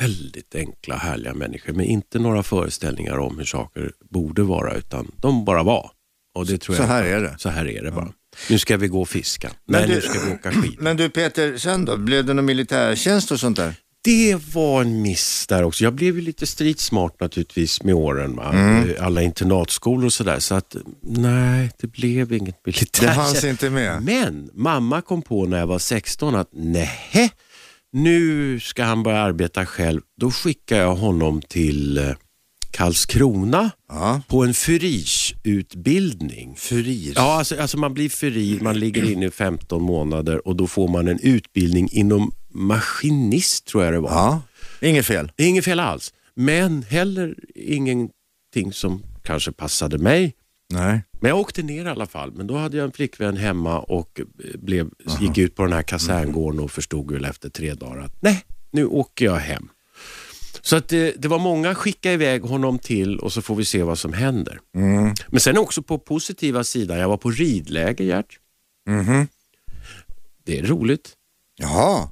väldigt 0.00 0.54
enkla, 0.54 0.96
härliga 0.96 1.34
människor 1.34 1.72
med 1.72 1.86
inte 1.86 2.18
några 2.18 2.42
föreställningar 2.42 3.18
om 3.18 3.38
hur 3.38 3.44
saker 3.44 3.92
borde 4.10 4.42
vara 4.42 4.74
utan 4.74 5.10
de 5.16 5.44
bara 5.44 5.62
var. 5.62 5.90
Och 6.34 6.46
det 6.46 6.58
tror 6.58 6.76
Så 6.76 6.82
jag, 6.82 6.86
här 6.86 7.02
är 7.04 7.20
det. 7.20 7.34
Så 7.38 7.48
här 7.48 7.68
är 7.68 7.82
det 7.82 7.90
bara. 7.90 8.12
Nu 8.50 8.58
ska 8.58 8.76
vi 8.76 8.88
gå 8.88 9.00
och 9.00 9.08
fiska. 9.08 9.50
Men 9.66 9.80
Nej, 9.80 9.88
du- 9.88 9.94
nu 9.94 10.00
ska 10.00 10.20
vi 10.26 10.32
åka 10.34 10.52
skidor. 10.52 10.82
Men 10.82 10.96
du 10.96 11.08
Peter, 11.10 11.56
sen 11.58 11.84
då? 11.84 11.96
Blev 11.96 12.24
det 12.24 12.34
någon 12.34 12.44
militärtjänst 12.44 13.30
och 13.30 13.40
sånt 13.40 13.56
där? 13.56 13.74
Det 14.04 14.54
var 14.54 14.82
en 14.82 15.02
miss 15.02 15.46
där 15.46 15.62
också. 15.62 15.84
Jag 15.84 15.94
blev 15.94 16.14
ju 16.16 16.20
lite 16.20 16.46
stridsmart 16.46 17.20
naturligtvis 17.20 17.82
med 17.82 17.94
åren. 17.94 18.38
Mm. 18.38 18.88
Alla 19.00 19.22
internatskolor 19.22 20.04
och 20.06 20.12
sådär. 20.12 20.38
Så 20.38 20.54
att 20.54 20.76
nej, 21.02 21.70
det 21.80 21.86
blev 21.86 22.32
inget 22.32 22.66
militär. 22.66 23.06
Det 23.06 23.14
fanns 23.14 23.44
inte 23.44 23.70
med. 23.70 24.02
Men 24.02 24.50
mamma 24.54 25.02
kom 25.02 25.22
på 25.22 25.46
när 25.46 25.58
jag 25.58 25.66
var 25.66 25.78
16 25.78 26.34
att 26.34 26.48
nej, 26.52 27.30
nu 27.92 28.60
ska 28.60 28.84
han 28.84 29.02
börja 29.02 29.18
arbeta 29.18 29.66
själv. 29.66 30.00
Då 30.20 30.30
skickar 30.30 30.76
jag 30.76 30.94
honom 30.96 31.42
till 31.42 31.98
eh, 31.98 32.10
Karlskrona 32.70 33.70
Ja. 33.88 34.20
på 34.28 34.44
en 34.44 34.54
furisutbildning. 34.54 36.54
Furir. 36.56 37.12
Ja, 37.16 37.38
alltså, 37.38 37.60
alltså 37.60 37.78
man 37.78 37.94
blir 37.94 38.08
furir, 38.08 38.60
man 38.60 38.78
ligger 38.78 39.10
inne 39.12 39.26
i 39.26 39.30
15 39.30 39.82
månader 39.82 40.48
och 40.48 40.56
då 40.56 40.66
får 40.66 40.88
man 40.88 41.08
en 41.08 41.18
utbildning 41.22 41.88
inom 41.92 42.32
maskinist 42.50 43.66
tror 43.66 43.84
jag 43.84 43.92
det 43.92 44.00
var. 44.00 44.10
Ja, 44.10 44.42
inget 44.80 45.06
fel. 45.06 45.32
Inget 45.38 45.64
fel 45.64 45.80
alls, 45.80 46.12
men 46.34 46.82
heller 46.82 47.34
ingenting 47.54 48.72
som 48.72 49.02
kanske 49.22 49.52
passade 49.52 49.98
mig. 49.98 50.34
Nej. 50.72 51.02
Men 51.20 51.28
jag 51.28 51.40
åkte 51.40 51.62
ner 51.62 51.84
i 51.84 51.88
alla 51.88 52.06
fall, 52.06 52.32
men 52.32 52.46
då 52.46 52.56
hade 52.56 52.76
jag 52.76 52.84
en 52.84 52.92
flickvän 52.92 53.36
hemma 53.36 53.80
och 53.80 54.20
eh, 54.20 54.60
blev, 54.60 54.90
gick 55.20 55.38
ut 55.38 55.56
på 55.56 55.62
den 55.62 55.72
här 55.72 55.82
kaserngården 55.82 56.60
och 56.60 56.70
förstod 56.70 57.12
väl 57.12 57.24
efter 57.24 57.48
tre 57.48 57.74
dagar 57.74 58.02
att 58.02 58.22
nej, 58.22 58.44
nu 58.70 58.86
åker 58.86 59.24
jag 59.24 59.36
hem. 59.36 59.68
Så 60.62 60.76
att 60.76 60.88
det, 60.88 61.14
det 61.18 61.28
var 61.28 61.38
många 61.38 61.74
skicka 61.74 62.12
iväg 62.12 62.42
honom 62.42 62.78
till 62.78 63.18
och 63.18 63.32
så 63.32 63.42
får 63.42 63.54
vi 63.54 63.64
se 63.64 63.82
vad 63.82 63.98
som 63.98 64.12
händer. 64.12 64.60
Men 65.28 65.40
sen 65.40 65.58
också 65.58 65.82
på 65.82 65.98
positiva 65.98 66.64
sidan, 66.64 66.98
jag 66.98 67.08
var 67.08 67.16
på 67.16 67.30
ridläger 67.30 68.04
Gert. 68.04 68.38
Mhm. 68.88 69.28
Det 70.44 70.58
är 70.58 70.62
roligt. 70.62 71.12
Jaha. 71.56 72.08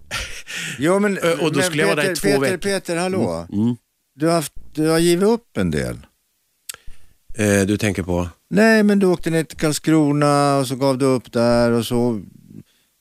Jo, 0.78 0.98
men, 0.98 1.18
och 1.40 1.52
då 1.52 1.58
men 1.58 1.62
skulle 1.62 1.82
jag 1.82 1.88
vara 1.88 2.02
där 2.02 2.02
i 2.02 2.06
Peter, 2.06 2.20
två 2.20 2.28
Peter, 2.28 2.40
veckor. 2.40 2.56
Peter, 2.58 2.96
hallå. 2.96 3.46
Mm. 3.52 3.76
Du, 4.14 4.26
har 4.26 4.34
haft, 4.34 4.52
du 4.74 4.88
har 4.88 4.98
givit 4.98 5.28
upp 5.28 5.56
en 5.56 5.70
del. 5.70 6.06
Eh, 7.40 7.66
du 7.66 7.76
tänker 7.76 8.02
på? 8.02 8.28
Nej, 8.50 8.82
men 8.82 8.98
du 8.98 9.06
åkte 9.06 9.30
ner 9.30 9.44
till 9.44 9.58
Karlskrona 9.58 10.56
och 10.56 10.66
så 10.66 10.76
gav 10.76 10.98
du 10.98 11.04
upp 11.04 11.32
där 11.32 11.70
och 11.70 11.86
så 11.86 12.20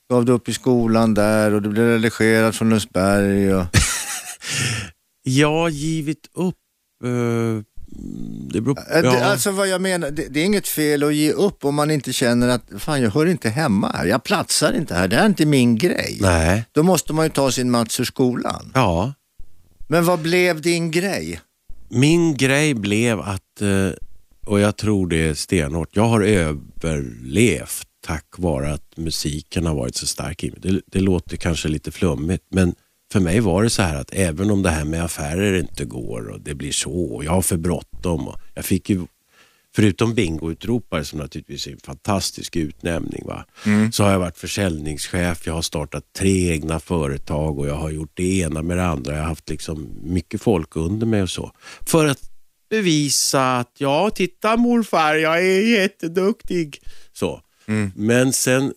gav 0.09 0.25
du 0.25 0.31
upp 0.31 0.49
i 0.49 0.53
skolan 0.53 1.13
där 1.13 1.53
och 1.53 1.61
du 1.61 1.69
blev 1.69 1.85
relegerad 1.85 2.55
från 2.55 2.69
Lundsberg. 2.69 3.55
Och... 3.55 3.65
Jag 5.23 5.51
har 5.51 5.69
givit 5.69 6.29
upp. 6.33 6.55
Eh, 7.03 7.63
det 8.51 8.61
beror 8.61 8.75
på. 8.75 8.81
Ja. 9.03 9.23
Alltså 9.23 9.51
vad 9.51 9.67
jag 9.67 9.81
menar, 9.81 10.11
det, 10.11 10.27
det 10.29 10.39
är 10.39 10.45
inget 10.45 10.67
fel 10.67 11.03
att 11.03 11.15
ge 11.15 11.31
upp 11.31 11.65
om 11.65 11.75
man 11.75 11.91
inte 11.91 12.13
känner 12.13 12.47
att 12.47 12.63
fan 12.77 13.01
jag 13.01 13.11
hör 13.11 13.25
inte 13.25 13.49
hemma 13.49 13.91
här, 13.91 14.05
jag 14.05 14.23
platsar 14.23 14.73
inte 14.73 14.95
här, 14.95 15.07
det 15.07 15.15
här 15.15 15.23
är 15.23 15.27
inte 15.27 15.45
min 15.45 15.77
grej. 15.77 16.17
Nej. 16.21 16.65
Då 16.71 16.83
måste 16.83 17.13
man 17.13 17.25
ju 17.25 17.29
ta 17.29 17.51
sin 17.51 17.71
mats 17.71 17.99
ur 17.99 18.03
skolan. 18.03 18.71
Ja. 18.73 19.13
Men 19.87 20.05
vad 20.05 20.19
blev 20.19 20.61
din 20.61 20.91
grej? 20.91 21.41
Min 21.89 22.37
grej 22.37 22.73
blev 22.73 23.19
att, 23.19 23.61
eh, 23.61 23.91
och 24.45 24.59
jag 24.59 24.77
tror 24.77 25.07
det 25.07 25.27
är 25.27 25.33
stenhårt, 25.33 25.95
jag 25.95 26.07
har 26.07 26.21
överlevt 26.21 27.89
tack 28.01 28.25
vare 28.37 28.73
att 28.73 28.97
musiken 28.97 29.65
har 29.65 29.75
varit 29.75 29.95
så 29.95 30.07
stark 30.07 30.43
i 30.43 30.51
mig. 30.51 30.59
Det, 30.61 30.81
det 30.85 30.99
låter 30.99 31.37
kanske 31.37 31.67
lite 31.67 31.91
flummigt, 31.91 32.43
men 32.51 32.75
för 33.11 33.19
mig 33.19 33.39
var 33.39 33.63
det 33.63 33.69
så 33.69 33.81
här 33.81 33.95
att 33.95 34.13
även 34.13 34.51
om 34.51 34.63
det 34.63 34.69
här 34.69 34.85
med 34.85 35.03
affärer 35.03 35.59
inte 35.59 35.85
går 35.85 36.29
och 36.29 36.41
det 36.41 36.55
blir 36.55 36.71
så 36.71 36.91
och 36.91 37.25
jag 37.25 37.31
har 37.31 37.41
för 37.41 37.57
bråttom. 37.57 38.27
Och 38.27 38.39
jag 38.53 38.65
fick 38.65 38.89
ju, 38.89 39.01
förutom 39.75 40.13
bingoutropare 40.13 41.05
som 41.05 41.19
naturligtvis 41.19 41.67
är 41.67 41.71
en 41.71 41.79
fantastisk 41.83 42.55
utnämning, 42.55 43.23
va? 43.25 43.45
så 43.91 44.03
har 44.03 44.11
jag 44.11 44.19
varit 44.19 44.37
försäljningschef, 44.37 45.47
jag 45.47 45.53
har 45.53 45.61
startat 45.61 46.03
tre 46.17 46.51
egna 46.51 46.79
företag 46.79 47.59
och 47.59 47.67
jag 47.67 47.75
har 47.75 47.89
gjort 47.89 48.11
det 48.13 48.39
ena 48.39 48.61
med 48.61 48.77
det 48.77 48.85
andra. 48.85 49.13
Jag 49.13 49.19
har 49.19 49.27
haft 49.27 49.49
liksom 49.49 49.89
mycket 50.03 50.41
folk 50.41 50.75
under 50.75 51.07
mig 51.07 51.21
och 51.21 51.29
så. 51.29 51.51
För 51.81 52.05
att 52.07 52.28
bevisa 52.69 53.57
att 53.57 53.71
ja, 53.77 54.09
titta 54.09 54.57
morfar, 54.57 55.15
jag 55.15 55.37
är 55.37 55.61
jätteduktig. 55.61 56.81
Så. 57.13 57.41
Men 57.95 58.33
sen 58.33 58.73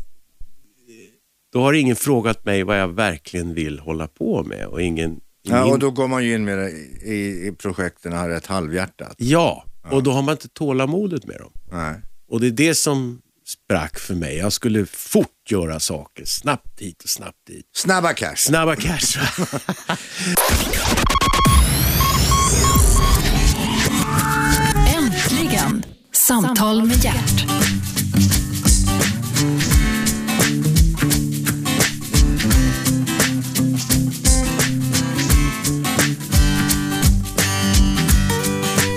då 1.52 1.62
har 1.62 1.72
ingen 1.72 1.96
frågat 1.96 2.44
mig 2.44 2.62
vad 2.62 2.80
jag 2.80 2.88
verkligen 2.88 3.54
vill 3.54 3.78
hålla 3.78 4.08
på 4.08 4.42
med 4.42 4.66
och 4.66 4.82
ingen... 4.82 5.20
Ja, 5.42 5.64
och 5.64 5.78
då 5.78 5.90
går 5.90 6.08
man 6.08 6.24
ju 6.24 6.34
in 6.34 6.44
med 6.44 6.58
det 6.58 6.70
i, 6.70 7.46
i 7.46 7.52
projekten 7.58 8.12
här 8.12 8.28
rätt 8.28 8.46
halvhjärtat. 8.46 9.14
ja, 9.16 9.64
och 9.90 10.02
då 10.02 10.10
har 10.10 10.22
man 10.22 10.32
inte 10.32 10.48
tålamodet 10.48 11.26
med 11.26 11.38
dem. 11.38 11.52
Nej. 11.70 11.94
Och 12.28 12.40
det 12.40 12.46
är 12.46 12.50
det 12.50 12.74
som 12.74 13.20
sprack 13.46 13.98
för 13.98 14.14
mig. 14.14 14.36
Jag 14.36 14.52
skulle 14.52 14.86
fort 14.86 15.50
göra 15.50 15.80
saker, 15.80 16.24
snabbt 16.24 16.80
hit 16.80 17.02
och 17.02 17.08
snabbt 17.08 17.46
dit. 17.46 17.66
Snabba 17.74 18.12
cash. 18.12 18.36
Snabba 18.36 18.76
cash. 18.76 19.18
Samtal 26.32 26.86
med 26.86 27.04
hjärt. 27.04 27.44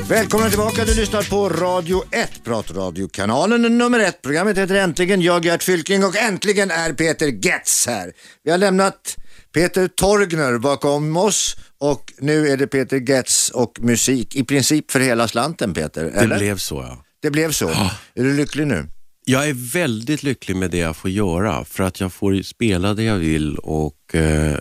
Välkommen 0.09 0.49
tillbaka, 0.49 0.85
du 0.85 0.95
lyssnar 0.95 1.29
på 1.29 1.49
Radio 1.49 2.03
1, 2.11 2.43
pratradiokanalen 2.43 3.77
nummer 3.77 3.99
1. 3.99 4.21
Programmet 4.21 4.57
heter 4.57 4.75
Äntligen, 4.75 5.21
jag 5.21 5.45
är 5.45 5.49
Gert 5.49 5.63
Fylking 5.63 6.03
och 6.03 6.15
äntligen 6.15 6.71
är 6.71 6.93
Peter 6.93 7.27
Getz 7.27 7.87
här. 7.87 8.11
Vi 8.43 8.51
har 8.51 8.57
lämnat 8.57 9.17
Peter 9.53 9.87
Torgner 9.87 10.57
bakom 10.57 11.17
oss 11.17 11.55
och 11.79 12.13
nu 12.19 12.47
är 12.47 12.57
det 12.57 12.67
Peter 12.67 13.09
Getz 13.09 13.49
och 13.49 13.79
musik 13.81 14.35
i 14.35 14.43
princip 14.43 14.91
för 14.91 14.99
hela 14.99 15.27
slanten 15.27 15.73
Peter. 15.73 16.03
Det 16.03 16.11
Eller? 16.11 16.37
blev 16.37 16.57
så 16.57 16.75
ja. 16.75 17.04
Det 17.25 17.31
blev 17.31 17.51
så. 17.51 17.69
Är 17.69 18.23
du 18.23 18.37
lycklig 18.37 18.67
nu? 18.67 18.87
Jag 19.25 19.49
är 19.49 19.53
väldigt 19.73 20.23
lycklig 20.23 20.55
med 20.57 20.71
det 20.71 20.77
jag 20.77 20.95
får 20.95 21.11
göra 21.11 21.65
för 21.65 21.83
att 21.83 21.99
jag 21.99 22.13
får 22.13 22.41
spela 22.41 22.93
det 22.93 23.03
jag 23.03 23.17
vill 23.17 23.57
och 23.57 24.15
eh, 24.15 24.57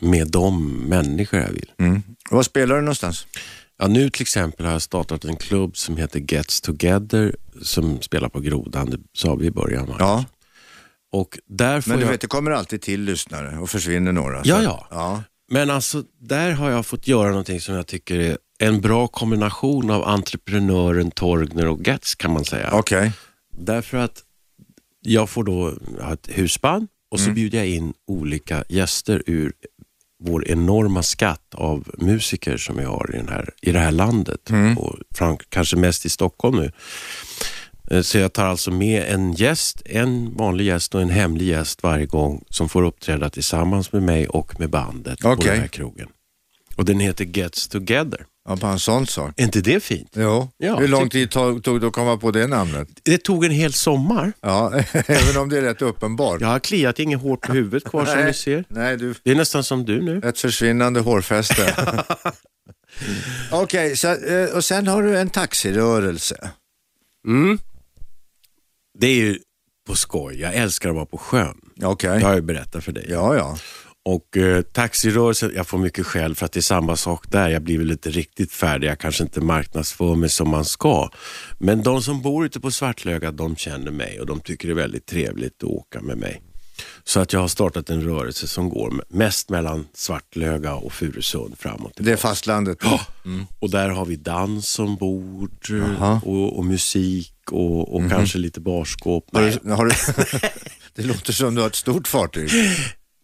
med 0.00 0.28
de 0.28 0.78
människor 0.88 1.40
jag 1.40 1.48
vill. 1.50 1.70
Var 2.30 2.42
spelar 2.42 2.74
du 2.74 2.80
någonstans? 2.80 3.26
Ja, 3.78 3.86
nu 3.86 4.10
till 4.10 4.22
exempel 4.22 4.66
har 4.66 4.72
jag 4.72 4.82
startat 4.82 5.24
en 5.24 5.36
klubb 5.36 5.76
som 5.76 5.96
heter 5.96 6.20
Gets 6.20 6.60
Together 6.60 7.36
som 7.62 8.02
spelar 8.02 8.28
på 8.28 8.40
Grodan, 8.40 8.90
det 8.90 8.98
sa 9.14 9.34
vi 9.34 9.46
i 9.46 9.50
början. 9.50 9.94
Ja, 9.98 10.24
Och 11.12 11.38
där 11.48 11.80
får 11.80 11.90
men 11.90 11.98
du 11.98 12.04
jag... 12.04 12.10
vet 12.10 12.20
det 12.20 12.26
kommer 12.26 12.50
alltid 12.50 12.82
till 12.82 13.00
lyssnare 13.00 13.58
och 13.58 13.70
försvinner 13.70 14.12
några. 14.12 14.40
Ja, 14.44 14.62
ja. 14.62 14.86
ja. 14.90 15.22
Men 15.50 15.70
alltså, 15.70 16.02
där 16.20 16.50
har 16.50 16.70
jag 16.70 16.86
fått 16.86 17.06
göra 17.08 17.28
någonting 17.28 17.60
som 17.60 17.74
jag 17.74 17.86
tycker 17.86 18.18
är 18.18 18.38
en 18.58 18.80
bra 18.80 19.06
kombination 19.08 19.90
av 19.90 20.04
entreprenören 20.04 21.10
Torgner 21.10 21.66
och 21.68 21.80
Gets 21.86 22.14
kan 22.14 22.32
man 22.32 22.44
säga. 22.44 22.70
Okej. 22.72 23.12
Därför 23.58 23.98
att 23.98 24.22
jag 25.00 25.30
får 25.30 25.44
då 25.44 25.74
ha 26.00 26.12
ett 26.12 26.28
husband 26.32 26.88
och 27.10 27.18
så 27.20 27.24
Mm. 27.24 27.34
bjuder 27.34 27.58
jag 27.58 27.68
in 27.68 27.94
olika 28.06 28.64
gäster 28.68 29.22
ur 29.26 29.52
vår 30.24 30.48
enorma 30.48 31.02
skatt 31.02 31.54
av 31.54 31.88
musiker 31.98 32.56
som 32.56 32.76
vi 32.76 32.84
har 32.84 33.10
i, 33.14 33.16
den 33.18 33.28
här, 33.28 33.50
i 33.62 33.72
det 33.72 33.78
här 33.78 33.90
landet. 33.90 34.50
Mm. 34.50 34.78
Och 34.78 34.96
fram, 35.14 35.36
kanske 35.48 35.76
mest 35.76 36.06
i 36.06 36.08
Stockholm 36.08 36.56
nu. 36.56 36.72
Eh, 37.90 38.02
Så 38.02 38.18
jag 38.18 38.32
tar 38.32 38.46
alltså 38.46 38.70
med 38.70 39.02
en 39.14 39.32
gäst, 39.32 39.82
en 39.84 40.36
vanlig 40.36 40.64
gäst 40.64 40.94
och 40.94 41.02
en 41.02 41.10
hemlig 41.10 41.46
gäst 41.46 41.82
varje 41.82 42.06
gång 42.06 42.44
som 42.50 42.68
får 42.68 42.82
uppträda 42.82 43.30
tillsammans 43.30 43.92
med 43.92 44.02
mig 44.02 44.28
och 44.28 44.60
med 44.60 44.70
bandet 44.70 45.18
på 45.20 45.28
Okej. 45.28 45.50
den 45.50 45.60
här 45.60 45.68
krogen. 45.68 46.08
Och 46.76 46.84
den 46.84 47.00
heter 47.00 47.24
Gets 47.24 47.68
Together. 47.68 48.26
Ja, 48.48 48.56
bara 48.56 48.72
en 48.72 48.78
sån 48.78 49.06
sak. 49.06 49.32
Är 49.36 49.44
inte 49.44 49.60
det 49.60 49.80
fint? 49.82 50.10
Jo. 50.16 50.48
Ja, 50.56 50.76
Hur 50.78 50.88
lång 50.88 51.10
tid 51.10 51.30
tog 51.30 51.64
tog 51.64 51.80
det 51.80 51.86
att 51.86 51.92
komma 51.92 52.16
på 52.16 52.30
det 52.30 52.46
namnet? 52.46 52.88
Det 53.02 53.18
tog 53.18 53.44
en 53.44 53.50
hel 53.50 53.72
sommar. 53.72 54.32
Ja, 54.40 54.72
även 54.92 55.36
om 55.42 55.48
det 55.48 55.58
är 55.58 55.62
rätt 55.62 55.82
uppenbart. 55.82 56.40
Jag 56.40 56.48
har 56.48 56.58
kliat 56.58 56.98
inget 56.98 57.20
hår 57.20 57.36
på 57.36 57.52
huvudet 57.52 57.84
kvar 57.84 58.04
som 58.04 58.20
ni 58.24 58.34
ser. 58.34 58.64
Nej, 58.68 58.96
du, 58.96 59.14
Det 59.22 59.30
är 59.30 59.34
nästan 59.34 59.64
som 59.64 59.84
du 59.84 60.02
nu. 60.02 60.20
ett 60.24 60.38
försvinnande 60.38 61.00
hårfäste. 61.00 61.74
Okej, 63.52 63.96
så, 63.96 64.08
eh, 64.08 64.56
och 64.56 64.64
sen 64.64 64.86
har 64.86 65.02
du 65.02 65.18
en 65.18 65.30
taxirörelse. 65.30 66.50
Mm. 67.26 67.58
Det 68.98 69.06
är 69.06 69.14
ju 69.14 69.38
på 69.86 69.94
skoj. 69.94 70.40
Jag 70.40 70.54
älskar 70.54 70.88
att 70.88 70.94
vara 70.94 71.06
på 71.06 71.18
sjön. 71.18 71.56
Okej. 71.82 72.18
Det 72.20 72.26
har 72.26 72.34
jag 72.34 72.44
berättat 72.44 72.84
för 72.84 72.92
dig. 72.92 73.06
Ja, 73.08 73.36
ja. 73.36 73.58
Och 74.08 74.36
eh, 74.36 74.62
taxirörelsen, 74.62 75.52
jag 75.54 75.66
får 75.66 75.78
mycket 75.78 76.06
skäll 76.06 76.34
för 76.34 76.46
att 76.46 76.52
det 76.52 76.60
är 76.60 76.62
samma 76.62 76.96
sak 76.96 77.30
där. 77.30 77.48
Jag 77.48 77.62
blir 77.62 77.78
väl 77.78 77.90
inte 77.90 78.10
riktigt 78.10 78.52
färdig. 78.52 78.88
Jag 78.88 78.98
kanske 78.98 79.22
inte 79.22 79.40
marknadsför 79.40 80.14
mig 80.14 80.28
som 80.28 80.50
man 80.50 80.64
ska. 80.64 81.10
Men 81.58 81.82
de 81.82 82.02
som 82.02 82.22
bor 82.22 82.46
ute 82.46 82.60
på 82.60 82.70
Svartlöga, 82.70 83.32
de 83.32 83.56
känner 83.56 83.90
mig 83.90 84.20
och 84.20 84.26
de 84.26 84.40
tycker 84.40 84.68
det 84.68 84.72
är 84.72 84.76
väldigt 84.76 85.06
trevligt 85.06 85.62
att 85.62 85.70
åka 85.70 86.00
med 86.00 86.18
mig. 86.18 86.42
Så 87.04 87.20
att 87.20 87.32
jag 87.32 87.40
har 87.40 87.48
startat 87.48 87.90
en 87.90 88.02
rörelse 88.02 88.48
som 88.48 88.68
går 88.68 89.04
mest 89.08 89.50
mellan 89.50 89.86
Svartlöga 89.94 90.74
och 90.74 90.92
Furusund 90.92 91.58
framåt. 91.58 91.92
Det 91.96 92.12
är 92.12 92.16
fastlandet. 92.16 92.78
Ja, 92.82 93.00
och 93.58 93.70
där 93.70 93.88
har 93.88 94.04
vi 94.04 94.16
dans 94.16 94.78
ombord 94.78 95.70
och, 96.22 96.58
och 96.58 96.64
musik 96.64 97.34
och, 97.50 97.94
och 97.94 98.10
kanske 98.10 98.38
lite 98.38 98.60
barskåp. 98.60 99.24
Har 99.32 99.42
du, 99.42 99.70
har 99.70 99.86
du, 99.86 99.94
det 100.94 101.02
låter 101.02 101.32
som 101.32 101.54
du 101.54 101.60
har 101.60 101.68
ett 101.68 101.74
stort 101.74 102.08
fartyg. 102.08 102.50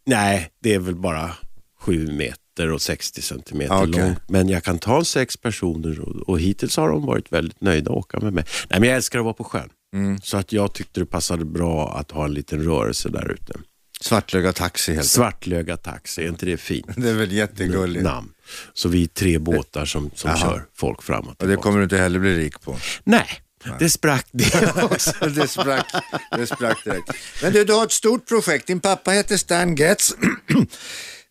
Nej, 0.06 0.50
det 0.62 0.74
är 0.74 0.78
väl 0.78 0.94
bara 0.94 1.30
sju 1.80 2.06
meter 2.06 2.72
och 2.72 2.82
60 2.82 3.22
centimeter 3.22 3.82
Okej. 3.82 4.02
långt. 4.02 4.28
Men 4.28 4.48
jag 4.48 4.64
kan 4.64 4.78
ta 4.78 5.04
sex 5.04 5.36
personer 5.36 6.00
och, 6.00 6.28
och 6.28 6.40
hittills 6.40 6.76
har 6.76 6.88
de 6.88 7.06
varit 7.06 7.32
väldigt 7.32 7.60
nöjda 7.60 7.90
att 7.90 7.96
åka 7.96 8.20
med 8.20 8.32
mig. 8.32 8.44
Nej, 8.70 8.80
men 8.80 8.88
jag 8.88 8.96
älskar 8.96 9.18
att 9.18 9.24
vara 9.24 9.34
på 9.34 9.44
sjön. 9.44 9.70
Så 10.22 10.36
att 10.36 10.52
jag 10.52 10.72
tyckte 10.72 11.00
det 11.00 11.06
passade 11.06 11.44
bra 11.44 11.96
att 11.98 12.10
ha 12.10 12.24
en 12.24 12.34
liten 12.34 12.64
rörelse 12.64 13.08
där 13.08 13.32
ute. 13.32 13.54
Svartlöga 14.00 14.52
taxi 14.52 14.94
helt 14.94 15.06
Svartlöga 15.06 15.76
taxi, 15.76 16.22
är 16.22 16.28
inte 16.28 16.46
det 16.46 16.56
fint? 16.56 16.86
Det 16.96 17.10
är 17.10 17.14
väl 17.14 17.32
jättegulligt. 17.32 18.04
Namn. 18.04 18.28
Så 18.72 18.88
vi 18.88 19.02
är 19.02 19.06
tre 19.06 19.38
båtar 19.38 19.84
som, 19.84 20.10
som 20.14 20.36
kör 20.36 20.66
folk 20.74 21.02
framåt 21.02 21.42
Och 21.42 21.48
det 21.48 21.56
kommer 21.56 21.78
du 21.78 21.84
inte 21.84 21.96
heller 21.96 22.18
bli 22.18 22.38
rik 22.38 22.60
på. 22.60 22.76
Nej, 23.04 23.26
det 23.78 23.90
sprack 23.90 24.26
det 24.32 24.74
också. 24.82 25.12
det, 25.28 25.48
sprack, 25.48 25.86
det 26.36 26.46
sprack 26.46 26.84
direkt. 26.84 27.10
Men 27.42 27.52
du, 27.52 27.64
du 27.64 27.72
har 27.72 27.84
ett 27.84 27.92
stort 27.92 28.28
projekt. 28.28 28.66
Din 28.66 28.80
pappa 28.80 29.10
heter 29.10 29.36
Stan 29.36 29.74
Getz. 29.74 30.14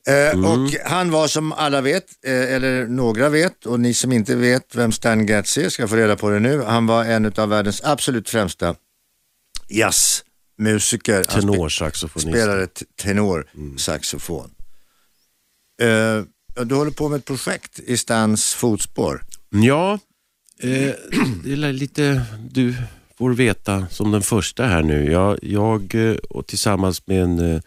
Eh, 0.07 0.45
Och 0.45 0.69
han 0.85 1.11
var 1.11 1.27
som 1.27 1.51
alla 1.51 1.81
vet, 1.81 2.05
eh, 2.25 2.33
eller 2.53 2.87
några 2.87 3.29
vet, 3.29 3.65
och 3.65 3.79
ni 3.79 3.93
som 3.93 4.11
inte 4.11 4.35
vet 4.35 4.75
vem 4.75 4.91
Stan 4.91 5.25
Getz 5.27 5.57
är 5.57 5.69
ska 5.69 5.87
få 5.87 5.95
reda 5.95 6.15
på 6.15 6.29
det 6.29 6.39
nu. 6.39 6.61
Han 6.61 6.85
var 6.87 7.05
en 7.05 7.33
av 7.37 7.49
världens 7.49 7.81
absolut 7.83 8.29
främsta 8.29 8.75
jazzmusiker. 9.69 11.23
Tenorsaxofonist. 11.23 12.29
spelade 12.29 12.67
tenorsaxofon. 13.01 14.51
Eh, 15.81 16.63
du 16.65 16.75
håller 16.75 16.91
på 16.91 17.09
med 17.09 17.17
ett 17.19 17.25
projekt 17.25 17.79
i 17.79 17.97
Stans 17.97 18.53
fotspår. 18.53 19.23
Ja, 19.49 19.99
eh, 20.59 20.69
det 21.43 21.53
är 21.53 21.73
lite 21.73 22.25
du 22.49 22.75
får 23.17 23.33
veta 23.33 23.87
som 23.87 24.11
den 24.11 24.21
första 24.21 24.65
här 24.65 24.83
nu. 24.83 25.11
Jag, 25.11 25.39
jag 25.41 25.95
eh, 25.95 26.15
och 26.15 26.47
tillsammans 26.47 27.07
med 27.07 27.23
en 27.23 27.39
eh, 27.39 27.61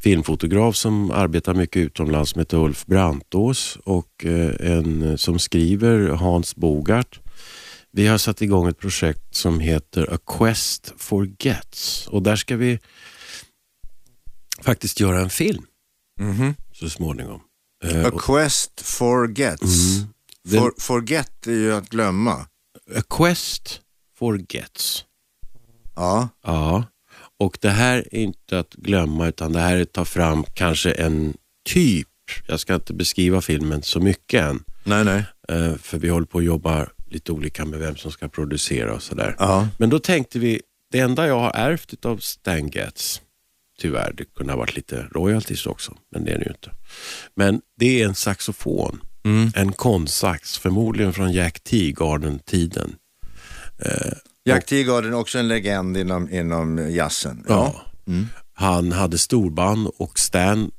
filmfotograf 0.00 0.76
som 0.76 1.10
arbetar 1.10 1.54
mycket 1.54 1.80
utomlands 1.80 2.30
som 2.30 2.38
heter 2.38 2.56
Ulf 2.56 2.86
Brantås 2.86 3.78
och 3.84 4.24
eh, 4.24 4.70
en 4.72 5.18
som 5.18 5.38
skriver 5.38 6.08
Hans 6.08 6.56
Bogart. 6.56 7.20
Vi 7.90 8.06
har 8.06 8.18
satt 8.18 8.42
igång 8.42 8.68
ett 8.68 8.78
projekt 8.78 9.34
som 9.34 9.60
heter 9.60 10.14
A 10.14 10.18
Quest 10.26 10.92
for 10.96 11.28
Gets 11.38 12.06
och 12.06 12.22
där 12.22 12.36
ska 12.36 12.56
vi 12.56 12.78
faktiskt 14.62 15.00
göra 15.00 15.20
en 15.20 15.30
film 15.30 15.66
så 16.72 16.88
småningom. 16.88 17.40
A 18.06 18.10
quest 18.18 18.80
forgets. 18.80 19.96
Mm. 19.96 20.08
Den- 20.44 20.60
For, 20.60 20.72
forget 20.78 21.46
är 21.46 21.52
ju 21.52 21.72
att 21.74 21.88
glömma. 21.88 22.32
A 22.96 23.02
Quest 23.10 23.80
for 24.18 24.40
Gets. 24.48 25.04
Ja, 25.96 26.28
Ja, 26.44 26.84
och 27.38 27.58
det 27.60 27.70
här 27.70 27.96
är 28.12 28.14
inte 28.14 28.58
att 28.58 28.72
glömma 28.74 29.28
utan 29.28 29.52
det 29.52 29.60
här 29.60 29.76
är 29.76 29.82
att 29.82 29.92
ta 29.92 30.04
fram 30.04 30.44
kanske 30.54 30.92
en 30.92 31.34
typ, 31.68 32.08
jag 32.46 32.60
ska 32.60 32.74
inte 32.74 32.92
beskriva 32.94 33.40
filmen 33.40 33.82
så 33.82 34.00
mycket 34.00 34.42
än, 34.42 34.64
nej 34.84 35.04
nej. 35.04 35.24
eh, 35.48 35.74
för 35.76 35.98
vi 35.98 36.08
håller 36.08 36.26
på 36.26 36.38
att 36.38 36.44
jobba 36.44 36.88
lite 37.10 37.32
olika 37.32 37.64
med 37.64 37.78
vem 37.78 37.96
som 37.96 38.12
ska 38.12 38.28
producera 38.28 38.94
och 38.94 39.02
sådär. 39.02 39.36
Ja. 39.38 39.68
Men 39.78 39.90
då 39.90 39.98
tänkte 39.98 40.38
vi, 40.38 40.60
det 40.92 41.00
enda 41.00 41.26
jag 41.26 41.40
har 41.40 41.50
ärvt 41.54 42.04
av 42.04 42.16
Stan 42.18 42.68
Getz, 42.68 43.22
tyvärr, 43.80 44.12
det 44.16 44.24
kunde 44.24 44.52
ha 44.52 44.58
varit 44.58 44.76
lite 44.76 45.06
royalties 45.10 45.66
också, 45.66 45.96
men 46.10 46.24
det 46.24 46.30
är 46.32 46.38
det 46.38 46.44
ju 46.44 46.50
inte. 46.50 46.70
Men 47.34 47.60
det 47.78 48.02
är 48.02 48.06
en 48.08 48.14
saxofon, 48.14 49.00
en 49.54 49.72
konsax, 49.72 50.58
förmodligen 50.58 51.12
från 51.12 51.32
Jack 51.32 51.60
Teagarden-tiden. 51.60 52.94
Jack 54.44 54.66
Teagarden 54.66 55.14
också 55.14 55.38
en 55.38 55.48
legend 55.48 55.96
inom, 55.96 56.30
inom 56.30 56.90
jazzen. 56.94 57.44
Ja. 57.48 57.82
Han 58.54 58.92
hade 58.92 59.18
storband 59.18 59.88
och 59.96 60.18
Stan 60.18 60.70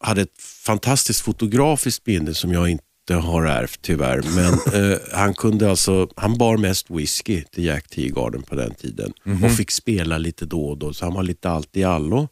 hade 0.00 0.22
ett 0.22 0.42
fantastiskt 0.66 1.20
fotografiskt 1.20 2.06
minne 2.06 2.34
som 2.34 2.52
jag 2.52 2.68
inte 2.68 3.14
har 3.14 3.44
ärvt 3.44 3.78
tyvärr. 3.82 4.22
Men 4.34 4.52
eh, 4.92 4.98
han 5.12 5.34
kunde 5.34 5.70
alltså, 5.70 6.08
han 6.16 6.38
bar 6.38 6.56
mest 6.56 6.90
whisky 6.90 7.44
till 7.52 7.64
Jack 7.64 7.88
Teagarden 7.88 8.42
på 8.42 8.54
den 8.54 8.74
tiden 8.74 9.12
och 9.44 9.52
fick 9.52 9.70
spela 9.70 10.18
lite 10.18 10.46
då 10.46 10.68
och 10.68 10.78
då. 10.78 10.92
Så 10.92 11.04
han 11.04 11.14
var 11.14 11.22
lite 11.22 11.50
allt 11.50 11.76
i 11.76 11.84
allo. 11.84 12.28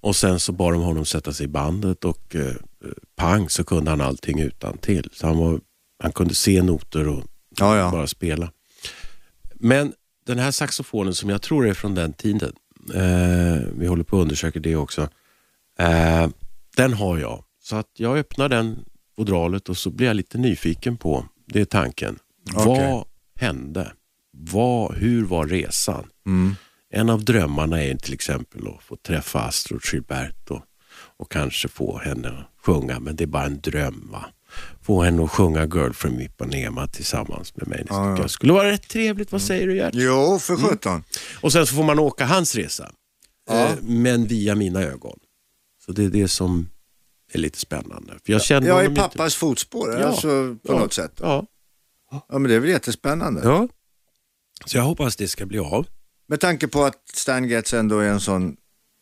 Och 0.00 0.16
sen 0.16 0.40
så 0.40 0.52
bad 0.52 0.72
de 0.72 0.82
honom 0.82 1.04
sätta 1.04 1.32
sig 1.32 1.44
i 1.44 1.48
bandet 1.48 2.04
och 2.04 2.36
eh, 2.36 2.54
pang 3.16 3.48
så 3.50 3.64
kunde 3.64 3.90
han 3.90 4.00
allting 4.00 4.40
utan 4.40 4.78
till. 4.78 5.10
Så 5.12 5.26
han, 5.26 5.38
var, 5.38 5.60
han 6.02 6.12
kunde 6.12 6.34
se 6.34 6.62
noter 6.62 7.08
och 7.08 7.24
Ja, 7.58 7.76
ja. 7.78 7.90
bara 7.90 8.06
spela. 8.06 8.52
Men 9.54 9.92
den 10.26 10.38
här 10.38 10.50
saxofonen 10.50 11.14
som 11.14 11.30
jag 11.30 11.42
tror 11.42 11.68
är 11.68 11.74
från 11.74 11.94
den 11.94 12.12
tiden, 12.12 12.52
eh, 12.94 13.68
vi 13.78 13.86
håller 13.86 14.04
på 14.04 14.16
att 14.16 14.22
undersöka 14.22 14.60
det 14.60 14.76
också, 14.76 15.08
eh, 15.78 16.28
den 16.76 16.92
har 16.92 17.18
jag. 17.18 17.44
Så 17.62 17.76
att 17.76 17.90
jag 17.96 18.18
öppnar 18.18 18.48
den 18.48 18.84
fodralet 19.16 19.68
och 19.68 19.76
så 19.76 19.90
blir 19.90 20.06
jag 20.06 20.16
lite 20.16 20.38
nyfiken 20.38 20.96
på, 20.96 21.24
det 21.46 21.60
är 21.60 21.64
tanken, 21.64 22.18
Okej. 22.54 22.66
vad 22.66 23.04
hände? 23.40 23.92
Vad, 24.32 24.94
hur 24.94 25.24
var 25.24 25.46
resan? 25.46 26.06
Mm. 26.26 26.54
En 26.90 27.10
av 27.10 27.24
drömmarna 27.24 27.82
är 27.84 27.96
till 27.96 28.14
exempel 28.14 28.68
att 28.68 28.82
få 28.82 28.96
träffa 28.96 29.40
Astrid 29.40 29.80
Gilberto 29.92 30.60
och 31.16 31.30
kanske 31.32 31.68
få 31.68 31.98
henne 31.98 32.28
att 32.28 32.64
sjunga, 32.66 33.00
men 33.00 33.16
det 33.16 33.24
är 33.24 33.28
bara 33.28 33.44
en 33.44 33.60
dröm. 33.60 34.08
Va? 34.12 34.24
Få 34.82 35.02
henne 35.02 35.24
att 35.24 35.30
sjunga 35.30 35.64
Girl 35.66 35.92
from 35.92 36.20
Ipanema 36.20 36.86
tillsammans 36.86 37.56
med 37.56 37.68
mig. 37.68 37.78
Det 37.78 37.86
Ja, 37.88 38.10
ja. 38.10 38.18
jag 38.20 38.30
skulle 38.30 38.52
vara 38.52 38.70
rätt 38.70 38.88
trevligt. 38.88 39.32
Vad 39.32 39.42
säger 39.42 39.66
du 39.66 39.76
Gert? 39.76 39.94
Jo, 39.94 40.38
för 40.38 40.54
Mm. 40.54 40.66
sjutton. 40.68 41.04
Och 41.40 41.52
sen 41.52 41.66
så 41.66 41.74
får 41.74 41.84
man 41.84 41.98
åka 41.98 42.26
hans 42.26 42.54
resa, 42.54 42.90
Ja. 43.48 43.66
eh, 43.66 43.76
men 43.82 44.26
via 44.26 44.54
mina 44.54 44.80
ögon. 44.82 45.18
Så 45.86 45.92
det 45.92 46.04
är 46.04 46.08
det 46.08 46.28
som 46.28 46.68
är 47.32 47.38
lite 47.38 47.58
spännande. 47.58 48.12
För 48.26 48.32
jag 48.32 48.42
känner 48.42 48.68
Jag 48.68 48.76
är 48.78 48.82
honom 48.82 48.90
inte- 48.92 49.02
pappas 49.02 49.34
fotspår, 49.34 49.92
Ja. 49.92 50.06
alltså 50.06 50.28
på 50.66 50.72
Ja. 50.72 50.78
något 50.78 50.92
sätt. 50.92 51.12
Ja. 51.20 51.46
Ja, 52.10 52.24
men 52.38 52.42
det 52.42 52.54
är 52.54 52.60
väl 52.60 52.70
jättespännande. 52.70 53.40
ja. 53.44 53.68
Så 54.66 54.76
jag 54.76 54.84
hoppas 54.84 55.16
det 55.16 55.28
ska 55.28 55.46
bli 55.46 55.58
av. 55.58 55.86
Med 56.28 56.40
tanke 56.40 56.68
på 56.68 56.84
att 56.84 57.08
Stan 57.14 57.48
Getz 57.48 57.74
ändå 57.74 57.98
är 57.98 58.08
en 58.08 58.20
sån 58.20 58.56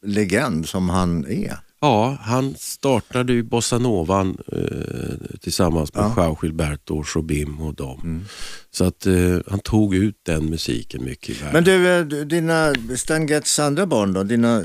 legend 0.06 0.68
som 0.68 0.88
han 0.88 1.26
är. 1.26 1.58
Ja, 1.80 2.18
han 2.20 2.54
startade 2.58 3.32
ju 3.32 3.42
bossanovan 3.42 4.38
eh, 4.52 5.38
tillsammans 5.40 5.94
med 5.94 6.02
Ja. 6.02 6.06
Mm. 6.06 6.16
Joao 6.24 6.38
Gilberto, 6.42 7.04
Jobim 7.14 7.60
och 7.60 7.74
dem. 7.74 8.24
Så 8.70 8.84
att 8.84 9.06
eh, 9.06 9.38
han 9.46 9.58
tog 9.58 9.94
ut 9.94 10.20
den 10.22 10.44
musiken 10.50 11.04
mycket 11.04 11.30
i 11.30 11.32
världen. 11.32 11.52
Men 11.52 11.64
du, 11.64 11.88
eh, 11.88 12.26
dina 12.26 12.74
Stan 12.96 13.26
Getz 13.26 13.58
andra 13.58 13.86
barn 13.86 14.12
då? 14.12 14.22
Dina, 14.22 14.64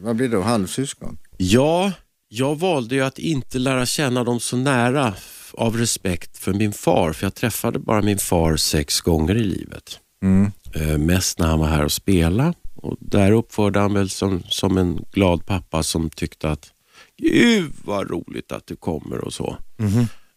vad 0.00 0.16
blir 0.16 0.28
det 0.28 0.36
då, 0.36 0.42
halvsyskon? 0.42 1.18
Ja, 1.36 1.92
jag 2.28 2.58
valde 2.58 2.94
ju 2.94 3.00
att 3.00 3.18
inte 3.18 3.58
lära 3.58 3.86
känna 3.86 4.24
dem 4.24 4.40
så 4.40 4.56
nära 4.56 5.14
av 5.52 5.76
respekt 5.76 6.38
för 6.38 6.52
min 6.52 6.72
far, 6.72 7.12
för 7.12 7.26
jag 7.26 7.34
träffade 7.34 7.78
bara 7.78 8.02
min 8.02 8.18
far 8.18 8.56
sex 8.56 9.00
gånger 9.00 9.34
i 9.34 9.44
livet. 9.44 10.00
Mm. 10.22 10.52
Eh, 10.74 10.98
mest 10.98 11.38
när 11.38 11.46
han 11.46 11.58
var 11.58 11.66
här 11.66 11.84
och 11.84 11.92
spelade 11.92 12.54
och 12.74 12.96
där 13.00 13.32
uppförde 13.32 13.78
han 13.78 13.94
väl 13.94 14.10
som, 14.10 14.42
som 14.48 14.78
en 14.78 15.04
glad 15.12 15.46
pappa 15.46 15.82
som 15.82 16.10
tyckte 16.10 16.50
att 16.50 16.72
Gud 17.18 17.72
vad 17.84 18.10
roligt 18.10 18.52
att 18.52 18.66
du 18.66 18.76
kommer 18.76 19.18
och 19.18 19.32
så. 19.32 19.56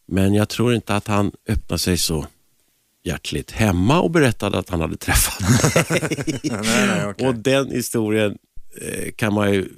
Men 0.08 0.34
jag 0.34 0.50
tror 0.50 0.74
inte 0.74 0.96
att 0.96 1.08
han 1.08 1.32
öppnade 1.48 1.80
sig 1.80 1.98
så 1.98 2.26
hjärtligt 3.04 3.52
hemma 3.52 4.02
och 4.02 4.12
berättade 4.12 4.58
att 4.58 4.70
han 4.70 4.82
hade 4.82 4.98
träffat 4.98 5.40
nej, 6.44 6.62
nej, 6.88 7.06
okej. 7.06 7.28
Och 7.28 7.36
den 7.36 7.72
historien 7.72 8.38
eh, 8.82 9.12
kan 9.12 9.34
man 9.34 9.54
ju 9.54 9.70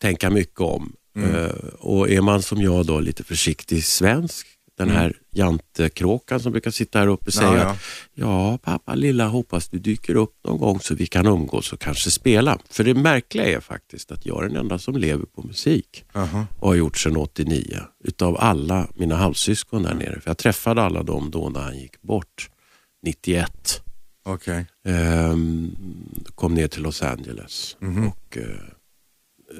tänka 0.00 0.30
mycket 0.30 0.60
om. 0.60 0.92
Mm. 1.16 1.34
Eh, 1.34 1.50
och 1.78 2.10
är 2.10 2.20
man 2.20 2.42
som 2.42 2.62
jag 2.62 2.86
då 2.86 3.00
lite 3.00 3.24
försiktig 3.24 3.84
svensk, 3.84 4.46
den 4.86 4.96
här 4.96 5.16
jantekråkan 5.30 6.40
som 6.40 6.52
brukar 6.52 6.70
sitta 6.70 6.98
här 6.98 7.06
uppe 7.06 7.32
säger 7.32 7.50
Mm. 7.50 7.62
Ja, 7.62 7.70
att 7.72 7.78
ja 8.14 8.58
pappa 8.62 8.94
lilla 8.94 9.26
hoppas 9.28 9.68
du 9.68 9.78
dyker 9.78 10.14
upp 10.14 10.36
någon 10.44 10.58
gång 10.58 10.80
så 10.80 10.94
vi 10.94 11.06
kan 11.06 11.26
umgås 11.26 11.72
och 11.72 11.80
kanske 11.80 12.10
spela. 12.10 12.58
För 12.70 12.84
det 12.84 12.94
märkliga 12.94 13.46
är 13.56 13.60
faktiskt 13.60 14.12
att 14.12 14.26
jag 14.26 14.44
är 14.44 14.48
den 14.48 14.56
enda 14.56 14.78
som 14.78 14.96
lever 14.96 15.24
på 15.26 15.42
musik 15.42 16.04
Jaha. 16.12 16.46
och 16.58 16.68
har 16.68 16.74
gjort 16.74 16.98
sedan 16.98 17.16
89 17.16 17.80
utav 18.04 18.36
alla 18.40 18.88
mina 18.94 19.16
halvsyskon 19.16 19.84
Mm. 19.86 19.98
där 19.98 20.04
nere. 20.06 20.20
För 20.20 20.30
jag 20.30 20.38
träffade 20.38 20.82
alla 20.82 21.02
dem 21.02 21.30
då 21.30 21.48
när 21.48 21.60
han 21.60 21.78
gick 21.78 22.02
bort 22.02 22.50
91. 23.02 23.82
Okej. 24.24 24.66
Ehm, 24.84 25.76
kom 26.34 26.54
ner 26.54 26.68
till 26.68 26.82
Los 26.82 27.02
Angeles. 27.02 27.76
Mhm. 27.80 28.08
Och, 28.08 28.38
eh, 28.38 28.44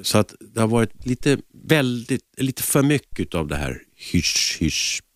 så 0.03 0.19
att 0.19 0.35
det 0.41 0.61
har 0.61 0.69
varit 0.69 1.07
lite, 1.07 1.39
väldigt, 1.65 2.25
lite 2.37 2.63
för 2.63 2.83
mycket 2.83 3.35
av 3.35 3.47
det 3.49 3.57
här 3.57 3.83
hysch-hysch 4.13 5.01
mm, 5.03 5.10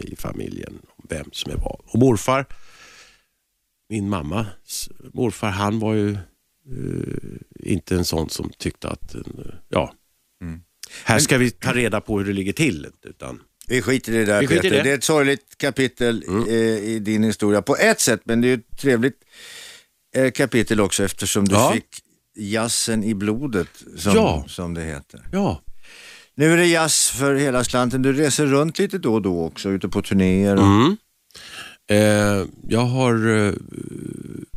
i 0.00 0.16
familjen. 0.16 0.78
Vem 1.08 1.26
som 1.32 1.52
är 1.52 1.56
vad. 1.56 1.80
Och 1.86 1.98
morfar, 1.98 2.46
min 3.88 4.08
mammas 4.08 4.88
morfar, 5.12 5.48
han 5.50 5.78
var 5.78 5.94
ju 5.94 6.10
eh, 6.12 7.70
inte 7.72 7.94
en 7.96 8.04
sån 8.04 8.30
som 8.30 8.50
tyckte 8.58 8.88
att, 8.88 9.14
eh, 9.14 9.20
ja, 9.68 9.94
Mm. 10.42 10.60
här 11.04 11.18
ska 11.18 11.38
vi 11.38 11.50
ta 11.50 11.72
reda 11.72 12.00
på 12.00 12.18
hur 12.18 12.26
det 12.26 12.32
ligger 12.32 12.52
till. 12.52 12.86
Utan, 13.02 13.42
Vi 13.68 13.82
skiter 13.82 14.12
i 14.12 14.16
det 14.16 14.24
där 14.24 14.40
Vi 14.40 14.46
skiter 14.46 14.58
i 14.58 14.62
Peter. 14.70 14.76
det. 14.76 14.82
Det 14.82 14.90
är 14.90 14.94
ett 14.94 15.04
sorgligt 15.04 15.58
kapitel 15.58 16.24
Mm. 16.28 16.48
eh, 16.48 16.54
i 16.78 16.98
din 16.98 17.22
historia 17.24 17.62
på 17.62 17.76
ett 17.76 18.00
sätt, 18.00 18.20
men 18.24 18.40
det 18.40 18.48
är 18.48 18.54
ett 18.54 18.78
trevligt 18.78 19.24
eh, 20.16 20.30
kapitel 20.30 20.80
också 20.80 21.04
eftersom 21.04 21.44
du 21.44 21.54
Ja. 21.54 21.72
fick 21.74 21.86
jazzen 22.36 23.04
i 23.04 23.14
blodet, 23.14 23.68
som, 23.96 24.14
Ja. 24.14 24.44
som 24.48 24.74
det 24.74 24.82
heter. 24.84 25.28
ja, 25.32 25.62
Nu 26.36 26.52
är 26.52 26.56
det 26.56 26.66
jazz 26.66 27.10
för 27.10 27.34
hela 27.34 27.64
slanten. 27.64 28.02
Du 28.02 28.12
reser 28.12 28.46
runt 28.46 28.78
lite 28.78 28.98
då 28.98 29.14
och 29.14 29.22
då 29.22 29.44
också, 29.44 29.68
ute 29.68 29.88
på 29.88 30.02
turnéer. 30.02 30.56
Och... 30.56 30.62
Mm. 30.62 30.96
Eh, 31.90 32.46
jag 32.68 32.80
har 32.80 33.46
eh, 33.46 33.52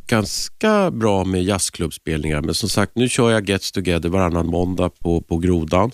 ganska 0.07 0.91
bra 0.91 1.25
med 1.25 1.43
jazzklubbspelningar 1.43 2.41
men 2.41 2.53
som 2.53 2.69
sagt 2.69 2.95
nu 2.95 3.09
kör 3.09 3.31
jag 3.31 3.49
Gets 3.49 3.71
Together 3.71 4.09
varannan 4.09 4.47
måndag 4.47 4.89
på, 4.89 5.21
på 5.21 5.37
Grodan. 5.37 5.91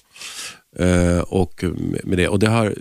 Eh, 0.80 1.20
och, 1.20 1.64
med 2.04 2.18
det, 2.18 2.28
och 2.28 2.40
det, 2.40 2.48
har, 2.48 2.76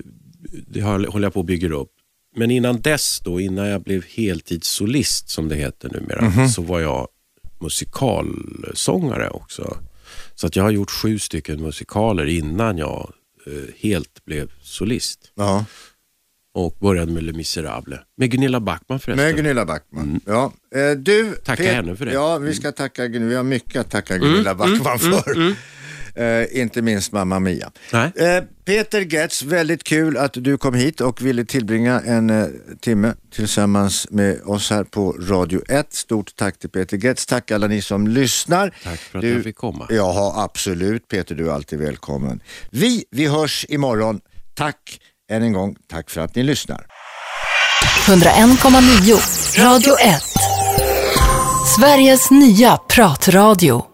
det 0.67 0.81
har, 0.81 1.07
håller 1.07 1.27
jag 1.27 1.35
på 1.35 1.41
att 1.41 1.47
bygga 1.47 1.75
upp. 1.75 1.91
Men 2.37 2.51
innan 2.51 2.81
dess 2.81 3.21
då, 3.25 3.41
innan 3.41 3.67
jag 3.67 3.83
blev 3.83 4.05
heltidssolist 4.05 5.29
som 5.29 5.49
det 5.49 5.57
heter 5.57 5.89
numera, 5.89 6.49
så 6.49 6.63
var 6.63 6.81
jag 6.81 7.09
musikalsångare 7.61 9.31
också. 9.31 9.77
Så 10.35 10.47
att 10.47 10.57
jag 10.57 10.63
har 10.63 10.71
gjort 10.71 10.91
sju 10.91 11.19
stycken 11.19 11.63
musikaler 11.63 12.27
innan 12.27 12.79
jag 12.79 13.13
eh, 13.47 13.53
helt 13.79 14.25
blev 14.25 14.51
solist 14.63 15.19
Ja. 15.35 15.65
och 16.55 16.77
började 16.81 17.13
med 17.13 17.23
Les 17.23 17.37
Misérables. 17.37 18.01
Med 18.17 18.31
Gunilla 18.31 18.61
Backman 18.61 19.01
förresten. 19.01 19.27
Med 19.27 19.37
Gunilla 19.37 19.65
Backman. 19.67 20.21
Ja. 20.27 20.53
Eh, 20.75 20.91
du, 20.99 21.35
Tacka 21.45 21.63
Pet- 21.63 21.75
henne 21.75 21.97
för 21.97 22.05
det. 22.05 22.11
Mm. 22.11 22.23
Ja, 22.23 22.39
vi 22.39 22.55
ska 22.55 22.73
tacka 22.73 23.07
Gun- 23.07 23.29
Vi 23.29 23.35
har 23.35 23.43
mycket 23.43 23.81
att 23.81 23.91
tacka 23.91 24.19
Gunilla 24.19 24.55
Backman 24.55 24.99
för. 24.99 25.55
Eh, 26.17 26.61
inte 26.61 26.83
minst 26.83 27.13
Mamma 27.13 27.41
Mia. 27.41 27.71
Nej. 27.93 28.13
Eh, 28.17 28.43
Peter 28.65 29.01
Getz, 29.01 29.43
väldigt 29.43 29.85
kul 29.85 30.17
att 30.17 30.33
du 30.35 30.59
kom 30.59 30.75
hit 30.75 31.01
och 31.01 31.23
ville 31.23 31.45
tillbringa 31.45 32.01
en 32.01 32.31
eh, 32.31 32.47
timme 32.81 33.15
tillsammans 33.35 34.07
med 34.11 34.41
oss 34.45 34.71
här 34.71 34.85
på 34.85 35.13
Radio 35.13 35.63
1. 35.69 35.93
Stort 35.93 36.37
tack 36.37 36.59
till 36.59 36.71
Peter 36.71 36.97
Getz. 36.97 37.27
Tack 37.27 37.51
alla 37.51 37.67
ni 37.67 37.83
som 37.83 38.09
lyssnar. 38.09 38.75
Tack 38.85 38.99
för 39.01 39.19
att 39.19 39.23
Du- 39.23 39.35
jag 39.35 39.45
fick 39.45 39.57
komma. 39.57 39.87
Ja, 39.91 40.35
absolut 40.37 41.09
Peter, 41.09 41.35
du 41.35 41.49
är 41.49 41.53
alltid 41.53 41.79
välkommen. 41.79 42.41
Vi, 42.71 43.05
vi 43.11 43.27
hörs 43.27 43.67
imorgon. 43.69 44.21
Tack 44.55 45.01
än 45.31 45.43
en 45.43 45.53
gång. 45.53 45.77
Tack 45.91 46.11
för 46.11 46.21
att 46.21 46.35
ni 46.35 46.43
lyssnar. 46.43 46.87
101,9 48.07 49.59
Radio 49.65 49.95
1. 49.99 50.23
Sveriges 51.79 52.31
nya 52.31 52.77
pratradio. 52.77 53.87